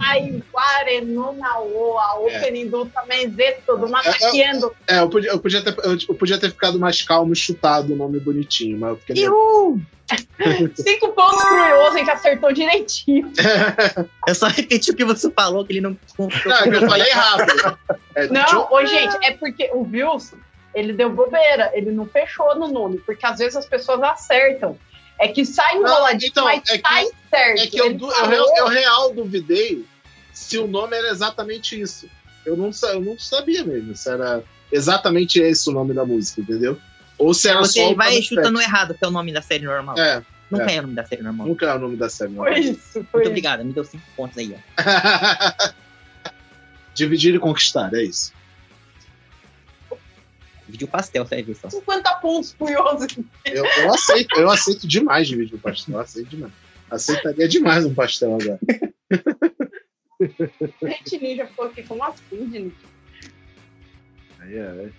[0.00, 4.74] Ai, Ware no Nao, a opening do Ultraman Z, do Masaki Endo.
[4.88, 7.96] É, eu podia, eu, podia ter, eu, podia ter ficado mais calmo e chutado o
[7.96, 9.24] nome bonitinho, mas eu fiquei.
[9.24, 9.80] Iu!
[10.74, 13.30] Cinco pontos pro Yosen, que acertou direitinho.
[14.26, 15.96] Eu só repeti o que você falou, que ele não.
[16.18, 17.78] Não, é eu falei rápido.
[18.12, 20.36] É, Não, ô, gente, é porque o Wilson,
[20.74, 24.78] ele deu bobeira, ele não fechou no nome, porque às vezes as pessoas acertam.
[25.18, 27.60] É que sai enroladinho, então, mas é que- sai certo.
[27.62, 29.84] É que eu, eu, real- eu real duvidei
[30.32, 32.08] se o nome era exatamente isso.
[32.46, 34.42] Eu não, eu não sabia mesmo se era
[34.72, 36.78] exatamente esse o nome da música, entendeu?
[37.18, 38.62] Ou se era Você só o vai chutando Spectre.
[38.64, 39.98] errado, que é o nome da série normal.
[39.98, 40.76] É, Nunca é.
[40.76, 40.78] é.
[40.78, 41.46] o nome da série normal.
[41.48, 42.32] nunca é o nome da série.
[42.32, 42.42] não.
[42.44, 43.28] Foi isso, foi Muito isso.
[43.28, 45.70] obrigado, me deu cinco pontos aí, ó.
[46.94, 48.32] Dividir e conquistar, é isso.
[50.70, 51.68] Vídeo pastel, você vai ver só.
[51.68, 53.06] 50 pontos pro Yoso.
[53.44, 55.94] Eu, eu aceito, eu aceito demais dividir o pastel.
[55.94, 56.52] Eu aceito demais.
[56.90, 58.58] Aceitaria demais um pastel agora.
[60.82, 62.74] Gente Ninja ficou aqui como assim, Ninja?
[64.40, 64.90] Aí é.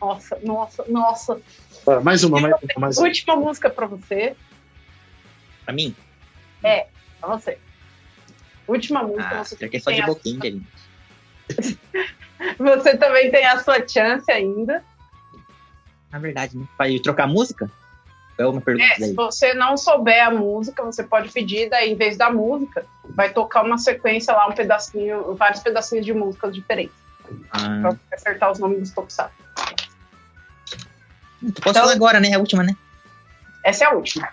[0.00, 1.40] Nossa, nossa, nossa.
[1.86, 3.06] Ah, mais uma, mais uma, mais uma.
[3.06, 4.36] Última música pra você.
[5.64, 5.94] Pra mim?
[6.62, 6.86] É,
[7.20, 7.58] pra você.
[8.68, 10.62] Última música, Ah, você já que é só de boquinha, ali.
[12.58, 14.84] Você também tem a sua chance ainda.
[16.10, 16.66] Na verdade, né?
[16.76, 17.70] Pra trocar música?
[18.38, 21.96] É uma pergunta É, se você não souber a música, você pode pedir, daí, em
[21.96, 26.94] vez da música, vai tocar uma sequência lá, um pedacinho, vários pedacinhos de músicas diferentes.
[27.50, 29.34] Ah, Pra acertar os nomes dos tokusatsu.
[29.56, 29.78] posso
[31.40, 32.34] então- falar agora, né?
[32.34, 32.76] A última, né?
[33.64, 34.28] Essa é a última.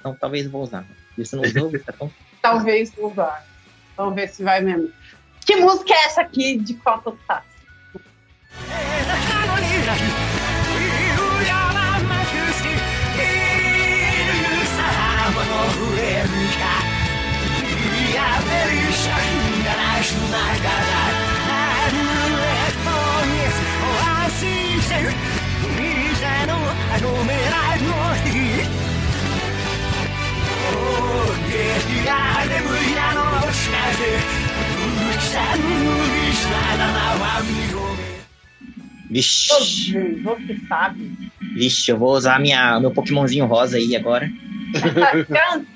[0.00, 0.84] Então talvez vou usar.
[1.16, 2.10] Você não usou, tá bom.
[2.40, 3.46] Talvez vou usar.
[3.96, 4.90] Vamos ver se vai mesmo.
[5.44, 7.52] Que música é essa aqui de qual tokusatsu?
[39.12, 41.30] Vixe, você sabe.
[41.54, 44.26] vixe, eu vou usar minha, meu Pokémonzinho rosa aí agora.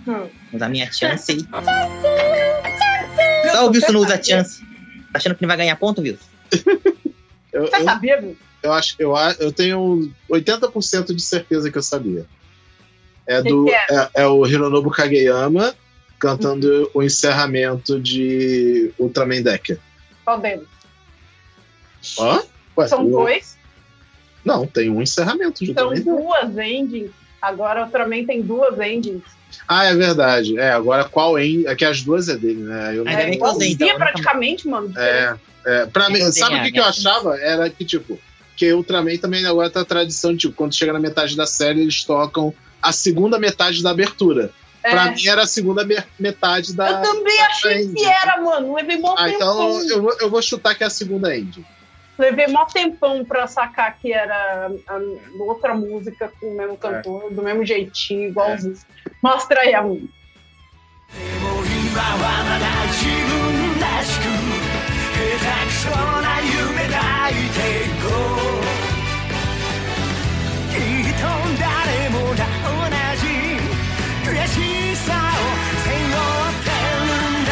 [0.06, 1.40] Vou usar minha chance aí.
[3.52, 4.60] Só o Wilson não usa chance.
[5.12, 6.24] Tá achando que não vai ganhar ponto, Wilson?
[7.52, 8.36] Eu, Você eu, sabia, viu?
[8.62, 12.26] eu acho, eu, a- eu tenho 80% de certeza que eu sabia.
[13.26, 14.10] É, Que do, que é?
[14.14, 15.74] é o Hironobu Kageyama
[16.18, 19.78] cantando o encerramento de Ultraman Decker.
[20.24, 20.66] Qual deles?
[22.20, 22.42] Hã?
[22.76, 23.56] Ué, São o- dois.
[24.44, 27.10] Não, tem um encerramento de São duas endings.
[27.46, 29.22] Agora o Ultraman tem duas endings.
[29.68, 30.58] Ah, é verdade.
[30.58, 31.66] É, agora qual em.
[31.66, 32.96] É que as duas é dele, né?
[32.96, 33.96] Eu não- que eu usei, então.
[33.96, 34.92] Praticamente, mano.
[34.96, 37.38] É, é, pra mim, sabe o que, que eu minha- achava?
[37.40, 38.18] Era que, tipo,
[38.56, 42.02] que Ultraman também agora tá a tradição, tipo, quando chega na metade da série, eles
[42.04, 42.52] tocam
[42.82, 44.50] a segunda metade da abertura.
[44.82, 44.90] É.
[44.90, 46.90] Pra mim era a segunda me- metade da.
[46.90, 47.94] Eu também achei end.
[47.94, 48.74] que era, mano.
[48.74, 49.88] Levei mó Ah, então tempão.
[49.90, 51.64] eu vou, eu vou chutar que é a segunda end.
[52.17, 54.99] Levei mó tempão pra sacar que era a,
[55.39, 58.75] outra música com o mesmo cantor, do mesmo jeitinho, igualzinho.
[59.23, 60.21] Mostra aí a música.
[61.91, 66.95] 今はまだ自分らしく下手くそな夢抱
[67.31, 68.07] いていこ
[68.47, 68.63] う
[70.71, 71.27] きっと
[71.59, 71.67] 誰
[72.11, 72.79] もが同
[73.19, 73.27] じ
[74.23, 74.55] 悔し
[74.95, 75.43] さを
[75.83, 77.51] 背負ってるんだ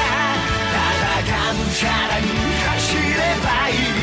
[0.72, 2.24] ただがむしゃらに
[2.64, 3.04] 走れ
[3.44, 3.72] ばい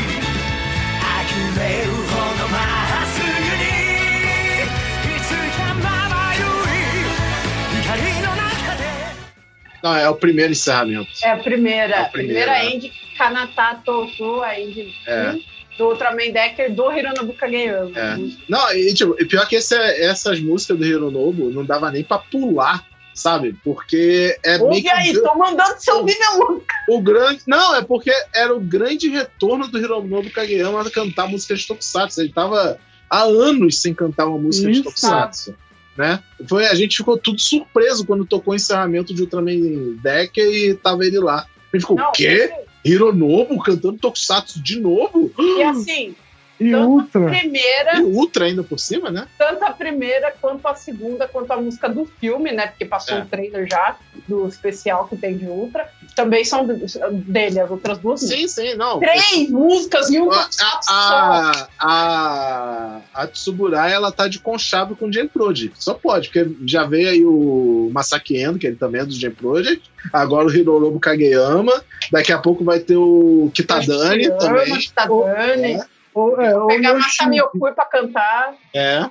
[9.82, 11.10] não, é o primeiro encerramento.
[11.24, 11.94] É a primeira.
[11.94, 12.64] É a primeira primeira.
[12.64, 15.34] end, Kanata Toku, a end É.
[15.76, 17.90] do Ultraman Decker do Hironobu Kageyama.
[17.98, 18.16] É.
[18.48, 22.84] Não, e, tipo, pior que é- essas músicas do Hironobu não dava nem pra pular,
[23.14, 23.56] sabe?
[23.64, 26.74] Porque é meio Ouve que aí, tô mandando seu música.
[26.88, 27.42] o grande.
[27.46, 32.20] Não, é porque era o grande retorno do Hironobu Kageyama a cantar música de Tokusatsu.
[32.20, 32.78] Ele tava
[33.08, 34.84] há anos sem cantar uma música de Isso.
[34.84, 35.54] Tokusatsu.
[35.96, 36.22] Né?
[36.48, 41.04] Foi, a gente ficou tudo surpreso quando tocou o encerramento de Ultraman Decker e tava
[41.04, 41.46] ele lá.
[41.72, 42.50] A gente ficou, o quê?
[42.84, 45.30] Hironobu cantando Tokusatsu de novo?
[45.38, 46.14] E assim,
[46.62, 47.26] E Então, Ultra.
[47.26, 49.26] primeira, E Ultra ainda por cima, né?
[49.38, 52.68] tanto a primeira quanto a segunda, quanto a música do filme, né?
[52.68, 53.22] Porque passou É.
[53.22, 53.96] o trailer já
[54.28, 55.88] do especial que tem de Ultra.
[56.14, 58.20] Também são dele, as outras duas.
[58.22, 58.52] músicas.
[58.52, 58.98] Sim, sim, não.
[59.00, 60.80] Três músicas e um A, só.
[60.88, 65.82] a, a, a Tsuburai, ela tá de conchavo com o Gen Project.
[65.82, 69.30] Só pode, porque já veio aí o Masaki Endo, que ele também é do Gen
[69.30, 69.90] Project.
[70.12, 71.82] Agora o Hirorobu Kageyama.
[72.10, 74.78] Daqui a pouco vai ter o Kitadani também.
[74.78, 75.80] Kitadani.
[76.14, 78.54] Ou, é, ou Pegar Yoshi- Masami Okui pra cantar.
[78.74, 79.08] É.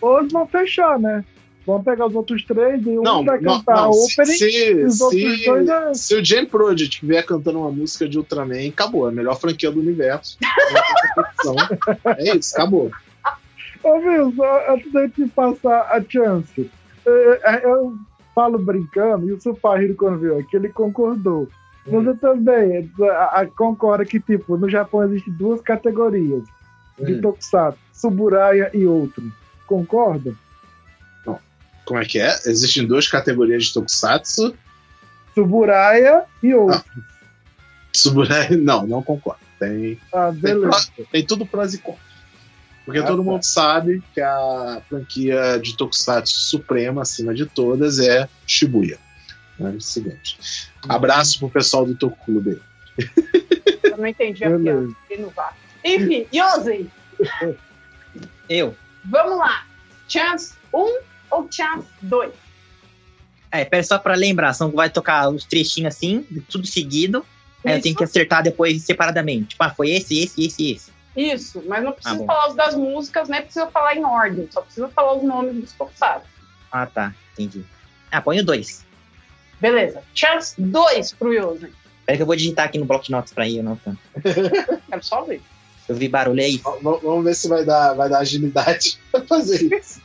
[0.00, 1.24] ou eles vão fechar, né?
[1.66, 4.38] Vão pegar os outros três e um Não, vai não, cantar a não, se, opening
[4.38, 5.94] se, e se, dois é...
[5.94, 9.06] se o Gen Project vier cantando uma música de Ultraman, acabou.
[9.06, 10.38] É a melhor franquia do universo.
[11.44, 11.54] Não
[12.16, 12.90] é isso, acabou.
[13.82, 16.70] Ô, Wilson, antes da gente passar a chance,
[17.06, 17.94] eh, eh, eu
[18.34, 21.48] falo brincando, e o Supahiro, quando veio aqui, ele concordou.
[21.90, 26.42] Você também a, a- concorda que, tipo, no Japão existem duas categorias
[27.00, 27.20] de Hum.
[27.20, 29.22] Tokusatsu, Suburaya e outro.
[29.66, 30.34] Concorda?
[31.84, 32.28] Como é que é?
[32.44, 34.54] Existem duas categorias de Tokusatsu.
[35.34, 36.84] Suburaya e outro.
[37.92, 39.40] Tsuburai, não, não concordo.
[39.58, 40.54] Tem, Ah, tem,
[41.10, 42.06] tem tudo prós e contras.
[42.84, 43.30] Porque Ah, todo tá.
[43.30, 48.98] mundo sabe que a franquia de Tokusatsu suprema, acima de todas, é Shibuya.
[49.60, 50.38] É o seguinte.
[50.88, 52.60] Abraço pro pessoal do Toku Clube.
[53.82, 54.88] Eu não entendi a piada.
[55.84, 56.90] Enfim, Yosen,
[58.48, 58.76] Eu.
[59.04, 59.66] vamos lá.
[60.08, 62.32] Chance 1 ou Chance 2?
[63.50, 67.24] É, pera só pra lembrar, são vai tocar os trechinhos assim, tudo seguido.
[67.64, 69.48] Aí eu tenho que acertar depois separadamente.
[69.48, 70.92] Tipo, ah, foi esse, esse, esse, esse.
[71.16, 72.26] Isso, mas não precisa bom.
[72.26, 75.72] falar os das músicas, nem precisa falar em ordem, só precisa falar os nomes dos
[75.72, 76.28] tokusatsu.
[76.70, 77.12] Ah, tá.
[77.32, 77.64] Entendi.
[78.10, 78.86] Ah, põe o dois.
[79.60, 80.02] Beleza.
[80.14, 81.70] Chance 2 pro Yosen.
[82.06, 83.98] Pera que eu vou digitar aqui no bloco de notas pra ir anotando.
[84.88, 85.42] Quero só ver.
[85.88, 86.56] Eu vi barulho aí.
[86.56, 90.00] V- v- Vamos ver se vai dar, vai dar agilidade pra fazer isso.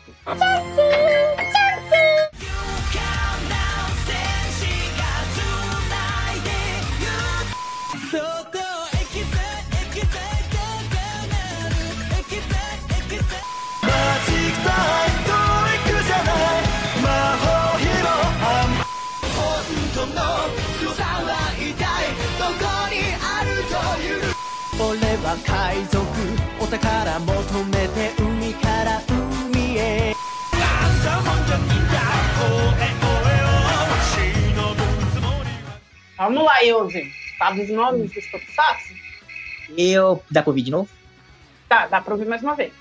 [36.18, 37.10] Vamos lá, Yosen.
[37.38, 38.94] Sabe os nomes dos tokusatsu?
[39.78, 40.22] Eu.
[40.30, 40.90] Dá pra ouvir de novo?
[41.70, 42.74] Tá, dá pra ouvir mais uma vez.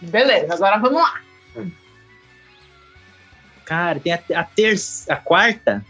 [0.00, 1.20] Beleza, agora vamos lá.
[3.64, 5.12] Cara, tem a, a terça.
[5.12, 5.84] A quarta.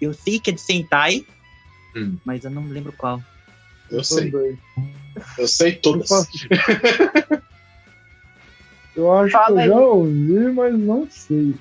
[0.00, 1.26] Eu sei que é de Sentai.
[1.94, 2.16] Hum.
[2.24, 3.22] Mas eu não lembro qual.
[3.90, 4.30] Eu sei.
[4.30, 4.58] Também.
[5.38, 6.08] Eu sei todas.
[8.96, 9.68] Eu acho Fala que eu aí.
[9.68, 11.54] já ouvi, mas não sei.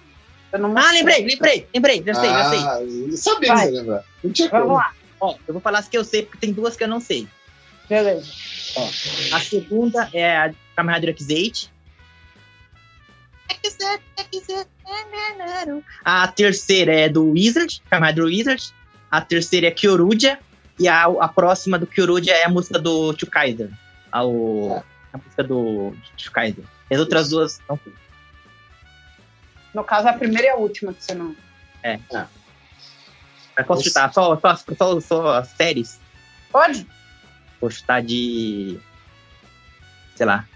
[0.54, 2.60] Eu não Ah, lembrei, lembrei, lembrei, já sei, já sei.
[2.60, 2.82] Ah,
[3.12, 3.58] eu sabia Vai.
[3.58, 4.04] que você ia lembrar.
[4.24, 4.78] Não tinha Vamos como.
[4.78, 4.94] lá.
[5.20, 7.28] Ó, eu vou falar as que eu sei, porque tem duas que eu não sei.
[7.90, 8.26] Beleza.
[9.34, 10.46] A segunda é a
[10.78, 11.70] Rider X8.
[16.04, 18.74] A terceira é do Wizard, Rider Wizard.
[19.12, 20.40] A terceira é Kyorudia.
[20.78, 23.70] E a, a próxima do Kyorudia é a música do Chukaiser.
[24.12, 24.82] A, o,
[25.14, 26.64] a música do Chukaiser.
[26.92, 27.94] As outras duas não sei.
[29.74, 31.36] No caso, a primeira e a última que você não.
[33.58, 36.00] Mas posso chutar só, só, só, só as séries?
[36.52, 36.88] Pode?
[37.60, 38.80] Vou chutar de.
[40.16, 40.48] Sei lá.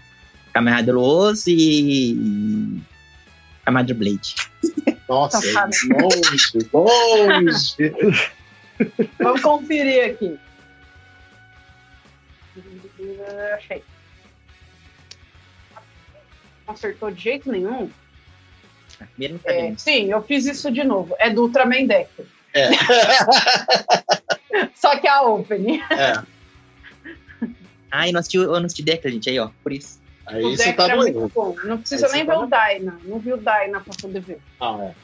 [0.52, 2.82] Kamen Rider Oz e.
[3.64, 4.34] Kamen Rider Blade.
[5.08, 5.72] Nossa, Safado.
[5.90, 7.94] longe, longe.
[9.18, 10.38] Vamos conferir aqui.
[13.54, 13.84] Achei.
[16.70, 17.90] Não acertou de jeito nenhum?
[19.44, 21.16] É, sim, eu fiz isso de novo.
[21.18, 22.26] É do Ultraman Decker.
[22.54, 22.68] É.
[24.74, 25.80] Só que a opening.
[25.90, 26.22] É.
[27.90, 30.00] Ah, eu não assisti, eu não assisti Decker, gente, aí, ó, por isso.
[30.26, 31.32] Aí o você tá é muito doido.
[31.34, 31.56] bom.
[31.64, 33.00] Não precisa Aí nem ver tá o Dyna.
[33.02, 34.40] Não vi o Dyna pra poder ver.
[34.60, 34.94] Ah, é.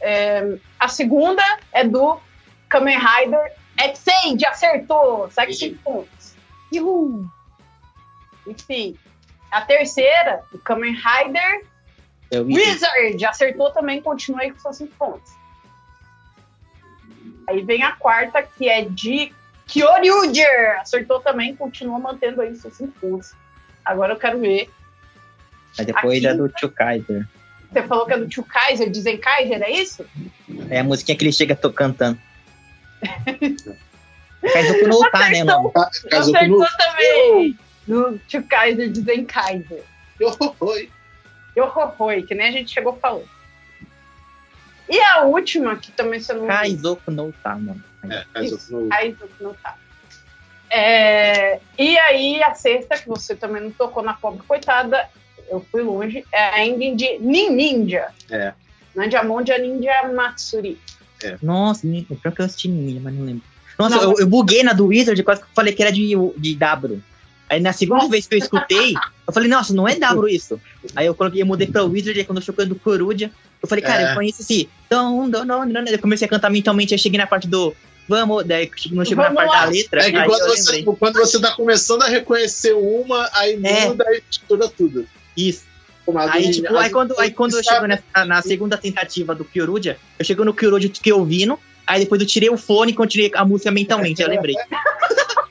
[0.00, 1.42] É, a segunda
[1.72, 2.20] é do
[2.68, 5.28] Kamen Rider X-Aid, acertou!
[5.28, 6.36] 7 pontos.
[6.72, 7.26] Uhul!
[8.46, 8.96] Enfim,
[9.52, 11.64] a terceira, do Kamen Rider
[12.30, 12.54] Eu vi.
[12.54, 15.30] Wizard, acertou também, continua aí com seus 5 pontos.
[17.48, 19.32] Aí vem a quarta, que é de
[19.66, 23.32] Kyoryuger, acertou também, continua mantendo aí seus 5 pontos.
[23.84, 24.70] Agora eu quero ver.
[25.78, 26.26] Aí depois Aqui.
[26.26, 27.28] é do Tio Kaiser.
[27.72, 30.04] Você falou que é do Tio Kaiser, dizem Kaiser, é isso?
[30.68, 32.18] É a musiquinha que ele chega to- cantando.
[34.42, 35.44] Kaiser não tá, né?
[36.10, 37.58] Casou acertou com também!
[37.86, 39.82] Do Tio Kaiser, dizem Kaiser.
[40.20, 40.54] o.
[40.66, 40.90] Oi.
[41.56, 43.28] Yohohoi, que nem a gente chegou falando.
[44.88, 47.82] E a última, que também você não Kaizoku não tá, mano.
[48.08, 48.88] É, casou com o.
[48.88, 49.76] Kaiser que não tá.
[50.70, 55.08] É, e aí, a sexta, que você também não tocou na pobre coitada,
[55.50, 58.08] eu fui longe, é a ending de Nin Ninja.
[58.30, 58.54] É.
[58.94, 60.78] Nandiamondia Ninja Matsuri.
[61.42, 63.42] Nossa, ni- pior que eu assisti Ninja, mas não lembro.
[63.78, 66.12] Nossa, Não, eu, eu buguei na do Wizard, quase que eu falei que era de,
[66.36, 67.02] de W.
[67.52, 68.94] Aí na segunda vez que eu escutei,
[69.26, 70.58] eu falei, nossa, não é W isso.
[70.96, 73.30] Aí eu coloquei, eu mudei pra Wizard, aí quando eu chocando do Coruja,
[73.62, 74.10] eu falei, cara, É.
[74.10, 74.70] eu conheço esse.
[74.90, 75.80] Dom, dom, dom, dom.
[75.86, 77.74] Eu comecei a cantar mentalmente, aí cheguei na parte do
[78.08, 79.64] vamos, daí não chegou na parte da lá.
[79.66, 83.86] letra, É que aí quando você, quando você tá começando a reconhecer uma, aí É.
[83.88, 85.06] muda e mistura tudo.
[85.36, 85.64] Isso.
[86.30, 89.98] Aí, tipo, aí do- quando, aí quando eu chego nessa, na segunda tentativa do Kyorudia,
[90.18, 93.30] eu chego no Kyorudia que eu ouvindo, aí depois eu tirei o fone e continuei
[93.34, 94.54] a música mentalmente, eu lembrei.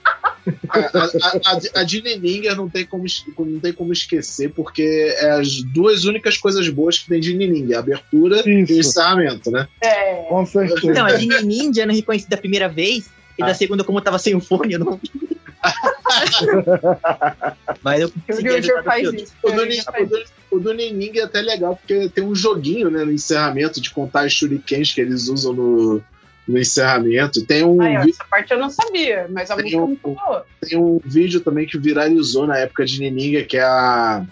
[0.70, 3.06] A, a, a, a de Nininger não tem, como,
[3.40, 7.76] não tem como esquecer, porque é as duas únicas coisas boas que tem de Nininger,
[7.78, 8.80] a abertura e o Isso.
[8.80, 9.68] encerramento, né?
[9.82, 10.24] É.
[10.30, 10.92] Com certeza.
[10.92, 14.04] Então, a de Ninja eu não reconheci da primeira vez, e da segunda, como eu
[14.04, 15.10] tava sem o fone, eu não ouvi.
[17.84, 19.34] Mas eu consegui isso.
[19.44, 23.12] O do, do- o do Nining é até legal, porque tem um joguinho né, no
[23.12, 26.04] encerramento de contar os shurikens que eles usam no,
[26.52, 27.46] no encerramento.
[27.46, 30.46] Tem um, essa parte eu não sabia, mas a Tem música é um- muito boa.
[30.62, 34.24] tem um vídeo também que viralizou na época de Nininga, que é a,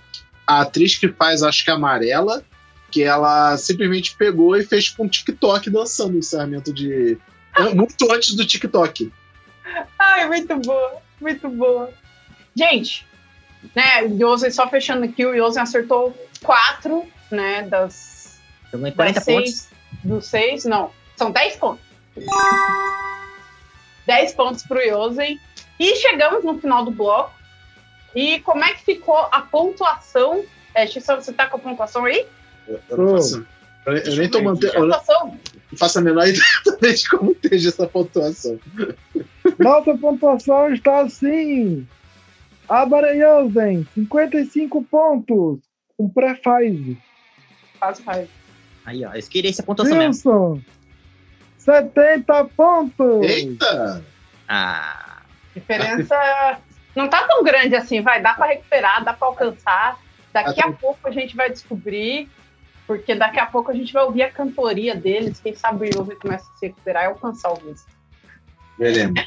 [0.46, 2.44] a atriz que faz, acho que a Amarela,
[2.92, 7.18] que ela simplesmente pegou e fez com um TikTok dançando o encerramento de.
[7.76, 9.12] Muito antes do TikTok.
[9.98, 11.92] Ai, muito boa, muito boa.
[12.56, 13.06] Gente,
[13.76, 18.40] né, o Yosen, só fechando aqui, o Yosen acertou quatro, né, das,
[18.74, 19.50] Eu ganhei 40 das pontos.
[19.52, 19.70] seis,
[20.04, 21.84] dos seis, não, são 10 pontos.
[24.06, 25.40] 10 pontos pro Yosen.
[25.80, 27.32] E chegamos no final do bloco.
[28.16, 30.44] E como é que ficou a pontuação?
[30.74, 32.26] É, Xissan, você tá com a pontuação aí?
[32.68, 33.46] Eu, eu não faço.
[33.86, 34.74] Eu, eu nem tô mantendo.
[34.74, 35.38] Pontuação?
[35.72, 38.60] não faço a menor ideia também de como esteja essa pontuação.
[39.58, 41.88] Nossa pontuação está assim.
[42.68, 45.60] Abareyosen, 55 pontos.
[45.98, 46.98] Um pré-fase.
[47.80, 48.30] Quase faz.
[48.86, 50.64] Aí, ó, eu queria essa pontuação mesmo.
[51.60, 53.26] Wilson, 70 pontos.
[53.26, 54.04] Eita!
[54.48, 55.22] Ah,
[55.54, 56.16] Diferença
[56.96, 60.00] não tá tão grande assim, vai, dá pra recuperar, dá pra alcançar.
[60.32, 62.30] Daqui a pouco a gente vai descobrir,
[62.86, 66.16] porque daqui a pouco a gente vai ouvir a cantoria deles, quem sabe o Yogi
[66.16, 67.88] começa a se recuperar e alcançar o visto.
[68.78, 69.22] Veremos.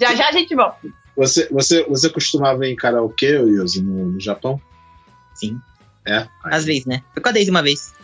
[0.00, 0.88] Já já a gente volta.
[1.16, 4.60] Você, você, você costumava ir em karaokê, Wilson, no, no Japão?
[5.34, 5.60] sim.
[6.06, 6.28] É?
[6.44, 7.02] Às vezes, né?
[7.16, 7.94] A Daisy uma vez.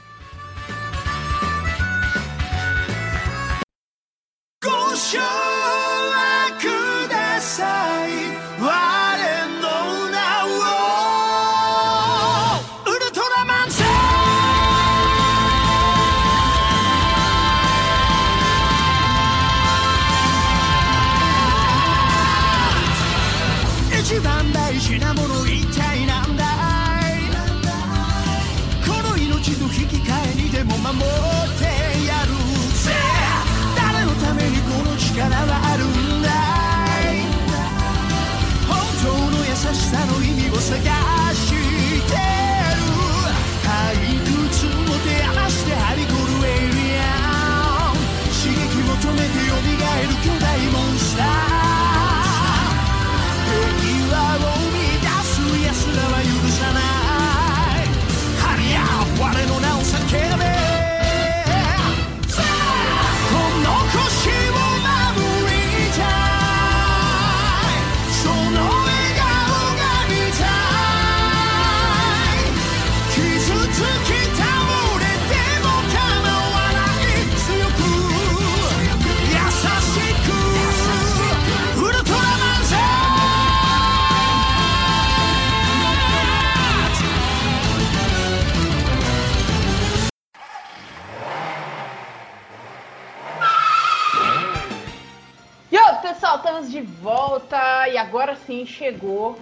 [98.70, 99.38] Chegou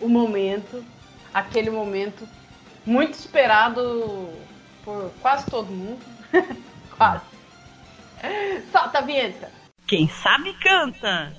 [0.00, 0.84] o momento,
[1.32, 2.28] aquele momento
[2.86, 4.32] muito esperado
[4.84, 6.04] por quase todo mundo.
[6.96, 7.24] quase.
[8.70, 9.50] Solta a vinheta.
[9.86, 11.32] Quem sabe canta.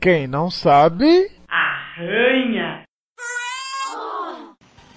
[0.00, 2.84] Quem não sabe, Arranha.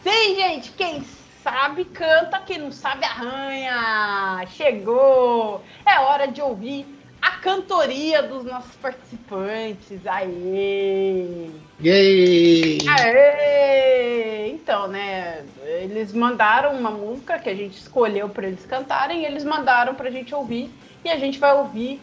[0.04, 1.04] Sim, gente, quem
[1.42, 4.46] sabe canta, quem não sabe arranha.
[4.48, 5.64] Chegou!
[5.86, 6.86] É hora de ouvir
[7.22, 10.06] a cantoria dos nossos participantes.
[10.06, 11.50] Aê!
[11.82, 12.78] Yay!
[12.88, 14.50] Aê!
[14.52, 15.44] Então, né?
[15.66, 20.34] Eles mandaram uma música que a gente escolheu para eles cantarem, eles mandaram pra gente
[20.34, 20.70] ouvir
[21.04, 22.00] e a gente vai ouvir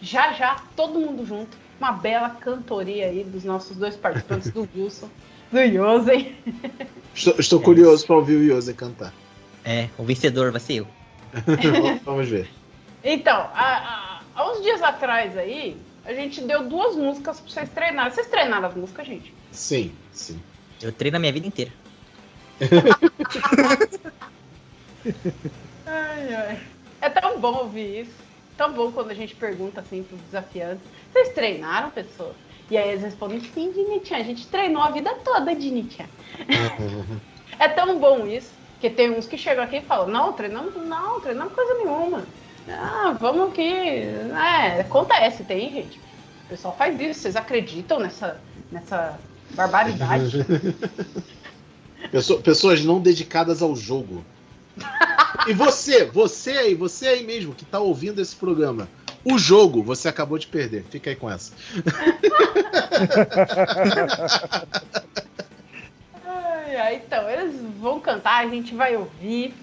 [0.00, 5.08] já já, todo mundo junto, uma bela cantoria aí dos nossos dois participantes, do Wilson,
[5.50, 6.36] do Yosen.
[7.14, 9.12] Estou, estou curioso para ouvir o Yose cantar.
[9.64, 10.86] É, o vencedor vai ser eu.
[12.04, 12.48] Vamos ver.
[13.02, 14.07] Então, há, há-
[14.38, 18.12] há uns dias atrás aí, a gente deu duas músicas pra vocês treinarem.
[18.12, 19.34] Vocês treinaram as músicas, gente?
[19.50, 20.40] Sim, sim.
[20.80, 21.72] Eu treino a minha vida inteira.
[25.86, 26.60] Ai, ai.
[27.00, 28.12] É tão bom ouvir isso.
[28.58, 32.34] tão bom quando a gente pergunta assim pros desafiantes: vocês treinaram, pessoa?
[32.70, 36.10] E aí eles respondem: sim, Dinitinha, a gente treinou a vida toda, Dinitinha.
[37.58, 38.50] é tão bom isso,
[38.80, 42.24] que tem uns que chegam aqui e falam: não, treinamos, não, treinamos coisa nenhuma.
[42.70, 43.62] Ah, vamos aqui.
[43.62, 45.98] É, acontece, tem, gente.
[46.44, 48.40] O pessoal faz isso, vocês acreditam nessa,
[48.70, 49.18] nessa
[49.50, 50.44] barbaridade?
[52.12, 54.24] Pessoa- pessoas não dedicadas ao jogo.
[55.46, 58.88] E você, você aí, você aí mesmo que tá ouvindo esse programa,
[59.24, 60.84] o jogo você acabou de perder.
[60.84, 61.52] Fica aí com essa.
[66.24, 69.54] Ai, ai, então, eles vão cantar, a gente vai ouvir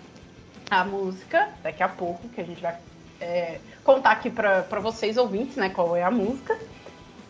[0.69, 2.75] a música daqui a pouco, que a gente vai
[3.19, 6.57] é, contar aqui pra pra vocês ouvintes, né, qual é a música.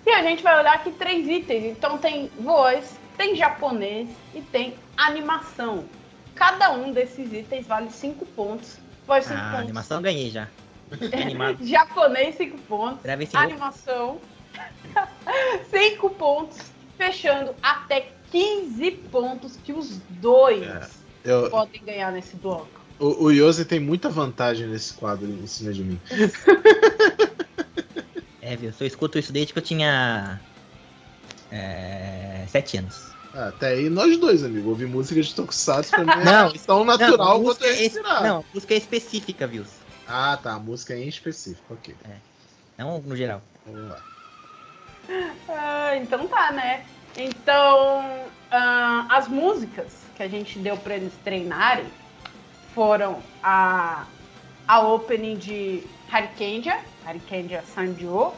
[0.05, 1.63] E a gente vai olhar aqui três itens.
[1.65, 5.85] Então tem voz, tem japonês e tem animação.
[6.35, 8.77] Cada um desses itens vale cinco pontos.
[9.07, 9.59] Voz, cinco Ah, pontos.
[9.63, 10.47] animação eu ganhei já.
[11.61, 13.03] Japonês, 5 pontos.
[13.33, 14.19] Animação,
[15.71, 16.57] 5 pontos.
[16.97, 20.87] Fechando até 15 pontos que os dois É,
[21.25, 22.74] Eu, podem ganhar nesse bloco.
[22.99, 25.99] O, o Yose tem muita vantagem nesse quadro em cima de mim.
[28.41, 28.71] É, viu?
[28.79, 30.39] Eu escuto isso desde que eu tinha.
[31.51, 33.07] É, sete anos.
[33.33, 34.69] Ah, até aí nós dois, amigo.
[34.69, 38.23] Ouvir música de Tokusatsu pra mim é Não, tão natural não, quanto música é respirar.
[38.23, 39.65] Não, música é específica, viu?
[40.07, 40.53] Ah, tá.
[40.53, 41.73] A música é em específico.
[41.73, 41.95] Ok.
[42.77, 43.41] Não no geral.
[43.65, 43.99] Vamos lá.
[45.49, 46.85] Ah, então tá, né?
[47.17, 51.85] Então, ah, as músicas que a gente deu pra eles treinarem
[52.75, 54.05] foram a,
[54.67, 58.33] a opening de Harikenja, Harikenja Sanjo,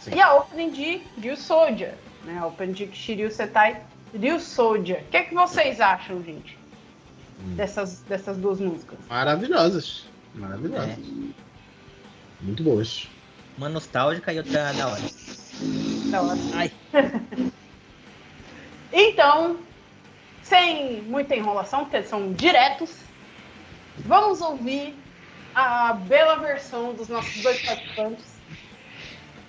[0.00, 0.16] Sim.
[0.16, 1.94] e a opening de Ryu Soldier,
[2.24, 2.38] né?
[2.38, 3.80] A opening de Shiryu Setai
[4.12, 5.02] Ryu Soldier.
[5.02, 6.58] O que, é que vocês acham, gente?
[7.40, 7.54] Hum.
[7.54, 8.98] Dessas, dessas duas músicas.
[9.08, 10.04] Maravilhosas.
[10.34, 10.98] Maravilhosas.
[12.40, 13.08] Muito boas.
[13.56, 15.02] Uma nostálgica e outra da hora.
[16.10, 16.38] Da hora.
[16.54, 16.72] Ai.
[18.90, 19.58] Então,
[20.42, 22.90] sem muita enrolação, porque são diretos,
[24.04, 24.94] vamos ouvir
[25.54, 28.24] a bela versão dos nossos dois participantes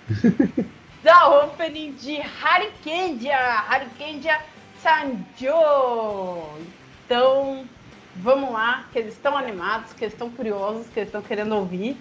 [1.02, 3.36] da opening de Harikendia,
[3.68, 4.38] Harikendia
[4.82, 5.54] Sanjo.
[7.06, 7.64] Então,
[8.16, 11.96] vamos lá, que eles estão animados, que eles estão curiosos, que eles estão querendo ouvir.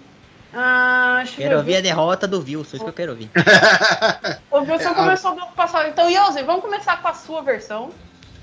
[0.53, 3.29] Ah, Quero ouvir a derrota do Wilson, isso que eu quero ouvir.
[4.51, 5.87] O Wilson É, a- começou o bloco passado.
[5.89, 7.91] Então, Yosen, vamos começar com a sua versão.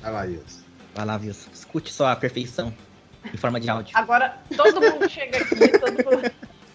[0.00, 0.64] Vai lá, Yose.
[0.94, 1.50] Vai lá, Wilson.
[1.52, 2.72] Escute só a perfeição
[3.32, 3.96] em forma de áudio.
[3.96, 6.32] Agora, todo mundo chega aqui, todo mundo,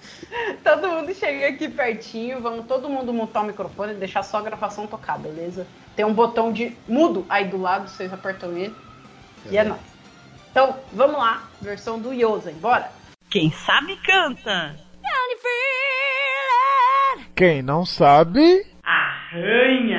[0.63, 2.41] todo mundo chega aqui pertinho.
[2.41, 5.67] Vamos todo mundo montar o microfone e deixar só a gravação tocar, beleza?
[5.95, 8.75] Tem um botão de mudo aí do lado, vocês apertam ele.
[9.49, 9.81] E é nóis.
[10.51, 12.91] Então, vamos lá, versão do Yosen, bora!
[13.29, 14.75] Quem sabe canta.
[17.35, 19.90] Quem não sabe, Arranha.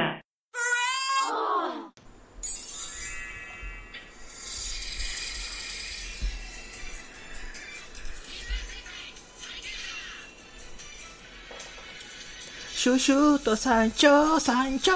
[12.82, 14.90] シュシュと山頂山頂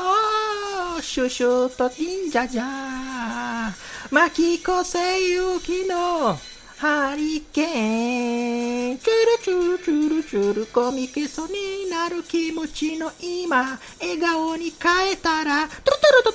[1.00, 3.72] シュシュと忍者じゃ。
[4.10, 6.36] 巻き越せ雪の
[6.78, 16.34] ハリケーン、チュルチュルチュルチュル、コミケソになる気持ちの今、笑顔に変えたら、トゥルトゥルトゥ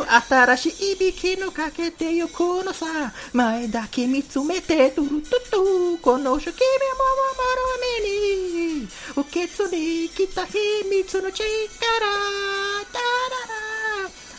[0.00, 2.86] トゥ、新しいいびきのかけてよ、このさ、
[3.32, 10.58] 前だけ見つめて、トゥルトゥトゥ、この初期目も守るめに、受け継ぎきた秘
[10.90, 11.44] 密の力、
[11.78, 13.71] タララ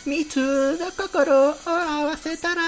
[0.06, 2.60] 三つの心を合わせたら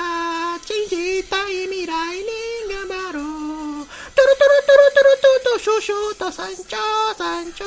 [0.65, 2.25] 信じたい未来に
[2.67, 3.87] 頑張ろう。
[4.17, 6.79] トロトロトロトロトゥルとシュシュと山頂
[7.19, 7.65] 山頂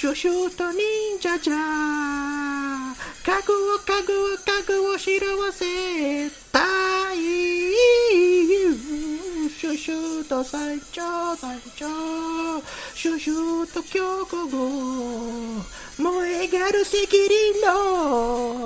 [0.00, 0.80] シュシュと忍
[1.20, 1.54] 者じゃ
[3.22, 7.16] 家具を家具を家具を知らせたい
[9.50, 11.84] シュシュと山頂山頂
[12.94, 14.46] シュシュと強固
[15.98, 17.60] 燃えがる赤輪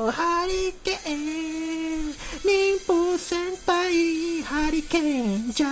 [0.06, 2.14] のハリケーン。
[2.44, 5.66] 忍法戦隊ハリケーンじゃ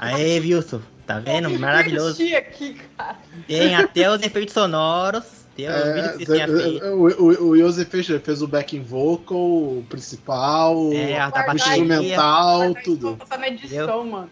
[0.00, 0.80] Aê, Wilson.
[1.06, 1.50] Tá vendo?
[1.58, 2.22] Maravilhoso.
[2.36, 3.16] Aqui, cara.
[3.46, 5.24] Tem até os efeitos sonoros.
[5.56, 6.84] Tem os É, vídeos que vocês tinham feito.
[6.86, 11.54] o, o, o Yose fez, fez o backing vocal, o principal, É, a o bateria.
[11.56, 13.18] instrumental, tudo.
[13.46, 14.30] edição, mano.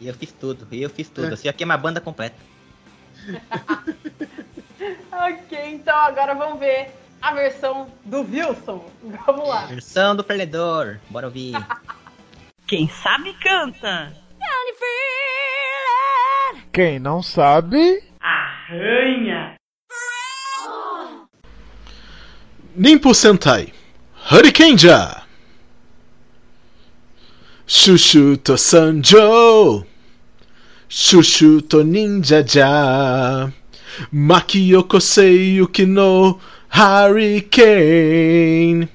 [0.00, 1.34] E eu fiz tudo, e eu fiz tudo.
[1.34, 2.36] Isso aqui é uma banda completa.
[5.12, 6.90] ok, então agora vamos ver
[7.20, 8.84] a versão do Wilson.
[9.26, 9.66] Vamos lá.
[9.66, 10.98] Versão do perdedor.
[11.10, 11.54] Bora ouvir.
[12.66, 14.12] Quem sabe canta.
[16.72, 18.04] Quem não sabe.
[18.20, 19.56] Arranha.
[22.76, 23.72] Nimpo Sentai.
[24.30, 25.22] Hurricanea.
[27.66, 29.84] Shushu to Sanjo.
[30.90, 33.52] シュシュと忍者じゃ。
[34.10, 38.88] 巻き起こせ雪のハリケーン。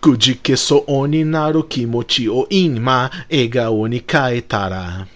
[0.00, 5.08] くじけそうになる気持ちを今、笑顔に変えたら。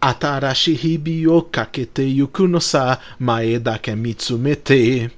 [0.00, 5.10] 新しい日々をかけてゆくのさ、前だけ見つめて。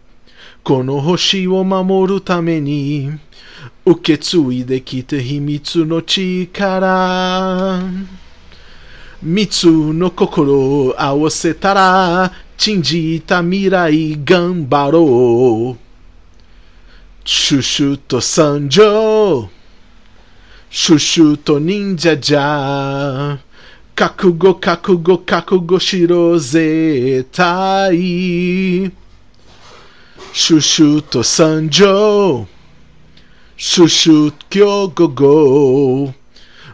[0.64, 3.10] この星を守るために、
[3.84, 7.82] 受け継いできた秘密の力。
[9.22, 10.54] 三つの心
[10.86, 15.78] を合わせたら、信じた未来頑張ろう。
[17.24, 19.48] シュシュと参上。
[20.70, 23.38] シュシュと忍者じゃ。
[23.94, 27.92] 覚悟覚悟覚悟しろ絶対。
[30.32, 32.46] シュシュと参上。
[33.58, 36.19] シュシュ今日午後。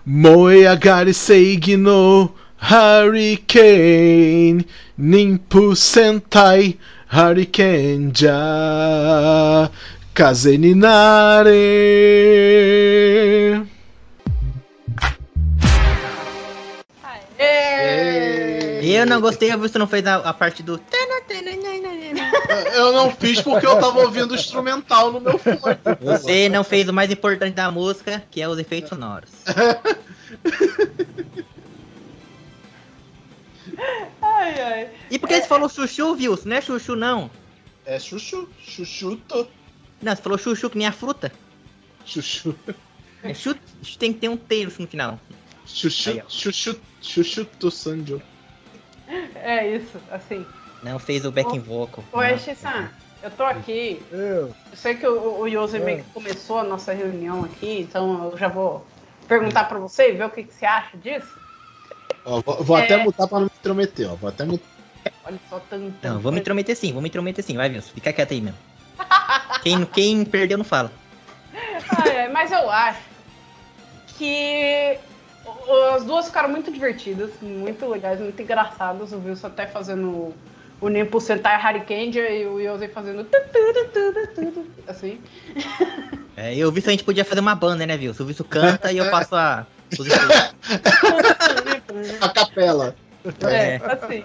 [0.06, 0.14] To sanjo.
[0.14, 0.14] Shushu to ninja ja.
[0.14, 0.14] Kakugo kakugo kakugo shirozetai.
[0.14, 0.14] Shushu to sanjo.
[0.14, 0.14] Shushu kyogogo.
[0.14, 4.64] Moe agari seigi no hurricane.
[4.98, 6.78] Nimpu sentai
[7.12, 9.68] hurricane ja.
[10.14, 11.50] Kaze ni nare.
[17.38, 18.80] Ê!
[18.82, 20.80] Eu não gostei, a você não fez a, a parte do.
[22.74, 25.56] Eu não fiz porque eu tava ouvindo o instrumental no meu fone.
[26.00, 29.30] Você não fez o mais importante da música, que é os efeitos sonoros.
[34.22, 34.90] Ai, ai.
[35.10, 36.38] E por que você falou chuchu, viu?
[36.44, 37.30] Não é chuchu, não.
[37.84, 39.48] É chuchu, chuchuto,
[40.02, 41.32] Não, você falou chuchu que nem a fruta.
[42.04, 42.54] chuchu,
[43.22, 43.56] É chu...
[43.98, 45.20] Tem que ter um T no final.
[45.66, 46.28] chuchu, Aí, ó.
[46.28, 48.20] chuchu, chuchuto sanjo.
[49.36, 50.44] É isso, assim.
[50.86, 52.04] Não fez o backing vocal.
[52.12, 52.88] Ô, Eshisan,
[53.20, 54.00] eu tô aqui.
[54.12, 54.54] Eu.
[54.70, 56.02] Eu sei que o, o Yose meio É.
[56.02, 58.86] que começou a nossa reunião aqui, então eu já vou
[59.26, 61.36] perguntar pra você e ver o que, que você acha disso.
[62.24, 62.84] Ó, vou, vou É.
[62.84, 64.14] até mutar pra não me intrometer, ó.
[64.14, 64.64] Vou até mutar.
[65.24, 65.92] Olha só, tanto.
[66.06, 67.92] Não, vou me intrometer sim, vou me intrometer sim, vai, Wilson.
[67.92, 68.58] Fica quieto aí mesmo.
[69.64, 70.92] Quem, quem perdeu não fala.
[71.98, 73.00] Ai, ai, mas eu acho
[74.16, 74.98] que
[75.94, 79.12] as duas ficaram muito divertidas, muito legais, muito engraçadas.
[79.12, 80.32] O Wilson até fazendo
[80.80, 85.20] o Nimpo Sentai Hurricane e o Yosei fazendo tu, tu, tu, assim.
[86.36, 88.24] É, eu vi se a gente podia fazer uma banda, né, Wilson?
[88.24, 89.66] O Wilson canta e eu faço a.
[92.20, 92.94] A capela.
[93.48, 94.22] É, assim.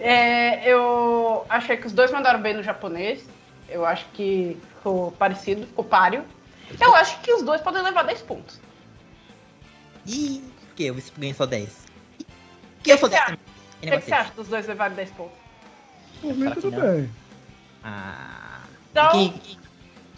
[0.00, 3.24] É, eu achei que os dois mandaram bem no japonês.
[3.68, 6.24] Eu acho que ficou parecido, ficou páreo.
[6.80, 8.60] Eu acho que os dois podem levar 10 pontos.
[10.06, 10.90] Ih, por que?
[10.90, 11.84] O Wilson ganhou só 10.
[12.82, 13.43] Que eu sou que 10 você também.
[13.84, 15.38] O Que que, que você é acha dos dois levarem 10 pontos?
[16.20, 17.10] Por mim, tudo bem.
[17.82, 18.60] Ah.
[18.90, 19.34] Então, Quem-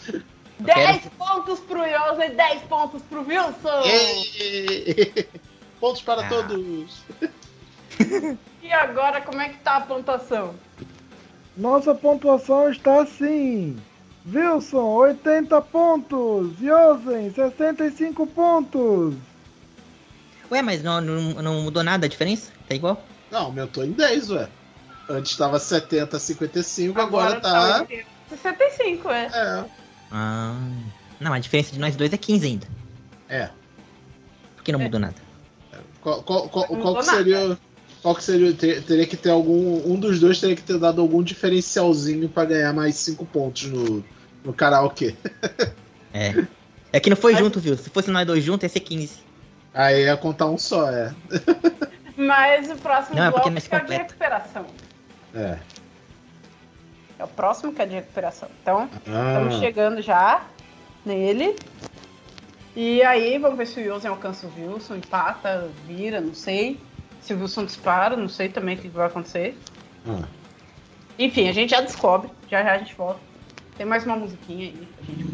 [0.06, 0.22] quem-
[0.60, 3.82] 10 pontos pro Yosa e 10 pontos pro Wilson!
[3.84, 5.26] Ê!
[5.80, 6.28] Pontos para Ah.
[6.28, 7.02] todos.
[8.62, 10.54] E agora, como é que tá a pontuação?
[11.56, 13.78] Nossa pontuação está assim.
[14.30, 16.60] Wilson, 80 pontos.
[16.60, 19.14] Yosen, 65 pontos.
[20.50, 22.50] Ué, mas não, não, não mudou nada a diferença?
[22.68, 23.00] Tá igual?
[23.30, 24.48] Não, aumentou em 10, ué.
[25.08, 27.80] Antes estava 70, 55, agora, tá.
[27.82, 29.26] 80, 65, é.
[29.32, 29.64] É.
[30.10, 30.58] Ah.
[31.20, 32.66] Não, a diferença de nós dois é 15 ainda.
[33.28, 33.48] É.
[34.56, 34.84] Por que não É.
[34.84, 35.14] mudou nada?
[36.00, 37.58] Qual, qual, qual, qual mudou que seria.
[38.02, 38.52] Qual que seria.
[38.52, 39.82] ter- Teria que ter algum.
[39.90, 44.04] Um dos dois teria que ter dado algum diferencialzinho pra ganhar mais 5 pontos no,
[44.44, 45.14] no karaokê.
[46.12, 46.46] É.
[46.92, 47.76] É que não foi Mas- junto, viu?
[47.76, 49.18] Se fosse nós dois juntos, ia ser 15.
[49.74, 51.12] Aí ia contar um só, é.
[52.16, 54.66] Mas o próximo Não, é bloco é o de recuperação.
[55.34, 55.58] É.
[57.18, 58.48] É o próximo que é de recuperação.
[58.62, 60.42] Então, Ah, estamos chegando já
[61.04, 61.56] nele.
[62.74, 66.78] E aí, vamos ver se o Yosen alcança o Wilson, empata, vira, não sei.
[67.22, 69.58] Se o Wilson dispara, não sei também o que vai acontecer.
[70.06, 70.24] ah.
[71.18, 72.30] Enfim, a gente já descobre.
[72.50, 73.20] Já já a gente volta.
[73.76, 75.26] Tem mais uma musiquinha aí pra gente.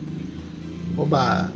[0.97, 1.51] Oba!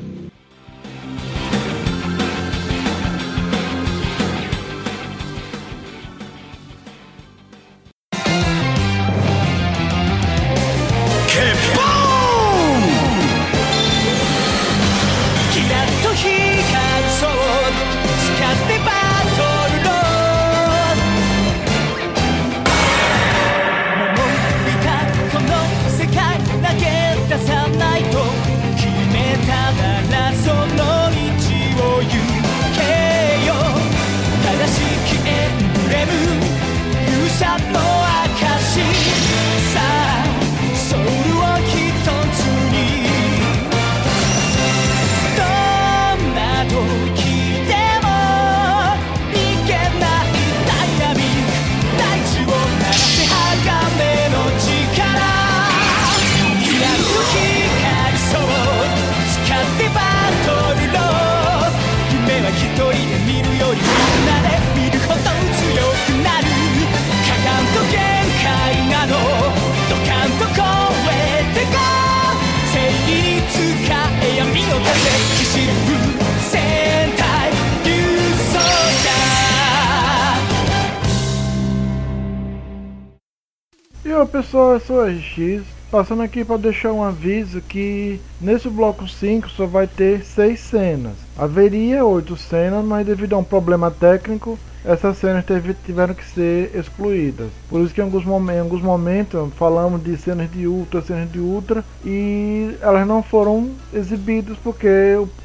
[84.17, 89.07] Oi pessoal, eu sou o RX, passando aqui para deixar um aviso que nesse bloco
[89.07, 91.13] 5 só vai ter 6 cenas.
[91.37, 96.71] Haveria 8 cenas, mas devido a um problema técnico, essas cenas teve- tiveram que ser
[96.75, 97.49] excluídas.
[97.69, 101.31] Por isso que em alguns, momen- em alguns momentos falamos de cenas de ultra, cenas
[101.31, 104.89] de ultra, e elas não foram exibidas porque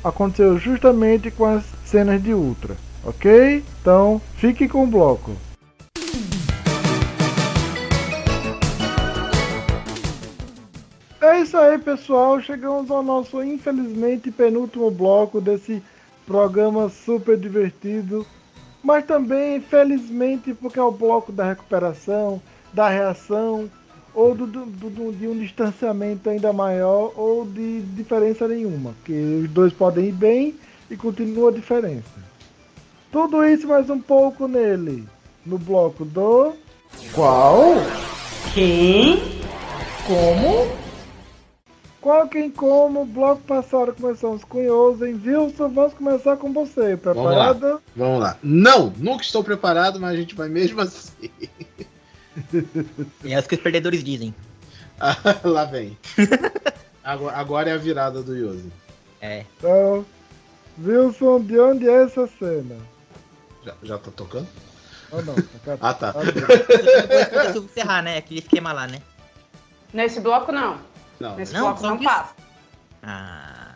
[0.04, 2.76] aconteceu justamente com as cenas de ultra.
[3.04, 3.64] Ok?
[3.82, 5.32] Então fique com o bloco.
[11.52, 12.40] Isso aí, pessoal.
[12.40, 15.84] Chegamos ao nosso, infelizmente, penúltimo bloco desse
[16.26, 18.26] programa super divertido.
[18.82, 22.42] Mas também, felizmente, porque é o bloco da recuperação,
[22.74, 23.70] da reação,
[24.16, 28.92] ou do, do- do- de um distanciamento ainda maior, ou de diferença nenhuma.
[29.00, 29.12] Porque
[29.44, 30.56] os dois podem ir bem
[30.90, 32.22] e continua a diferença.
[33.12, 35.04] Tudo isso mais um pouco nele.
[35.46, 36.54] No bloco do.
[37.14, 37.74] Qual?
[38.54, 39.22] Quem?
[40.08, 40.91] Como?
[42.02, 43.06] Qual quem como?
[43.06, 45.22] Bloco passado começamos com Yosen.
[45.24, 46.98] Wilson, vamos começar com você.
[46.98, 47.80] Preparada?
[47.96, 48.38] Vamos lá.
[48.42, 51.30] Não, nunca estou preparado, mas a gente vai mesmo assim.
[53.24, 54.34] É o que os perdedores dizem.
[55.04, 55.98] Ah, Lá vem.
[57.04, 58.72] Agora, agora é a virada do Yosi.
[59.20, 59.46] É.
[59.58, 60.06] Então,
[60.80, 62.76] Wilson, de onde é essa cena?
[63.66, 64.48] Já, já tá tocando?
[65.12, 65.34] Oh, não.
[65.82, 66.12] Ah, tá.
[66.12, 68.18] Depois eu encerrar, né?
[68.18, 69.02] Aquele esquema lá, né?
[69.92, 70.78] Nesse bloco, não.
[71.22, 71.36] Não.
[71.38, 72.04] Nesse Não, bloco só não isso?
[72.04, 72.34] passa.
[73.04, 73.76] Ah.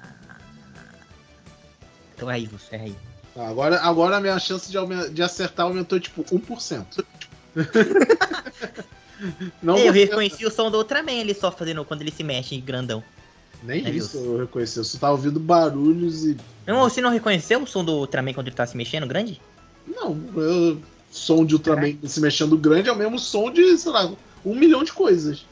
[2.16, 2.96] Então é isso, é aí.
[3.36, 7.06] Agora, agora a minha chance de, de acertar aumentou tipo 1%.
[9.62, 12.58] Não eu você- reconheci o som do Ultraman ali só fazendo quando ele se mexe
[12.60, 13.04] grandão.
[13.64, 14.78] Nem É isso eu reconheci.
[14.78, 16.38] Eu só tava ouvindo barulhos e.
[16.68, 19.42] Não, você não reconheceu o som do Ultraman quando ele tá se mexendo grande?
[19.88, 20.82] Não, eu.
[21.12, 24.12] Som de Ultraman se mexendo grande é o mesmo som de, sei lá,
[24.46, 25.46] um milhão de coisas.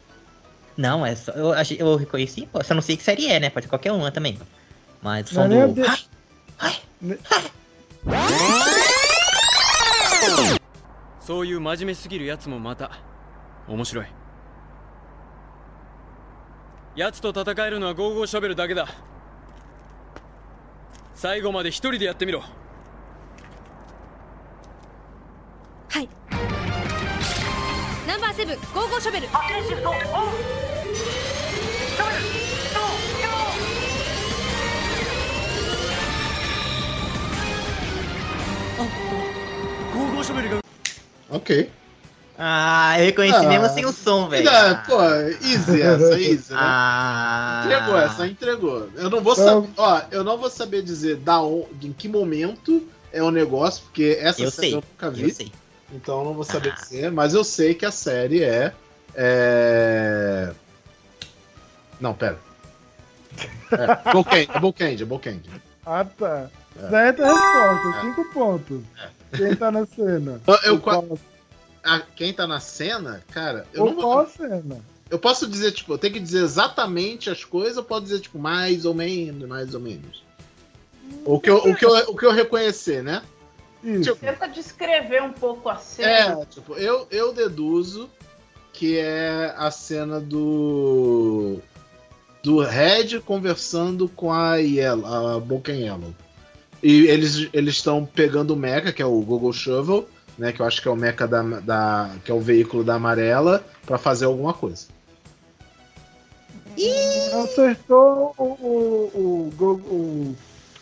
[0.77, 1.31] Não, é só.
[1.33, 3.49] Eu, eu reconheci, pô, só não sei que série é, né?
[3.49, 4.39] Pode ser qualquer uma também.
[5.01, 5.73] Mas o som a do.
[5.73, 5.81] de-
[6.59, 7.17] Ai, Ne-
[11.19, 12.91] そういう真面目すぎるやつもまた
[13.67, 14.05] 面白い
[16.95, 18.87] 奴と戦えるのはゴーゴーショベルだけだ
[21.15, 22.41] 最後まで一人でやってみろ
[25.89, 26.09] はい
[28.06, 29.28] ナンバーセブンゴーゴーショベル
[39.92, 40.60] ゴーゴーショベルが
[41.30, 41.70] Ok.
[42.40, 43.48] Ah, eu reconheci Ah.
[43.48, 44.48] mesmo sem o som, velho.
[44.48, 45.02] Ainda, pô,
[45.44, 46.58] easy essa, easy, né?
[46.58, 47.62] Ah.
[47.66, 48.88] Entregou essa, entregou.
[48.96, 52.86] Eu não vou saber, ó, eu não vou saber dizer da on- em que momento
[53.12, 55.22] é o negócio, porque essa Eu série sei, eu nunca vi.
[55.24, 55.52] Eu sei.
[55.93, 56.81] Então eu não vou saber Ah.
[56.81, 58.73] dizer, mas eu sei que a série é.
[59.15, 60.51] é...
[61.99, 62.39] Não, pera.
[63.71, 65.49] É, Bokend, é Bokend, é Bokend.
[65.85, 66.49] Ah, tá.
[66.81, 66.89] É.
[66.89, 68.81] Certa resposta, cinco pontos.
[69.35, 70.41] Quem tá na cena?
[70.47, 71.17] Eu, eu qual-
[71.83, 74.19] ah, quem tá na cena, cara, eu Ou não qual vou.
[74.21, 74.77] a cena?
[75.09, 78.39] Eu posso dizer, tipo, eu tenho que dizer exatamente as coisas, eu posso dizer, tipo,
[78.39, 80.23] mais ou menos, mais ou menos.
[81.25, 83.21] O que eu, o que eu, o que eu reconhecer, né?
[83.83, 84.15] Isso.
[84.15, 86.41] Tenta descrever um pouco a cena.
[86.41, 88.09] É, tipo, eu, eu deduzo
[88.71, 91.59] que é a cena do.
[92.41, 96.13] Do Red conversando com a Yellow, a Boken Yellow.
[96.81, 100.05] E eles eles estão pegando o mecha, que é o Google Shovel,
[100.37, 100.51] né?
[100.51, 103.63] Que eu acho que é o mecha da, da que é o veículo da amarela,
[103.85, 104.87] pra fazer alguma coisa.
[107.43, 110.35] Acertou o, o, o, o,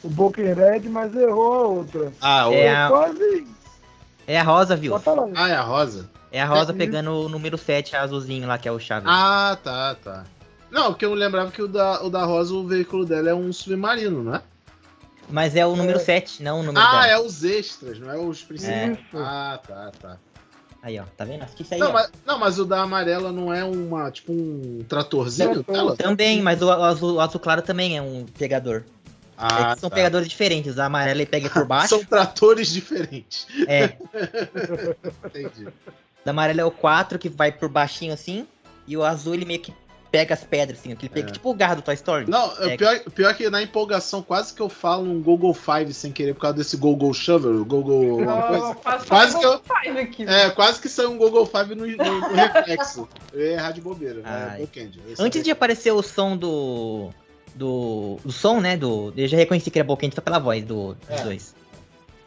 [0.03, 2.11] o Boken Red, mas errou a outra.
[2.21, 2.53] Ah, o...
[2.53, 3.47] É a- Quase.
[4.27, 4.95] É a Rosa, viu?
[5.35, 6.09] Ah, é a Rosa?
[6.31, 9.05] É a Rosa É, pegando o número 7 azulzinho lá, que é o chave.
[9.09, 10.23] Ah, tá, tá.
[10.69, 13.51] Não, porque eu lembrava que o da, o da Rosa, o veículo dela é um
[13.51, 14.41] submarino, não é?
[15.29, 17.11] Mas é o número 7, não o número Ah, 10.
[17.11, 18.91] é os extras, não é os principais.
[18.97, 19.17] Isso.
[19.17, 20.17] Ah, tá, tá.
[20.83, 21.43] Aí, ó, tá vendo?
[21.43, 25.63] Assiste aí, Não mas, não, mas o da amarela não é uma, tipo um tratorzinho
[25.63, 25.75] Trator.
[25.75, 25.95] dela?
[25.97, 28.83] Também, mas o, o azul, o azul claro também é um pegador.
[29.41, 29.95] É Ah, que são tá.
[29.95, 30.77] pegadores diferentes.
[30.79, 31.89] A amarela ele pega por baixo.
[31.89, 33.47] São tratores diferentes.
[33.67, 33.95] É.
[35.25, 35.67] Entendi.
[36.23, 38.47] Da amarela é o 4 que vai por baixinho assim.
[38.87, 39.73] E o azul ele meio que
[40.11, 40.91] pega as pedras, assim.
[40.91, 41.31] Aquele pega, É.
[41.31, 42.29] tipo o garro do Toy Story.
[42.29, 42.73] Não, É.
[42.73, 45.93] o pior, o pior é que na empolgação quase que eu falo um Google Five
[45.93, 48.63] sem querer por causa desse Google Shovel, Google alguma coisa.
[48.65, 49.61] Não, quase, Quase que eu-
[50.01, 50.23] aqui.
[50.27, 51.95] É, quase que saiu um Google Five no, no-
[52.29, 53.07] no reflexo.
[53.31, 54.21] Eu ia errar de bobeira.
[54.25, 54.61] É.
[54.61, 55.43] Eu Antes sabia.
[55.43, 57.09] de aparecer o som do.
[57.55, 58.77] Do, do som, né?
[58.77, 61.23] Do, eu já reconheci que era Boquente só pela voz do, dos É.
[61.23, 61.55] dois.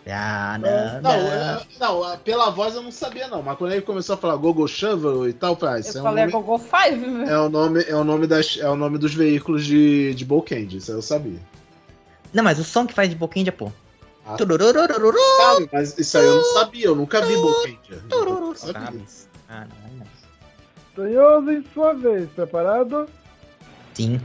[0.07, 1.29] Ah, não, Não, não.
[1.57, 3.43] eu- não, a- pela voz eu não sabia, não.
[3.43, 5.99] Mas quando ele começou a falar Gogo Shovel e tal, eu falei, ah, isso Eu
[5.99, 8.69] é, um falei a nome, Gogo Five, é, o nome, é, o nome das, é
[8.69, 11.41] o nome dos veículos de, de Bolkend, isso eu sabia.
[12.35, 13.73] Não, mas o som que faz de Bokendia, pô.
[14.27, 14.37] Ah.
[14.37, 17.79] Sabe, mas isso aí eu não sabia, eu nunca vi Bolkend.
[18.57, 19.05] Sabe?
[19.49, 20.07] Ah, não, não.
[20.95, 23.09] Sonhoso em sua vez, preparado?
[23.95, 24.21] Sim.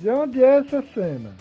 [0.00, 1.34] De onde é essa cena?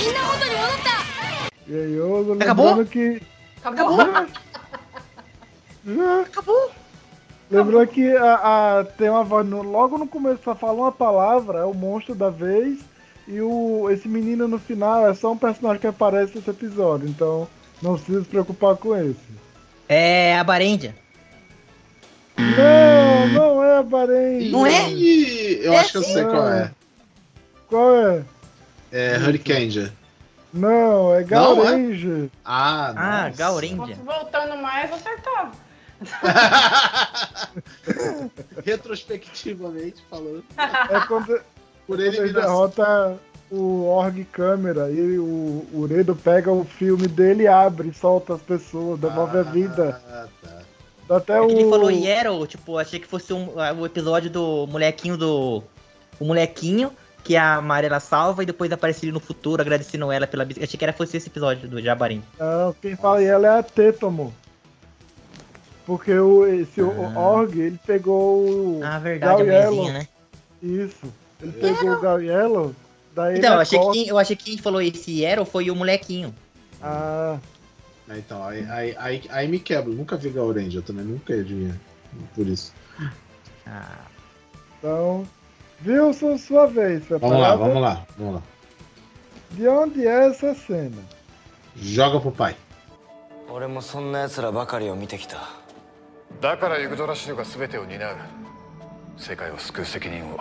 [0.00, 0.96] みんな元に戻った
[1.68, 2.66] Sonhoso, Acabou?
[2.76, 3.22] lembrando que.
[3.64, 3.98] Acabou?
[5.86, 6.20] Já.
[6.22, 6.70] Acabou.
[7.50, 8.34] Lembrando que a,
[8.80, 9.46] a- tem uma voz.
[9.46, 12.78] no- logo no começo só fala uma palavra, é o monstro da vez.
[13.28, 17.08] E o, esse menino no final é só um personagem que aparece nesse episódio.
[17.08, 17.48] Então
[17.82, 19.16] não precisa se preocupar com esse.
[19.88, 20.94] É a Barendia.
[22.38, 24.50] Não, não é a Bahrein.
[24.50, 24.90] Não é?
[24.92, 26.12] Ih, eu É acho que eu sim.
[26.12, 26.70] sei qual é.
[27.68, 28.22] Qual é?
[28.91, 29.91] É Hurricane.
[30.53, 31.23] Não, é Não, é?
[31.23, 32.31] Gaurange.
[32.43, 33.31] Ah, Ah.
[33.31, 35.51] Fosse voltando mais, acertava.
[38.65, 40.43] Retrospectivamente falando.
[40.57, 41.27] É quando,
[41.87, 43.17] Por quando ele derrota
[43.49, 48.99] o Org Câmera e o Uredo pega o filme dele e abre, solta as pessoas,
[48.99, 50.01] devolve a vida.
[50.09, 50.59] Ah, tá.
[51.07, 51.47] Dá até É o.
[51.47, 55.63] que ele falou Yero, tipo, achei que fosse um, ah, o episódio do molequinho do.
[56.19, 56.91] O molequinho
[57.23, 60.77] que a Amarela salva e depois aparece ele no futuro agradecendo ela pela bis- Achei
[60.77, 62.23] que era fosse esse episódio do Jabarim.
[62.39, 64.33] Não, quem fala ela é a Tetomo.
[65.85, 67.19] Porque o, esse o Ah.
[67.19, 68.79] Org, ele pegou o.
[68.83, 69.93] Ah, verdade, a Gal mãezinha, Yellow.
[69.93, 70.07] né?
[70.61, 71.13] Isso.
[71.41, 72.75] Ele pegou o Gal Yellow,
[73.15, 75.75] daí Então, ele eu achei, que eu achei que quem falou esse Yero foi o
[75.75, 76.33] molequinho.
[76.81, 77.37] Ah,
[78.09, 79.91] Ah, Então, aí, aí, aí, aí me quebra.
[79.91, 81.77] Eu nunca vi Gaurange, eu também nunca adivinhar.
[82.35, 82.73] Por isso.
[83.65, 84.01] Ah,
[84.77, 85.25] então.
[85.85, 87.07] Wilson, sua vez.
[87.09, 87.59] Vamos lá, preparado?
[87.59, 88.41] vamos lá, vamos lá.
[89.51, 90.97] De onde é essa cena?
[91.75, 92.55] Joga pro pai.
[93.53, 95.49] 俺もそんな奴らばかりを見てきた
[96.39, 98.15] だからユグドラシドが全てを担う
[99.17, 100.39] 世界を救う責任を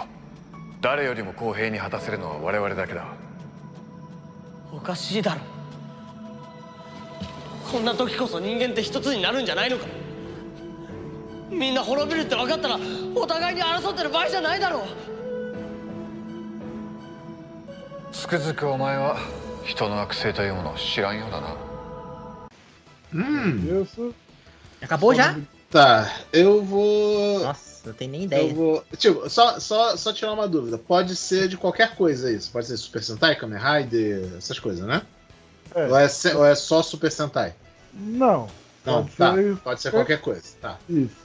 [0.80, 3.04] 誰よりも公平に果たせるのは我々だけだ
[4.72, 5.40] おかしいだろ
[7.72, 9.86] こんな時こそ人間って一つになるんじゃないのか
[11.50, 12.78] みんな滅びるって分かったら
[13.16, 15.19] お互いに争ってる場合じゃないだろう
[18.11, 19.17] つくづくお前は
[19.63, 21.55] 人の悪性というものを知らんようだな
[23.13, 24.13] Hum, Wilson.
[24.81, 25.35] acabou já?
[25.71, 26.09] tá.
[26.33, 27.39] Eu vou.
[27.39, 28.53] Nossa, não tenho nem Eu ideia.
[28.53, 28.83] vou.
[28.97, 30.77] Tipo, só, só, só tirar uma dúvida.
[30.77, 32.51] Pode ser de qualquer coisa isso.
[32.51, 35.01] Pode ser Super Sentai, Kamen Rider, essas coisas, né?
[35.73, 35.87] É.
[35.87, 37.53] Ou, é, se- ou é só Super Sentai?
[37.93, 38.47] Não.
[38.85, 39.33] Não, Pode tá.
[39.33, 40.43] ser- Pode ser qualquer coisa.
[40.61, 40.77] Tá.
[40.89, 41.15] Isso.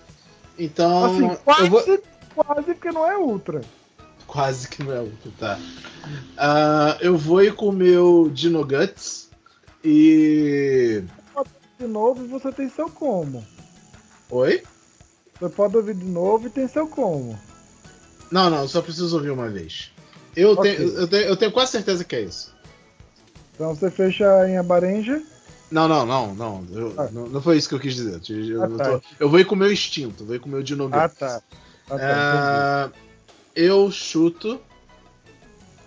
[0.59, 1.05] Então.
[1.06, 2.02] Assim, quase, eu vou...
[2.36, 3.62] quase porque não é Ultra.
[4.35, 5.57] Quase que não é outro, tá.
[6.37, 9.29] Ah, eu vou ir com o meu Dino Guts
[9.81, 11.01] e.
[11.79, 13.45] De novo e você tem seu como.
[14.29, 14.61] Oi?
[15.39, 17.39] Você pode ouvir de novo e tem seu como.
[18.29, 19.93] Não, não, só preciso ouvir uma vez.
[20.35, 20.75] Eu, Ok.
[20.75, 22.53] tenho, eu, tenho, eu tenho quase certeza que é isso.
[23.53, 25.23] Então você fecha em Abarenja.
[25.71, 26.65] Não, não, não, não.
[26.73, 27.07] eu- Ah.
[27.09, 27.27] não.
[27.27, 28.19] não foi isso que eu quis dizer.
[28.29, 28.83] Eu, Ah, eu tá.
[28.99, 30.97] tô- eu vou ir com o meu instinto, vou ir com o meu Dino Guts.
[30.97, 31.41] Ah, tá.
[31.89, 32.89] Ah, tá, Ah,
[33.56, 34.60] eu chuto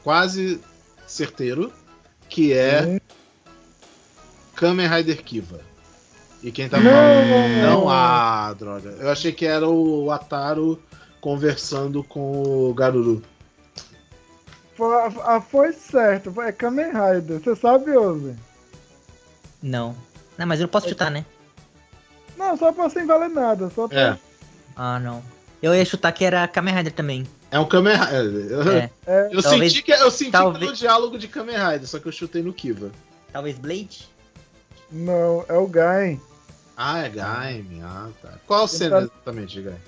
[0.02, 0.60] quase
[1.06, 1.72] certeiro
[2.28, 3.02] que é entendi.
[4.54, 5.60] Kamen Rider Kiva.
[6.42, 6.90] E quem tá Não!
[6.90, 7.62] falando.
[7.62, 8.90] Não, ah, droga.
[8.90, 10.80] Eu achei que era o Ataru
[11.20, 13.22] conversando com o Garuru.
[14.76, 16.40] Foi, ah, foi certo.
[16.40, 17.40] É Kamen Rider.
[17.40, 18.36] Você sabe, Ozen?
[19.62, 19.94] Não.
[20.36, 21.24] Não, mas eu não posso chutar, né?
[22.36, 23.70] Não, só pra sem valer nada.
[23.70, 24.00] Só pra...
[24.00, 24.18] É.
[24.76, 25.22] Ah, não.
[25.60, 27.26] Eu ia chutar que era Kamen Rider também.
[27.50, 28.50] É um Kamen Rider.
[28.50, 28.90] Eu, É.
[29.06, 32.06] É, eu Talvez- senti que eu senti talvez- pelo diálogo de Kamen Rider, só que
[32.06, 32.90] eu chutei no Kiva.
[33.32, 34.08] Talvez Blade?
[34.90, 36.20] Não, é o Gain.
[36.76, 37.82] Ah, é Gaime.
[37.82, 38.34] Ah, tá.
[38.46, 39.78] Qual Ele cena tá- exatamente, Gaime?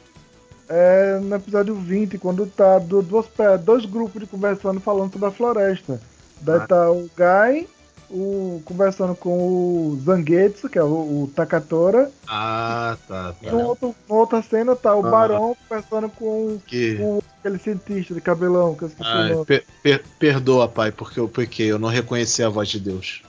[0.69, 5.29] É no episódio 20, quando tá do- duas, pe- dois grupos de conversando falando sobre
[5.29, 6.01] a floresta.
[6.41, 6.67] Daí Ah.
[6.67, 7.67] tá o Gai,
[8.11, 10.87] o, conversando com o Zangetsu, que é o,
[11.25, 12.11] o Takatora.
[12.29, 13.35] Ah, tá.
[13.43, 13.53] É, tá.
[13.53, 15.11] No outro, na outra cena tá o Ah.
[15.11, 16.97] Barão conversando com Que...
[17.01, 21.71] o, aquele cientista de cabelão, que eu Ai, per- per- perdoa, pai, porque eu pequei,
[21.71, 23.23] eu não reconheci a voz de Deus.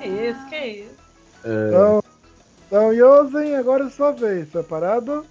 [0.00, 0.94] Que isso, que isso.
[1.44, 2.02] Então,
[2.66, 4.48] Então, Yosen, agora é sua vez.
[4.48, 5.24] Preparado?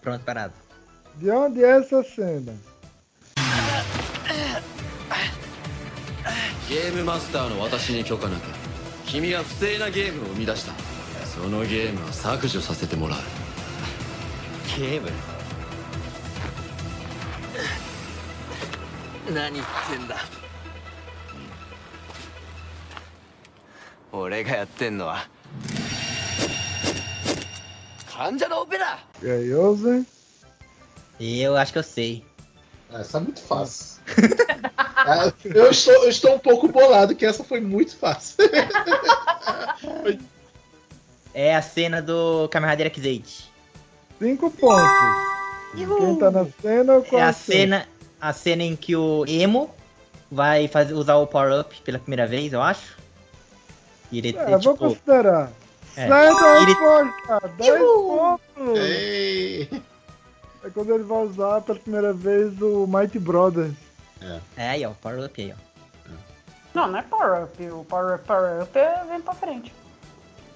[0.00, 0.52] Pronto, parado.
[1.16, 2.54] De onde é essa cena?
[6.68, 8.42] ゲームマスターの私に許可なく
[9.06, 10.74] 君は不正なゲームを生み出した
[11.26, 13.18] そのゲームは削除させてもらう
[14.78, 15.10] ゲーム？
[19.34, 20.16] 何言ってんだ？
[24.12, 25.26] 俺がやってんのは
[28.10, 30.06] 患者のオペだ E aí, Yosen?
[31.18, 32.24] Eu acho que eu sei.
[32.92, 34.00] Essa é muito fácil.
[35.44, 38.36] Eu, estou, eu estou um pouco bolado, que essa foi muito fácil.
[41.34, 43.44] É a cena do Kamen Rider X8.
[44.18, 44.88] Cinco pontos.
[45.74, 47.86] Quem tá na cena ou qual É a cena,
[48.20, 49.70] a cena em que o Emo
[50.30, 52.96] vai fazer, usar o Power Up pela primeira vez, eu acho.
[54.10, 55.52] E ele, É, ele, vou tipo, considerar.
[55.96, 56.08] é.
[56.08, 57.48] Certa Ele- resposta!
[57.58, 58.78] 10 pontos!
[58.78, 59.68] Ei.
[60.64, 63.72] É quando ele vai usar pela primeira vez o Mighty Brothers.
[64.56, 65.68] É aí, ó, Power Up aí, ó.
[66.74, 67.66] Não, não é power up.
[67.70, 69.72] O power up, power up é vem pra frente.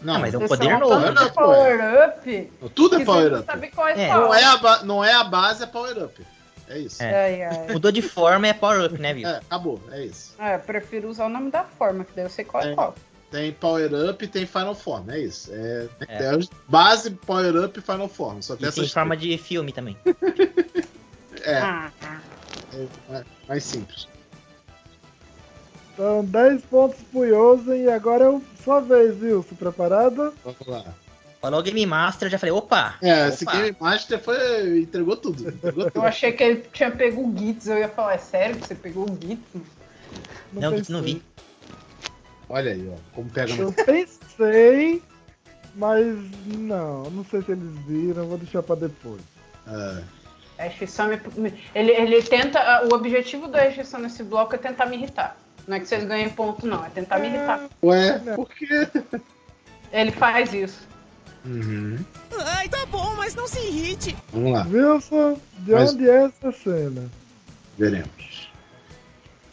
[0.03, 1.01] Não, mas é um poder novo.
[1.01, 2.53] tanto Power de up, power up.
[2.75, 3.47] Tudo é power up.
[3.57, 4.09] não qual é, É.
[4.15, 6.27] Não é, a ba- não é a base, é power up.
[6.69, 7.03] É isso.
[7.03, 7.47] É.
[7.49, 7.73] Ai.
[7.73, 9.29] Mudou de forma é Power Up, né, viu?
[9.29, 10.35] É, acabou, é isso.
[10.39, 12.75] É, eu prefiro usar o nome da forma, que daí eu sei qual é É.
[12.75, 12.95] qual.
[13.31, 15.51] Tem Power Up e tem Final Form, é isso.
[15.53, 16.31] É, É.
[16.69, 18.41] base Power Up e Final Form.
[18.41, 19.97] Só tem E essas tem forma de filme também.
[21.45, 22.07] É, Ah, é,
[22.73, 24.09] é mais simples.
[25.93, 29.55] Então, 10 pontos pro Yosen e agora é sua vez, Wilson.
[29.57, 30.33] Preparado?
[30.43, 30.85] Vamos lá.
[31.41, 32.95] Falou Game Master, eu já falei, opa!
[33.03, 33.53] É, esse opa.
[33.53, 35.49] Game Master foi, entregou tudo.
[35.49, 36.07] Entregou eu tudo.
[36.07, 37.67] achei que ele tinha pego o Gitz.
[37.67, 39.43] Eu ia falar, é sério que você pegou o Gitz?
[40.53, 40.95] Não, pensei.
[40.95, 41.23] não vi.
[42.49, 42.97] Olha aí, ó.
[43.15, 43.63] Como pega no.
[43.63, 45.03] Eu pensei,
[45.75, 46.07] mas
[46.47, 49.23] não, não sei se eles viram, vou deixar pra depois.
[49.67, 50.22] É.
[50.63, 52.85] A restrição me, me- ele, ele tenta.
[52.91, 55.37] O objetivo da restrição nesse bloco é tentar me irritar.
[55.67, 56.85] Não é que vocês ganhem ponto, não.
[56.85, 57.69] É tentar me irritar.
[57.83, 58.89] Ué, por quê?
[59.93, 60.89] Ele faz isso.
[61.45, 61.99] Uhum.
[62.39, 64.17] Ai, tá bom, mas não se irrite.
[64.33, 67.11] Vamos lá, Wilson, de Mas- onde é essa cena?
[67.77, 68.51] veremos.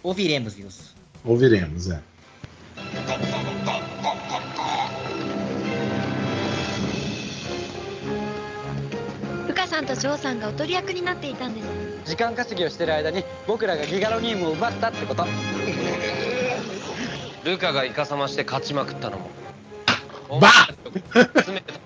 [0.04, 0.94] Ouviremos, Wilson.
[1.26, 2.00] Ouviremos, é.
[9.60, 11.62] カさんとジョーさんがおとり役になっていたんで
[12.06, 15.26] す時間稼ぎをしてる間に僕らがギガロニウムを奪ったってこと
[17.44, 19.30] ルカがイカサマして勝ちまくったのも
[20.40, 20.48] バ
[21.34, 21.80] 詰めてた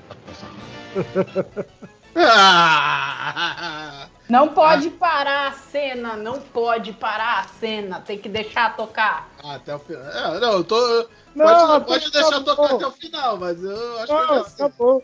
[2.15, 4.07] Ah!
[4.29, 7.99] Não pode parar a cena, não pode parar a cena.
[7.99, 9.27] Tem que deixar tocar.
[9.43, 10.03] Ah, até o final.
[10.03, 11.09] É, não, eu tô.
[11.35, 14.43] Não, pode pode pode deixar tocar até o final, mas eu acho que Ah, vai
[14.43, 14.63] ser.
[14.63, 15.03] acabou.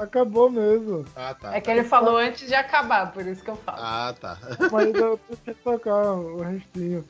[0.00, 1.04] Acabou mesmo.
[1.14, 1.54] Ah, tá.
[1.54, 3.78] É que ele falou antes de acabar, por isso que eu falo.
[3.80, 4.38] Ah, tá.
[4.72, 7.04] Mas eu tenho que tocar o restinho.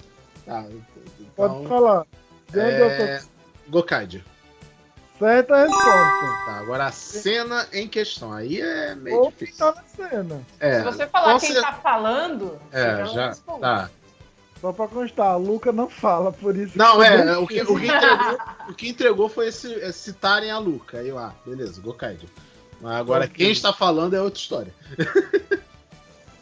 [0.45, 0.65] Tá,
[1.37, 2.07] Pode então, falar.
[2.51, 3.19] De onde eu é...
[3.19, 3.25] tô...
[3.71, 4.23] Gokaido.
[5.19, 6.45] Certa resposta.
[6.47, 8.33] Tá, agora a cena em questão.
[8.33, 9.59] Aí é meio Ou difícil.
[9.59, 10.41] tá na cena.
[10.59, 13.29] É, Se você falar quem cer- tá falando, É, você não já.
[13.29, 13.61] responde.
[13.61, 13.91] Tá.
[14.61, 16.77] Só pra constar, a Luca não fala, por isso.
[16.77, 18.39] Não, que é, eu o que, o que entregou,
[18.69, 20.99] o que entregou foi esse, é citarem a Luca.
[20.99, 22.27] Aí lá, beleza, Gokaido.
[22.83, 24.75] Agora quem está falando é outra história.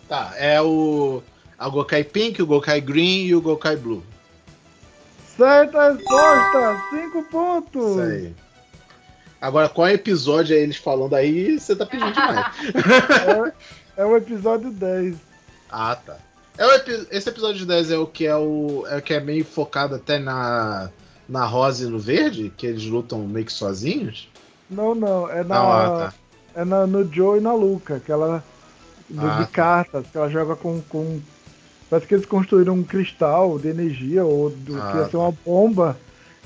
[0.09, 1.23] tá, é o.
[1.59, 4.05] A Gokai Pink, o Gokai Green e o Gokai Blue.
[5.37, 6.83] Certa resposta!
[6.91, 7.91] Cinco pontos!
[7.93, 8.35] Isso aí.
[9.41, 11.59] Agora, qual episódio é eles falando aí?
[11.59, 12.47] Você tá pedindo demais.
[13.97, 15.17] É, é o episódio 10.
[15.71, 16.17] ah, tá.
[16.57, 18.85] É o epi- esse episódio 10 é o que é o.
[18.89, 20.91] É o que é meio focado até na.
[21.29, 22.51] Na rosa e no verde?
[22.57, 24.29] Que eles lutam meio que sozinhos?
[24.71, 25.29] Não, não.
[25.29, 26.15] É, na, Não, ah, tá.
[26.59, 28.43] É na, no Joe e na Luca, que ela.
[29.17, 29.51] Ah, de tá.
[29.53, 31.21] cartas, que ela joga com, com.
[31.89, 35.19] Parece que eles construíram um cristal de energia, ou do Ah, que ia ser tá.
[35.19, 35.97] uma bomba.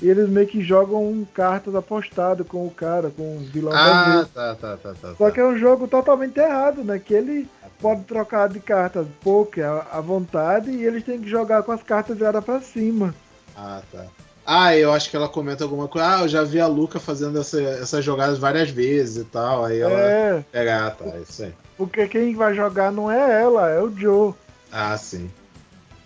[0.01, 4.55] E eles meio que jogam cartas apostadas com o cara, com o vilão Ah, tá,
[4.55, 5.15] tá, tá, tá.
[5.17, 5.31] Só tá.
[5.31, 6.99] que é um jogo totalmente errado, né?
[6.99, 7.49] Que ele
[7.81, 11.83] pode trocar de cartas poker à à vontade e eles têm que jogar com as
[11.83, 13.13] cartas viradas pra cima.
[13.55, 14.05] Ah, tá.
[14.45, 16.17] Ah, eu acho que ela comenta alguma coisa.
[16.17, 19.63] Ah, eu já vi a Luca fazendo essa- essas jogadas várias vezes e tal.
[19.65, 21.53] Aí ela É, pega, ah, tá, é isso aí.
[21.77, 24.33] porque quem vai jogar não é ela, é o Joe.
[24.71, 25.31] Ah, sim.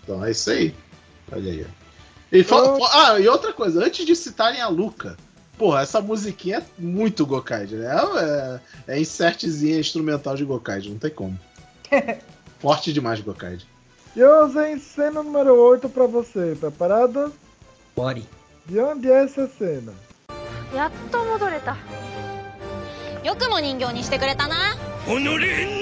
[0.04, 0.74] Então é isso aí.
[1.32, 1.66] Olha aí.
[2.30, 5.16] E fa- fa- ah, e outra coisa, antes de citarem a Luca,
[5.56, 7.96] porra, essa musiquinha é muito Gokaido, né?
[8.86, 11.38] É, é insertzinha instrumental de Gokaido, não tem como.
[12.60, 13.64] Forte demais Gokaido.
[14.16, 16.56] Yosen, cena número 8 pra você.
[16.58, 17.32] Preparado?
[17.98, 18.24] Body.
[18.70, 19.92] De onde é essa cena?
[20.72, 21.76] やっと戻れた。
[23.24, 24.76] よくも人形にしてくれたな。
[25.04, 25.20] 己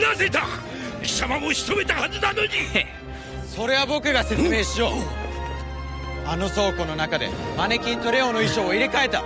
[0.01, 0.41] なぜだ。
[1.03, 2.49] 貴様も仕留めたはずなのに。
[3.55, 4.91] それは僕が説明しよう。
[6.27, 7.29] あの倉庫の中で
[7.59, 9.23] マネキンとレオの衣装を入れ替えた。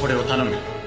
[0.00, 0.79] これを頼む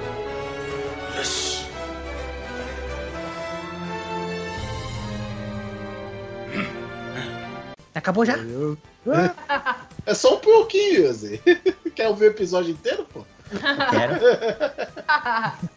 [7.94, 8.36] Acabou já?
[10.06, 11.40] É só um pouquinho, Yose.
[11.94, 13.24] Quer ouvir o episódio inteiro, pô?
[13.90, 14.14] Quero.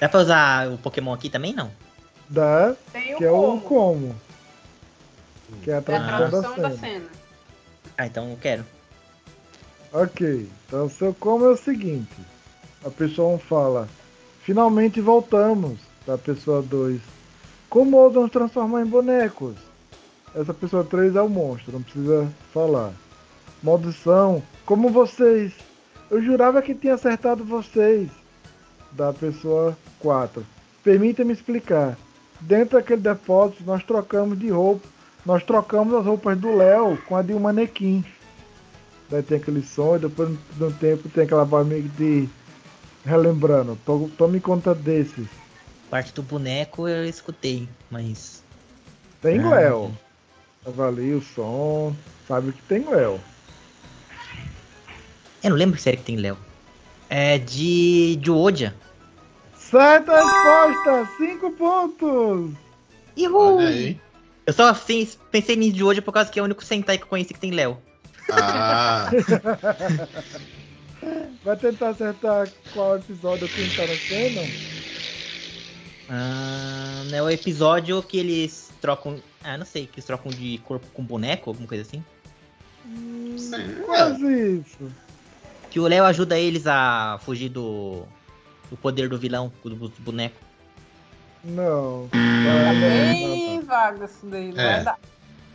[0.00, 1.70] Dá pra usar o Pokémon aqui também, não?
[2.28, 3.60] Dá, Tem o que é o como.
[3.62, 4.16] como.
[5.62, 6.78] Que é a É a tradução da da cena.
[6.78, 7.04] cena.
[7.96, 8.64] Ah, então eu quero.
[9.92, 12.12] Ok, então o seu como é o seguinte:
[12.84, 13.88] a pessoa 1 fala,
[14.42, 15.78] finalmente voltamos.
[16.06, 17.00] Da pessoa 2,
[17.68, 19.56] como ousam nos transformar em bonecos?
[20.36, 22.92] Essa pessoa 3 é o monstro, não precisa falar.
[23.62, 25.52] Maldição, como vocês?
[26.10, 28.08] Eu jurava que tinha acertado vocês.
[28.92, 30.44] Da pessoa 4,
[30.84, 31.96] permita-me explicar.
[32.40, 34.86] Dentro daquele depósito nós trocamos de roupa.
[35.24, 38.04] Nós trocamos as roupas do Léo com a de um manequim.
[39.10, 42.28] Daí tem aquele som e depois de um tempo tem aquela voz meio de
[43.04, 43.76] relembrando.
[43.84, 45.26] To- Tome conta desses.
[45.90, 48.42] Parte do boneco eu escutei, mas.
[49.20, 49.92] Tem Ah, Léo.
[50.66, 51.94] Avalia o som.
[52.26, 53.20] Sabe que tem Léo.
[55.42, 56.36] Eu não lembro que série que tem Léo.
[57.08, 58.16] É de.
[58.16, 58.74] de Odia.
[59.56, 61.08] Certa resposta!
[61.16, 62.50] 5 pontos!
[63.60, 64.00] Aí.
[64.46, 67.04] Eu só assim, pensei nisso de hoje por causa que é o único Sentai que
[67.04, 67.78] eu conheci que tem Léo.
[68.30, 69.10] Ah,
[71.44, 74.40] Vai tentar acertar qual episódio que tá na cena?
[76.08, 79.20] Ah, é o episódio que eles trocam.
[79.48, 82.02] Ah, não sei, que eles trocam de corpo com boneco, alguma coisa assim.
[83.84, 84.90] Quase isso.
[85.70, 88.02] Que o Léo ajuda eles a fugir do.
[88.68, 90.36] do poder do vilão, do, do boneco.
[91.44, 92.08] Não.
[92.10, 94.74] Tá bem vago isso daí, não É.
[94.74, 94.98] vai dar.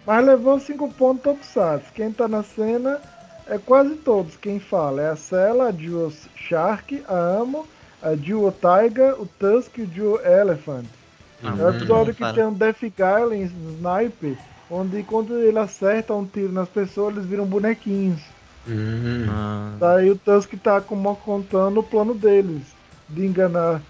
[0.05, 1.91] Mas levou 5 pontos Tokusatsu.
[1.93, 3.01] Quem tá na cena
[3.47, 4.37] é quase todos.
[4.37, 7.67] Quem fala é a Cella, a Duo Shark, a Amo,
[8.01, 10.85] a Duo Taiga, o Tusk e o Duo Elephant.
[11.43, 13.43] É o todo episódio mundo que tem um Death Garland
[13.77, 14.37] Sniper,
[14.69, 18.19] onde quando ele acerta um tiro nas pessoas, eles viram bonequinhos.
[19.29, 19.73] Ah.
[19.79, 22.61] Daí o Tusk tá como contando o plano deles,
[23.09, 23.81] de enganar.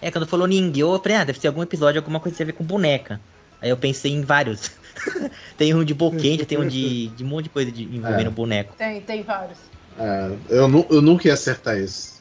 [0.00, 2.44] É, quando falou Ningyo, eu falei, ah, deve ser algum episódio, alguma coisa que tem
[2.44, 3.20] a ver com boneca.
[3.60, 4.70] Aí eu pensei em vários.
[5.56, 8.30] tem um de Bokenja, tem um de, de um monte de coisa de, envolvendo É.
[8.30, 8.74] boneco.
[8.78, 9.58] Tem, tem vários.
[9.98, 12.17] é, eu, nu- eu nunca ia acertar isso.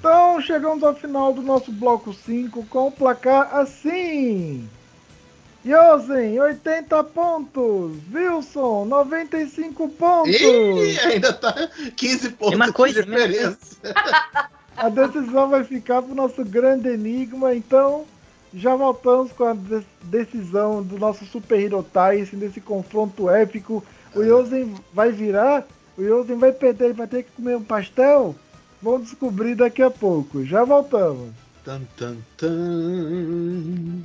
[0.00, 4.66] Então chegamos ao final do nosso bloco 5 com o placar assim.
[5.64, 7.92] Yosen, 80 pontos.
[8.10, 10.40] Wilson, 95 pontos.
[10.40, 13.76] Ih, ainda tá 15 pontos Mesma coisa, de mesma diferença.
[14.74, 18.06] A decisão vai ficar pro nosso grande enigma, então
[18.54, 23.84] já voltamos com a de- decisão do nosso Super Hero Tyson nesse confronto épico.
[24.14, 25.66] O Yosen vai virar?
[25.98, 28.34] O Yosen vai perder, ele vai ter que comer um pastel?
[28.82, 30.44] Vamos descobrir daqui a pouco.
[30.44, 31.30] Já voltamos.
[31.64, 34.04] Tan, tan, tan.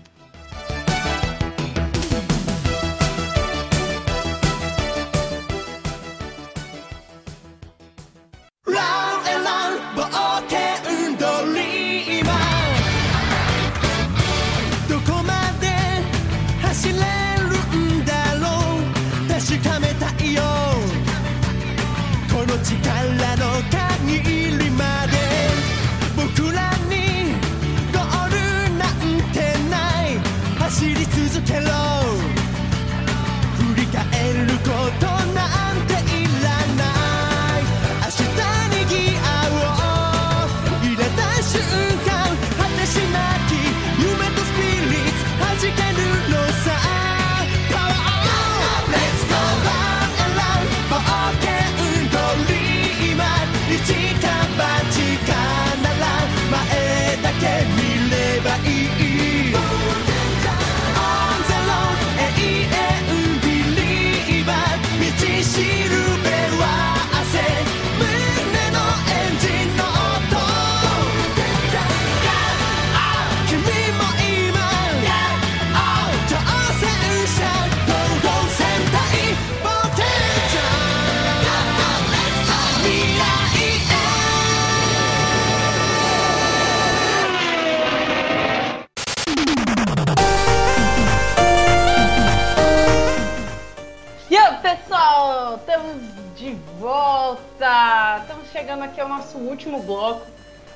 [96.95, 98.19] Volta!
[98.21, 100.25] Estamos chegando aqui ao nosso último bloco.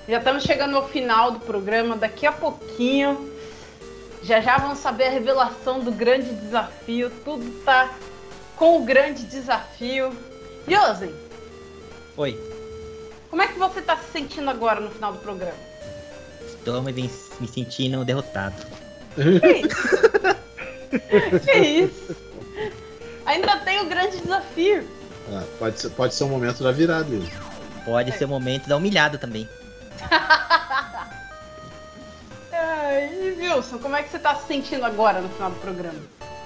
[0.08, 1.96] Já estamos chegando ao final do programa.
[1.96, 3.34] Daqui a pouquinho,
[4.22, 7.10] já já vamos saber a revelação do grande desafio.
[7.24, 7.90] Tudo tá
[8.58, 10.12] com o grande desafio.
[10.68, 11.14] Yosen,
[12.18, 12.38] Oi,
[13.30, 15.58] como é que você tá se sentindo agora no final do programa?
[16.46, 18.56] estou me, me sentindo derrotado.
[21.46, 22.16] Que isso?
[23.26, 24.99] Ainda tem o grande desafio.
[25.32, 27.10] Ah, pode, ser, pode ser um momento da virada.
[27.10, 27.30] Will.
[27.86, 29.48] Pode ser o momento da humilhada também.
[32.52, 36.00] Ai, e Wilson, como é que você tá se sentindo agora no final do programa?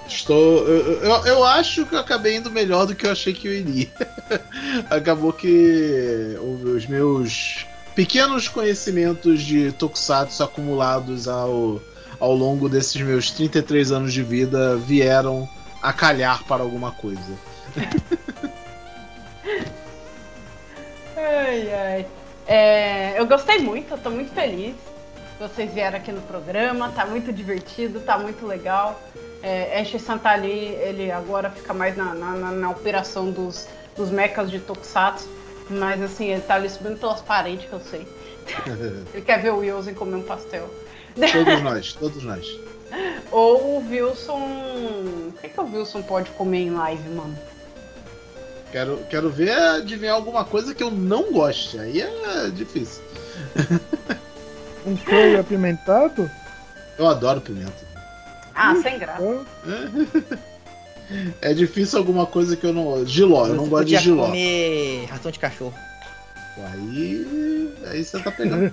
[0.06, 0.68] Estou.
[0.68, 3.54] Eu, eu, eu acho que eu acabei indo melhor do que eu achei que eu
[3.54, 3.90] iria.
[4.90, 6.36] Acabou que
[6.74, 11.80] os meus pequenos conhecimentos de Tokusatsu acumulados ao,
[12.20, 15.48] ao longo desses meus 33 anos de vida vieram
[15.82, 17.20] a calhar para alguma coisa.
[21.16, 22.06] Ai, ai.
[22.46, 24.74] É, eu gostei muito, eu tô muito feliz
[25.36, 29.00] que vocês vieram aqui no programa, tá muito divertido, tá muito legal.
[29.42, 33.66] É, Ash Santali, ele agora fica mais na, na, na- na operação dos,
[33.96, 35.28] dos mechas de Tokusatsu,
[35.68, 38.06] mas assim, ele tá ali subindo pelas paredes, que eu sei.
[39.14, 40.68] Ele quer ver o Wilson comer um pastel.
[41.32, 42.46] todos nós, todos nós.
[43.32, 44.38] Ou o Wilson.
[45.28, 47.36] O que, que o Wilson pode comer em live, mano?
[48.74, 51.78] Quero, quero ver adivinhar alguma coisa que eu não goste.
[51.78, 53.04] Aí é difícil.
[54.84, 56.28] Um show apimentado?
[56.98, 57.72] Eu adoro pimenta.
[58.52, 59.22] Ah, sem graça.
[61.40, 63.06] É difícil alguma coisa que eu não.
[63.06, 64.24] Giló, eu não gosto de giló.
[64.26, 65.74] comer ração de cachorro.
[66.72, 67.72] Aí.
[67.92, 68.72] Aí você tá pegando.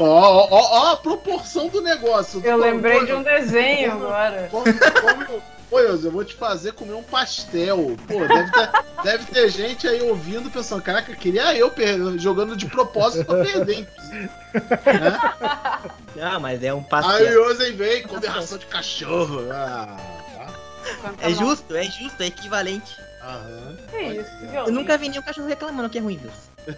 [0.00, 2.40] Ó, ó, ó, ó a proporção do negócio.
[2.42, 4.48] Eu Pô, lembrei pô, de um desenho agora.
[4.50, 7.96] como- como- Pô, eu vou te fazer comer um pastel.
[8.06, 8.70] Pô, deve ter,
[9.02, 11.72] deve ter gente aí ouvindo pensando, caraca, queria eu
[12.18, 13.80] jogando de propósito pra perder.
[13.80, 14.30] inclusive.
[16.18, 17.42] Ah, mas é um Aí pastel.
[17.42, 19.52] o Yosen vem comer ração de cachorro.
[19.52, 19.96] Ah,
[20.34, 21.12] tá.
[21.20, 22.96] É justo, é justo, é equivalente.
[23.22, 23.76] Aham.
[23.90, 26.30] Que isso, Eu nunca vi nenhum cachorro reclamando que é ruim, viu?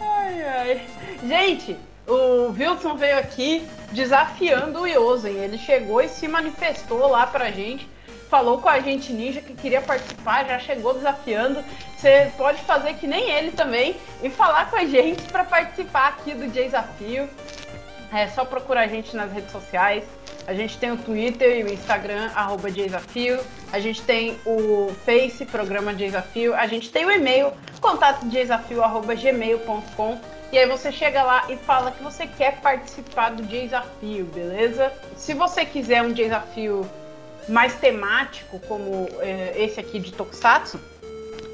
[0.00, 0.86] Ai, ai.
[1.26, 1.76] Gente,
[2.06, 3.66] o Wilson veio aqui
[3.96, 5.34] desafiando o Yosen.
[5.36, 7.88] Ele chegou e se manifestou lá pra gente.
[8.28, 11.64] Falou com a gente ninja que queria participar, já chegou desafiando.
[11.96, 16.34] Você pode fazer que nem ele também e falar com a gente pra participar aqui
[16.34, 17.28] do desafio.
[18.12, 20.04] É só procurar a gente nas redes sociais.
[20.46, 23.40] A gente tem o Twitter e o Instagram, arroba Desafio.
[23.72, 26.54] A gente tem o Face, programa Desafio.
[26.54, 30.20] A gente tem o e-mail, contato desafio, arroba gmail.com.
[30.52, 34.92] E aí você chega lá e fala que você quer participar do desafio, beleza?
[35.16, 36.88] Se você quiser um desafio
[37.48, 40.80] mais temático, como eh, esse aqui de Tokusatsu,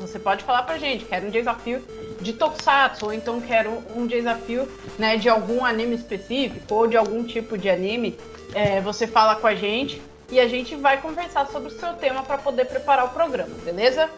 [0.00, 1.82] você pode falar pra gente, quero um desafio
[2.20, 7.24] de Tokusatsu, ou então quero um desafio né, de algum anime específico, ou de algum
[7.24, 8.18] tipo de anime.
[8.54, 12.22] É, você fala com a gente e a gente vai conversar sobre o seu tema
[12.22, 14.10] para poder preparar o programa, beleza?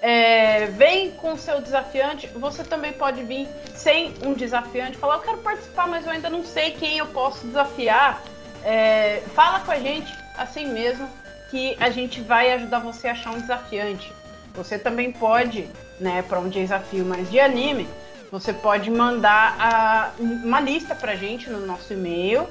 [0.00, 2.26] É, vem com seu desafiante.
[2.28, 6.44] Você também pode vir sem um desafiante, falar eu quero participar, mas eu ainda não
[6.44, 8.22] sei quem eu posso desafiar.
[8.64, 11.08] É, fala com a gente assim mesmo
[11.50, 14.12] que a gente vai ajudar você a achar um desafiante.
[14.54, 15.68] Você também pode,
[15.98, 17.88] né, para um desafio mais de anime,
[18.30, 22.46] você pode mandar a- uma lista pra gente no nosso e-mail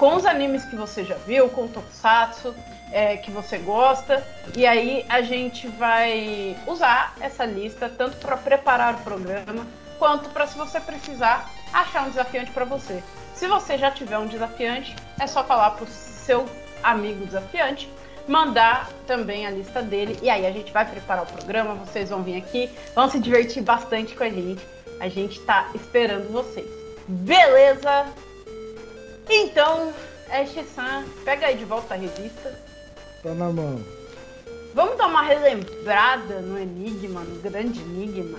[0.00, 2.54] com os animes que você já viu, com o Tokusatsu,
[2.90, 8.94] é, que você gosta, e aí a gente vai usar essa lista tanto para preparar
[8.94, 9.66] o programa
[9.98, 13.04] quanto para se você precisar achar um desafiante para você.
[13.34, 16.46] Se você já tiver um desafiante, é só falar pro seu
[16.82, 17.86] amigo desafiante
[18.26, 22.22] mandar também a lista dele e aí a gente vai preparar o programa, vocês vão
[22.22, 24.64] vir aqui, vão se divertir bastante com a gente.
[24.98, 26.68] A gente tá esperando vocês.
[27.08, 28.06] Beleza?
[29.30, 29.92] Então,
[30.28, 32.52] Ash-san, pega aí de volta a revista.
[33.22, 33.80] Tá na mão.
[34.74, 38.38] Vamos dar uma relembrada no enigma, no grande enigma.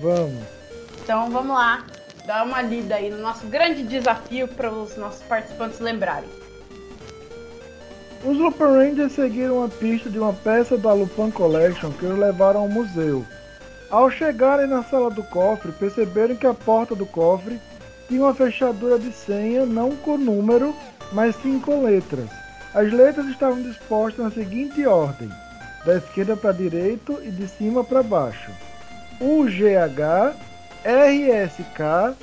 [0.00, 0.44] Vamos.
[1.02, 1.84] Então vamos lá,
[2.26, 6.28] dar uma lida aí no nosso grande desafio para os nossos participantes lembrarem.
[8.24, 12.60] Os Lupin Rangers seguiram a pista de uma peça da Lupin Collection que os levaram
[12.60, 13.24] ao museu.
[13.90, 17.60] Ao chegarem na sala do cofre, perceberam que a porta do cofre
[18.08, 20.74] tinha uma fechadura de senha não com número,
[21.12, 22.28] mas sim com letras.
[22.74, 25.30] As letras estavam dispostas na seguinte ordem:
[25.84, 28.50] da esquerda para a direita e de cima para baixo.
[29.20, 30.34] UGH,
[30.84, 32.16] RSK,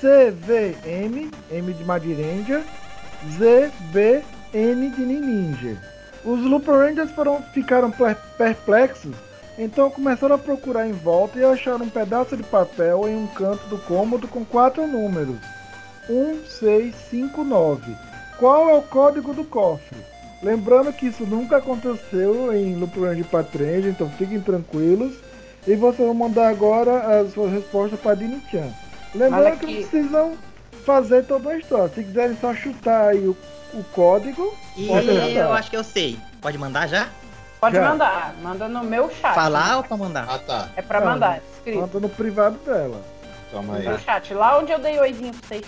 [0.00, 2.62] CVM, M de Madiranger,
[3.38, 5.76] ZBN de Ninja.
[6.24, 9.14] Os Looper Rangers foram, ficaram per- perplexos,
[9.58, 13.66] então começaram a procurar em volta e acharam um pedaço de papel em um canto
[13.68, 15.36] do cômodo com quatro números:
[16.08, 17.96] 1659.
[18.38, 19.98] Qual é o código do cofre?
[20.42, 25.14] Lembrando que isso nunca aconteceu em Loop Ranger Patrange, então fiquem tranquilos.
[25.66, 28.68] E vocês vão mandar agora as suas respostas para Dini-chan.
[29.14, 30.34] Lembrando que não precisam
[30.84, 31.88] fazer toda a história.
[31.92, 33.36] Se quiserem só chutar aí o,
[33.74, 36.16] o código, E eu acho que eu sei.
[36.40, 37.08] Pode mandar já?
[37.60, 37.88] Pode Já.
[37.88, 38.34] mandar.
[38.42, 39.34] Manda no meu chat.
[39.34, 40.26] Falar ou pra mandar?
[40.28, 40.68] Ah, tá.
[40.76, 41.80] É pra Não, mandar, escrito.
[41.80, 43.00] Manda no privado dela.
[43.50, 43.88] Calma No aí.
[43.88, 44.34] meu chat.
[44.34, 45.64] Lá onde eu dei oizinho pra vocês.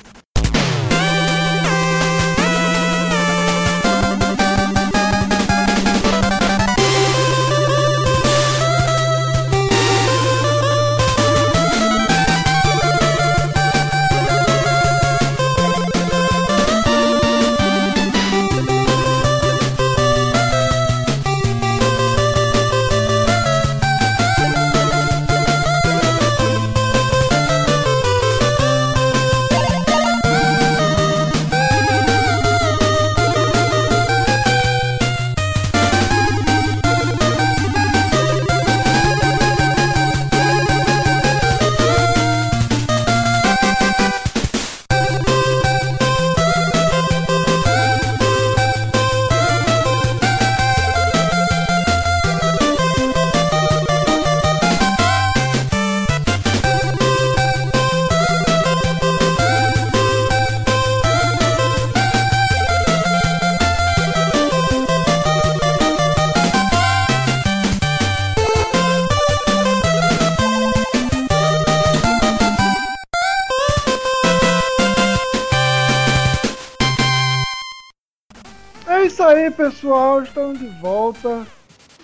[79.49, 80.23] Aí, pessoal.
[80.23, 81.47] Estamos de volta.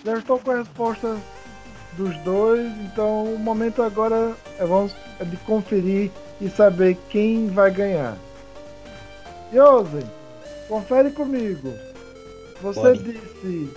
[0.05, 1.17] Já estou com a resposta
[1.97, 2.73] dos dois.
[2.83, 6.11] Então, o momento agora é, vamos, é de conferir
[6.41, 8.17] e saber quem vai ganhar.
[9.53, 10.05] Yosen,
[10.69, 11.73] confere comigo.
[12.61, 13.03] Você Pode.
[13.03, 13.71] disse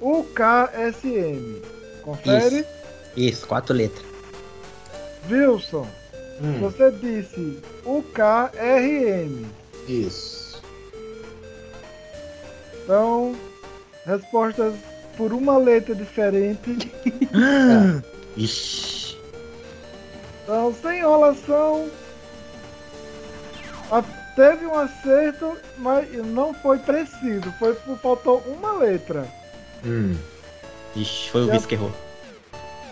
[0.00, 1.62] UKSM.
[2.02, 2.58] Confere.
[2.60, 2.68] Isso.
[3.14, 4.04] Isso, quatro letras.
[5.30, 5.86] Wilson,
[6.40, 9.44] Hum, você disse UKRM.
[9.86, 10.41] isso.
[12.82, 13.34] Então,
[14.04, 14.74] respostas
[15.16, 16.92] por uma letra diferente.
[18.36, 19.18] Ixi.
[20.44, 21.90] Então, sem enrolação.
[24.34, 27.52] Teve um acerto, mas não foi preciso.
[27.58, 29.26] Foi por faltou uma letra.
[29.84, 30.16] Hum.
[30.96, 31.92] Ixi, foi o Viz que errou.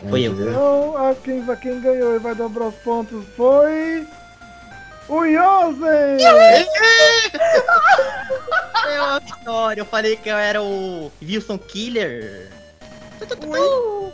[0.09, 0.33] Foi eu.
[0.33, 4.07] Então, a quem, a quem ganhou e vai dobrar os pontos foi.
[5.11, 6.23] O Yosen!
[8.87, 9.81] É uma vitória.
[9.81, 12.49] Eu falei que eu era o Wilson Killer.
[13.43, 14.13] O,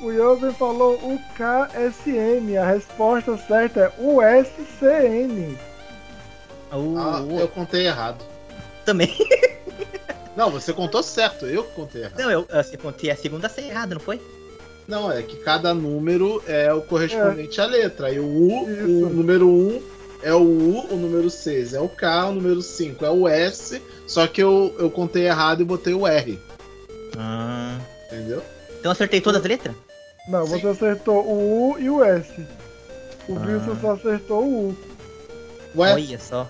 [0.00, 2.56] o Yosen falou UKSM.
[2.60, 5.56] A resposta certa é USCN.
[6.72, 8.24] Uh, Ah, eu contei errado.
[8.84, 9.16] Também.
[10.34, 12.18] Não, você contou certo, eu contei errado.
[12.18, 14.20] Não, eu, eu contei a segunda ser errada, não foi?
[14.88, 18.06] Não, é que cada número é o correspondente à letra.
[18.06, 19.82] Aí o U, o número 1
[20.22, 23.82] é o U, o número 6 é o K, o número 5 é o S,
[24.06, 26.38] só que eu, eu contei errado e botei o R.
[27.18, 27.78] Ah.
[28.06, 28.42] Entendeu?
[28.78, 29.76] Então eu acertei todas as letras?
[30.26, 32.32] Não, você acertou o U e o S.
[33.28, 33.42] O Ah.
[33.46, 34.76] Wilson só acertou o U.
[35.76, 35.92] Ué?
[35.92, 36.48] Olha só.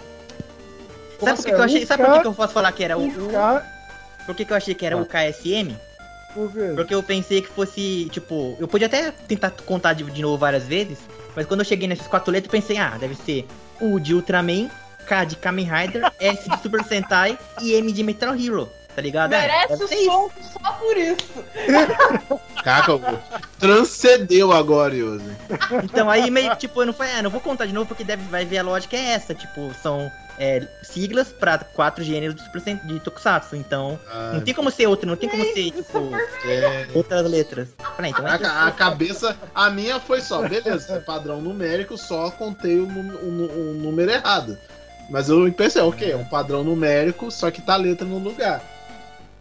[1.19, 1.49] Como Sabe por que, assim?
[1.49, 1.83] que eu achei?
[1.83, 3.05] O Sabe por que, que eu posso falar que era o.
[3.09, 3.67] O K.
[4.27, 5.75] Por que, que eu achei que era o KSM?
[6.39, 6.73] Por quê?
[6.77, 10.65] Porque eu pensei que fosse, tipo, eu podia até tentar contar de, de novo várias
[10.65, 10.99] vezes,
[11.35, 13.45] mas quando eu cheguei nessas quatro letras, eu pensei, ah, deve ser
[13.81, 14.71] U de Ultraman,
[15.05, 19.35] K de Kamen Rider, S de Super Sentai e M de Metal Hero, tá ligado?
[19.35, 20.07] Ah, Merece isso.
[20.07, 21.45] pontos só por isso.
[22.63, 23.01] Caca,
[23.59, 25.25] transcendeu agora, Yose.
[25.83, 28.05] Então aí meio que, tipo, eu não falei, ah, não vou contar de novo porque
[28.05, 30.09] deve, vai ver a lógica é essa, tipo, são
[30.39, 34.71] é, siglas pra quatro gêneros de, Super Sen- de Tokusatsu, então Ah, não tem como
[34.71, 36.11] ser outro, não tem como ser, tipo,
[36.45, 36.87] É.
[36.95, 37.69] outras letras.
[37.99, 42.79] Então é A, a cabeça, a minha foi só, beleza, é padrão numérico, só contei
[42.79, 44.57] o, o o número errado.
[45.11, 48.63] Mas eu pensei, ok, é um padrão numérico, só que tá a letra no lugar.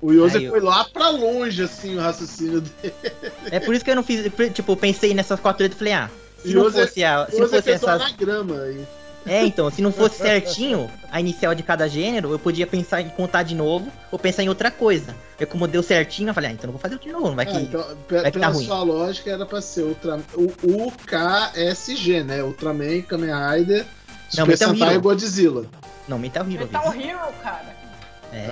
[0.02, 2.94] O Yose eu- foi lá pra longe, assim, o raciocínio dele.
[3.52, 6.10] É por isso que eu não fiz, tipo, pensei nessas quatro letras e falei, ah,
[6.42, 7.26] se E não Yose- fosse a.
[7.26, 8.02] Se não Yose fosse essas.
[8.02, 8.86] anagrama aí.
[9.28, 13.10] É, então, se não fosse certinho a inicial de cada gênero, eu podia pensar em
[13.10, 15.16] contar de novo ou pensar em outra coisa.
[15.40, 17.46] Eu como deu certinho, eu falei, ah, então não vou fazer de novo, não vai
[17.46, 17.56] que.
[17.56, 18.66] Ah, então, pe- vai que pela tá ruim.
[18.66, 22.42] sua lógica, era pra ser Ultra, o UKSG, né?
[22.44, 23.86] Ultraman, Kamen Rider,
[24.36, 25.02] Não, Super Metal Sentai e Hero.
[25.02, 25.66] Godzilla.
[26.08, 27.06] Não, Metal Hero, Metal Viz.
[27.06, 27.78] Hero, cara.
[28.34, 28.48] É,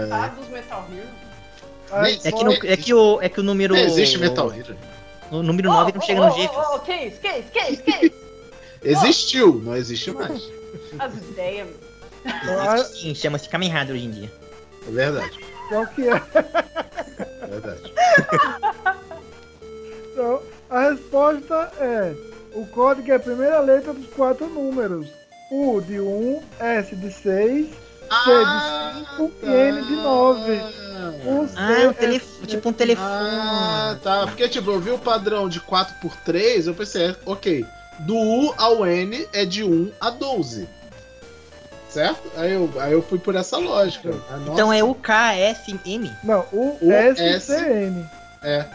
[0.00, 2.06] Coitado dos Metal Hero.
[2.24, 3.74] é, que, no- é, que o, é que o número.
[3.74, 4.76] Não existe Metal Hero.
[5.30, 6.46] O número 9 não chega no G.
[6.48, 8.25] Ô, ô, ô, que isso, que isso, que isso, que isso?
[8.90, 10.42] Existiu, não existe mais.
[10.98, 11.68] As ideias.
[12.24, 14.32] Existe sim, chama-se Kamen Rider hoje em dia.
[14.86, 15.38] É verdade.
[15.68, 16.22] Qual que é?
[17.42, 17.92] É verdade.
[20.12, 20.40] Então,
[20.70, 22.14] a resposta é:
[22.54, 25.06] o código é a primeira letra dos quatro números.
[25.50, 30.52] U de 1, S de 6, C de 5 e N de 9.
[31.26, 33.06] O C Ah, o é- telefone, tipo um telefone.
[33.08, 34.26] Ah, tá.
[34.26, 37.64] Porque, tipo, eu vi o padrão de 4x3, eu pensei, é, ok.
[38.00, 40.68] Do U ao N é de 1 a 12.
[41.88, 42.30] Certo?
[42.36, 44.10] Aí eu, aí eu fui por essa lógica.
[44.30, 44.52] Ah, nossa.
[44.52, 46.10] Então é o KSM.
[46.22, 47.46] Não, U, U, S, S.
[47.46, 48.06] C, N.
[48.42, 48.66] É.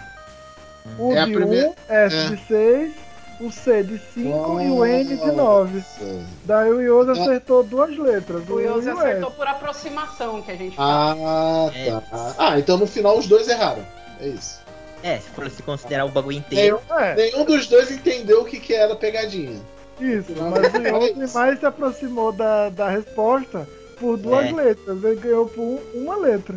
[0.98, 2.26] O É a de primeira- 1, S é.
[2.30, 2.94] de 6,
[3.40, 5.76] o C de 5 e o N de 9.
[5.78, 6.26] Nossa.
[6.46, 8.48] Daí o Yoso acertou duas letras.
[8.50, 9.38] O U Yoso o acertou S.
[9.38, 10.76] por aproximação que a gente.
[10.80, 11.92] Ah, É.
[11.92, 12.36] tá.
[12.40, 13.86] Ah, então no final os dois erraram.
[14.20, 14.60] É isso.
[15.04, 16.80] É, se for se considerar o bagulho inteiro.
[16.90, 17.16] Nenhum, É.
[17.16, 19.60] nenhum dos dois entendeu o que, que era pegadinha.
[20.00, 20.78] Isso, mas o
[21.22, 23.68] Yoso mais se aproximou da, da resposta
[24.00, 24.52] por duas É.
[24.52, 25.04] letras.
[25.04, 26.56] Ele ganhou por um- uma letra.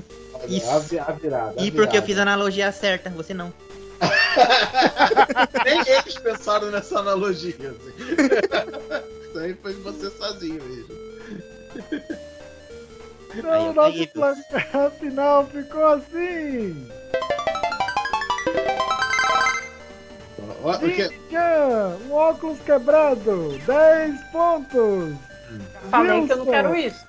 [0.48, 0.70] Isso.
[0.70, 1.54] A, vi- a virada.
[1.58, 2.06] E porque eu virada.
[2.06, 3.52] fiz a analogia certa, você não.
[5.64, 7.54] Nem eles pensaram nessa analogia.
[7.54, 7.94] Assim.
[9.28, 11.04] Isso aí foi você sozinho mesmo.
[13.36, 16.86] Então o nosso placar final ficou assim.
[20.64, 21.10] Ó, porque-
[22.10, 25.14] um óculos quebrado, 10 pontos.
[25.90, 27.04] Falei que eu não Wilson, quero isso.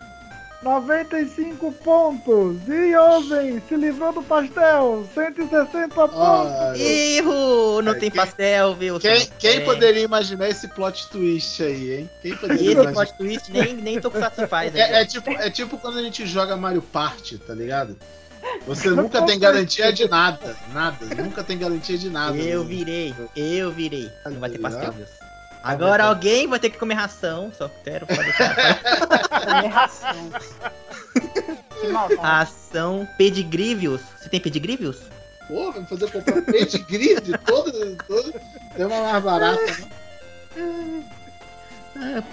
[0.61, 2.57] 95 pontos.
[2.67, 6.17] E Yosen se livrou do pastel, 160 pontos.
[6.17, 7.81] Ah, Erro!
[7.83, 8.99] Não É, tem quem- pastel, viu?
[8.99, 9.59] Quem, quem É.
[9.61, 12.09] poderia imaginar esse plot twist aí, hein?
[12.21, 12.93] Quem poderia Esse imaginar?
[12.93, 14.73] plot twist nem, nem Tokusatsu faz.
[14.75, 14.95] aí, É, ó.
[14.97, 17.95] é tipo, é tipo quando a gente joga Mario Party, tá ligado?
[18.67, 20.55] Você nunca tem garantia de nada.
[20.73, 21.05] Nada.
[21.15, 22.35] Nunca tem garantia de nada.
[22.37, 22.69] Eu né?
[22.69, 24.11] virei, eu virei.
[24.25, 24.93] Não vai ter pastel,
[25.63, 25.71] Ah.
[25.71, 28.05] Agora alguém vai ter que comer ração, só quero.
[29.45, 30.31] Comer ração.
[31.81, 32.21] Que maldade.
[32.21, 34.01] ração pedigrivius.
[34.19, 34.97] Você tem pedigrivius?
[35.47, 37.71] Pô, vai fazer comprar pedigree de todo,
[38.07, 38.33] todo.
[38.75, 39.61] Tem uma mais barata,
[40.55, 41.03] né?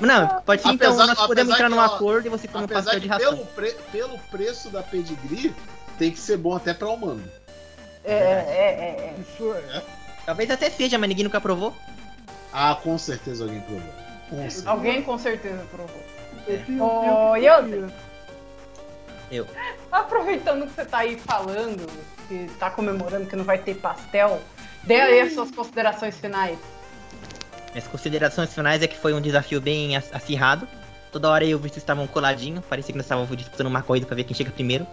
[0.00, 2.68] Não, pode ser então, nós podemos entrar que, num ó, acordo e você come um
[2.68, 3.31] pastel de ração.
[3.32, 5.55] pelo, pre- pelo preço da pedigree,
[5.98, 7.22] tem que ser bom até pra humano.
[8.04, 9.14] É, é, é, é.
[9.20, 9.82] Isso é.
[10.26, 11.74] Talvez até seja, mas ninguém nunca provou.
[12.52, 13.92] Ah, com certeza alguém provou.
[14.28, 14.70] Com certeza.
[14.70, 16.02] Alguém com certeza provou.
[16.48, 17.92] Esse Ô, o Yosen,
[19.30, 19.46] Eu.
[19.90, 21.86] aproveitando que você tá aí falando,
[22.28, 24.40] que tá comemorando que não vai ter pastel,
[24.82, 26.58] dê aí as suas considerações finais.
[27.72, 30.66] Minhas considerações finais é que foi um desafio bem ac- acirrado.
[31.10, 34.16] Toda hora eu vi que estavam coladinhos, parecia que nós estávamos disputando uma corrida pra
[34.16, 34.86] ver quem chega primeiro.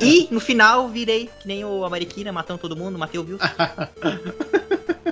[0.00, 3.44] E no final virei que nem o Ameriquina, matando todo mundo, matei o Wilson.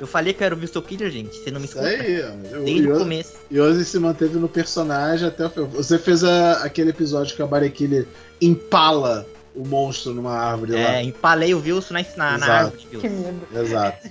[0.00, 1.36] Eu falei que eu era o Wilson Killer, gente.
[1.36, 2.02] Você não me Isso escuta.
[2.02, 2.58] aí, ó.
[2.60, 3.34] O Desde o começo.
[3.50, 5.68] Yosi se manteve no personagem até o final.
[5.68, 8.06] Você fez a- aquele episódio que a Barekille
[8.42, 10.78] empala o monstro numa árvore lá.
[10.96, 12.82] É, empalei o Wilson na, na, na árvore.
[12.90, 13.08] Que Wilson.
[13.08, 13.46] medo.
[13.64, 14.08] Exato.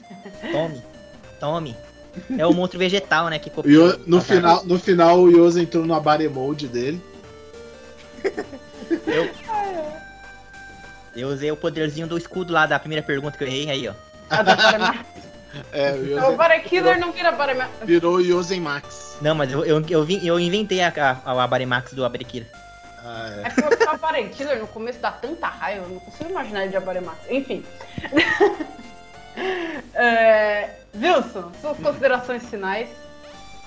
[0.54, 0.82] Tome.
[1.40, 1.76] Tome.
[2.38, 3.38] É o monstro vegetal, né?
[3.38, 3.90] Que E copiou.
[3.90, 7.02] o- no, final, no final o Yosa entrou no Abare Mode dele.
[9.06, 9.30] Eu
[11.16, 13.94] usei o poderzinho do escudo lá da primeira pergunta que eu errei aí, ó.
[14.30, 15.06] A da Barama-
[15.72, 17.70] É, o O Yosa Barakiller não vira Barama.
[17.84, 19.18] virou o Yosen Max.
[19.22, 22.48] Não, mas eu, eu, eu, eu inventei a, a, a Abaremax do Abarekira.
[23.06, 26.70] Ah, É que o Barakiller no começo dá tanta raiva, eu não consigo imaginar ele
[26.72, 27.20] de Abaremax.
[27.30, 27.64] Enfim.
[29.94, 32.90] é, Wilson, suas considerações finais.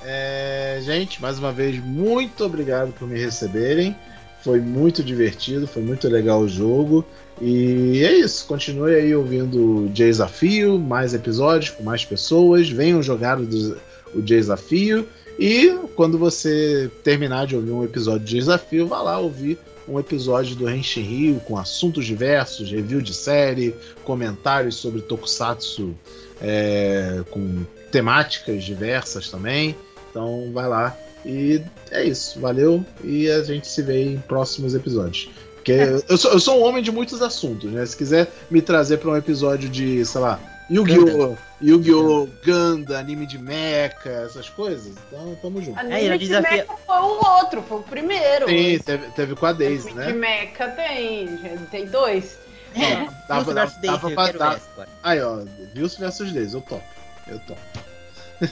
[0.04, 3.96] É, gente, mais uma vez, muito obrigado por me receberem.
[4.42, 7.04] Foi muito divertido, foi muito legal o jogo.
[7.40, 8.46] E é isso.
[8.46, 12.68] Continue aí ouvindo o Desafio, mais episódios com mais pessoas.
[12.68, 13.74] Venham jogar o, des-
[14.14, 15.06] o Desafio.
[15.38, 20.56] E quando você terminar de ouvir um episódio de Desafio, vá lá ouvir um episódio
[20.56, 25.94] do Henshin Rio com assuntos diversos, review de série, comentários sobre Tokusatsu
[26.40, 29.76] é, com temáticas diversas também.
[30.10, 30.96] Então vai lá.
[31.24, 32.40] E é isso.
[32.40, 32.84] Valeu.
[33.04, 35.28] E a gente se vê em próximos episódios.
[35.66, 37.84] Porque eu sou, eu sou um homem de muitos assuntos, né?
[37.84, 40.38] Se quiser me trazer para um episódio de, sei lá,
[40.70, 41.36] Yu-Gi-Oh!
[41.60, 42.28] Yu-Gi-Oh!
[42.44, 45.76] Ganda, anime de mecha, essas coisas, então tamo junto.
[45.80, 48.48] Anime ele de desafia- Mecha foi o outro, foi o primeiro.
[48.48, 50.18] Sim, teve, teve com a Daisy, Anime de né?
[50.18, 51.36] Mecha tem,
[51.72, 52.38] tem dois.
[52.76, 54.60] É, Dava- dava- dava eu pra agora.
[55.02, 55.40] Aí, ó,
[55.76, 56.84] Wilson versus Daisy, eu topo.
[57.26, 57.60] Eu topo.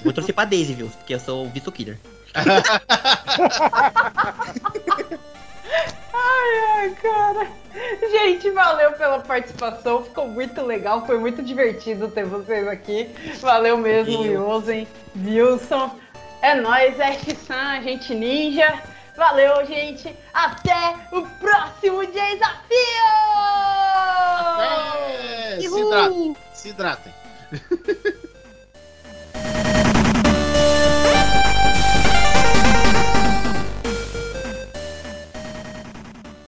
[0.02, 0.89] Vou torcer pra Daisy, viu?
[0.89, 1.97] Porque eu sou o Visto Killer.
[6.25, 7.49] Ai, ai, cara.
[9.20, 13.11] participação, ficou muito legal, foi muito divertido ter vocês aqui.
[13.41, 14.86] Valeu mesmo, Yosen,
[15.17, 15.99] Wilson.
[16.41, 18.83] É nóis, F-San, gente ninja.
[19.17, 20.15] Valeu, gente.
[20.33, 22.75] Até o próximo desafio!
[24.61, 26.36] É, se hidratem.
[26.53, 27.15] Se hidratem.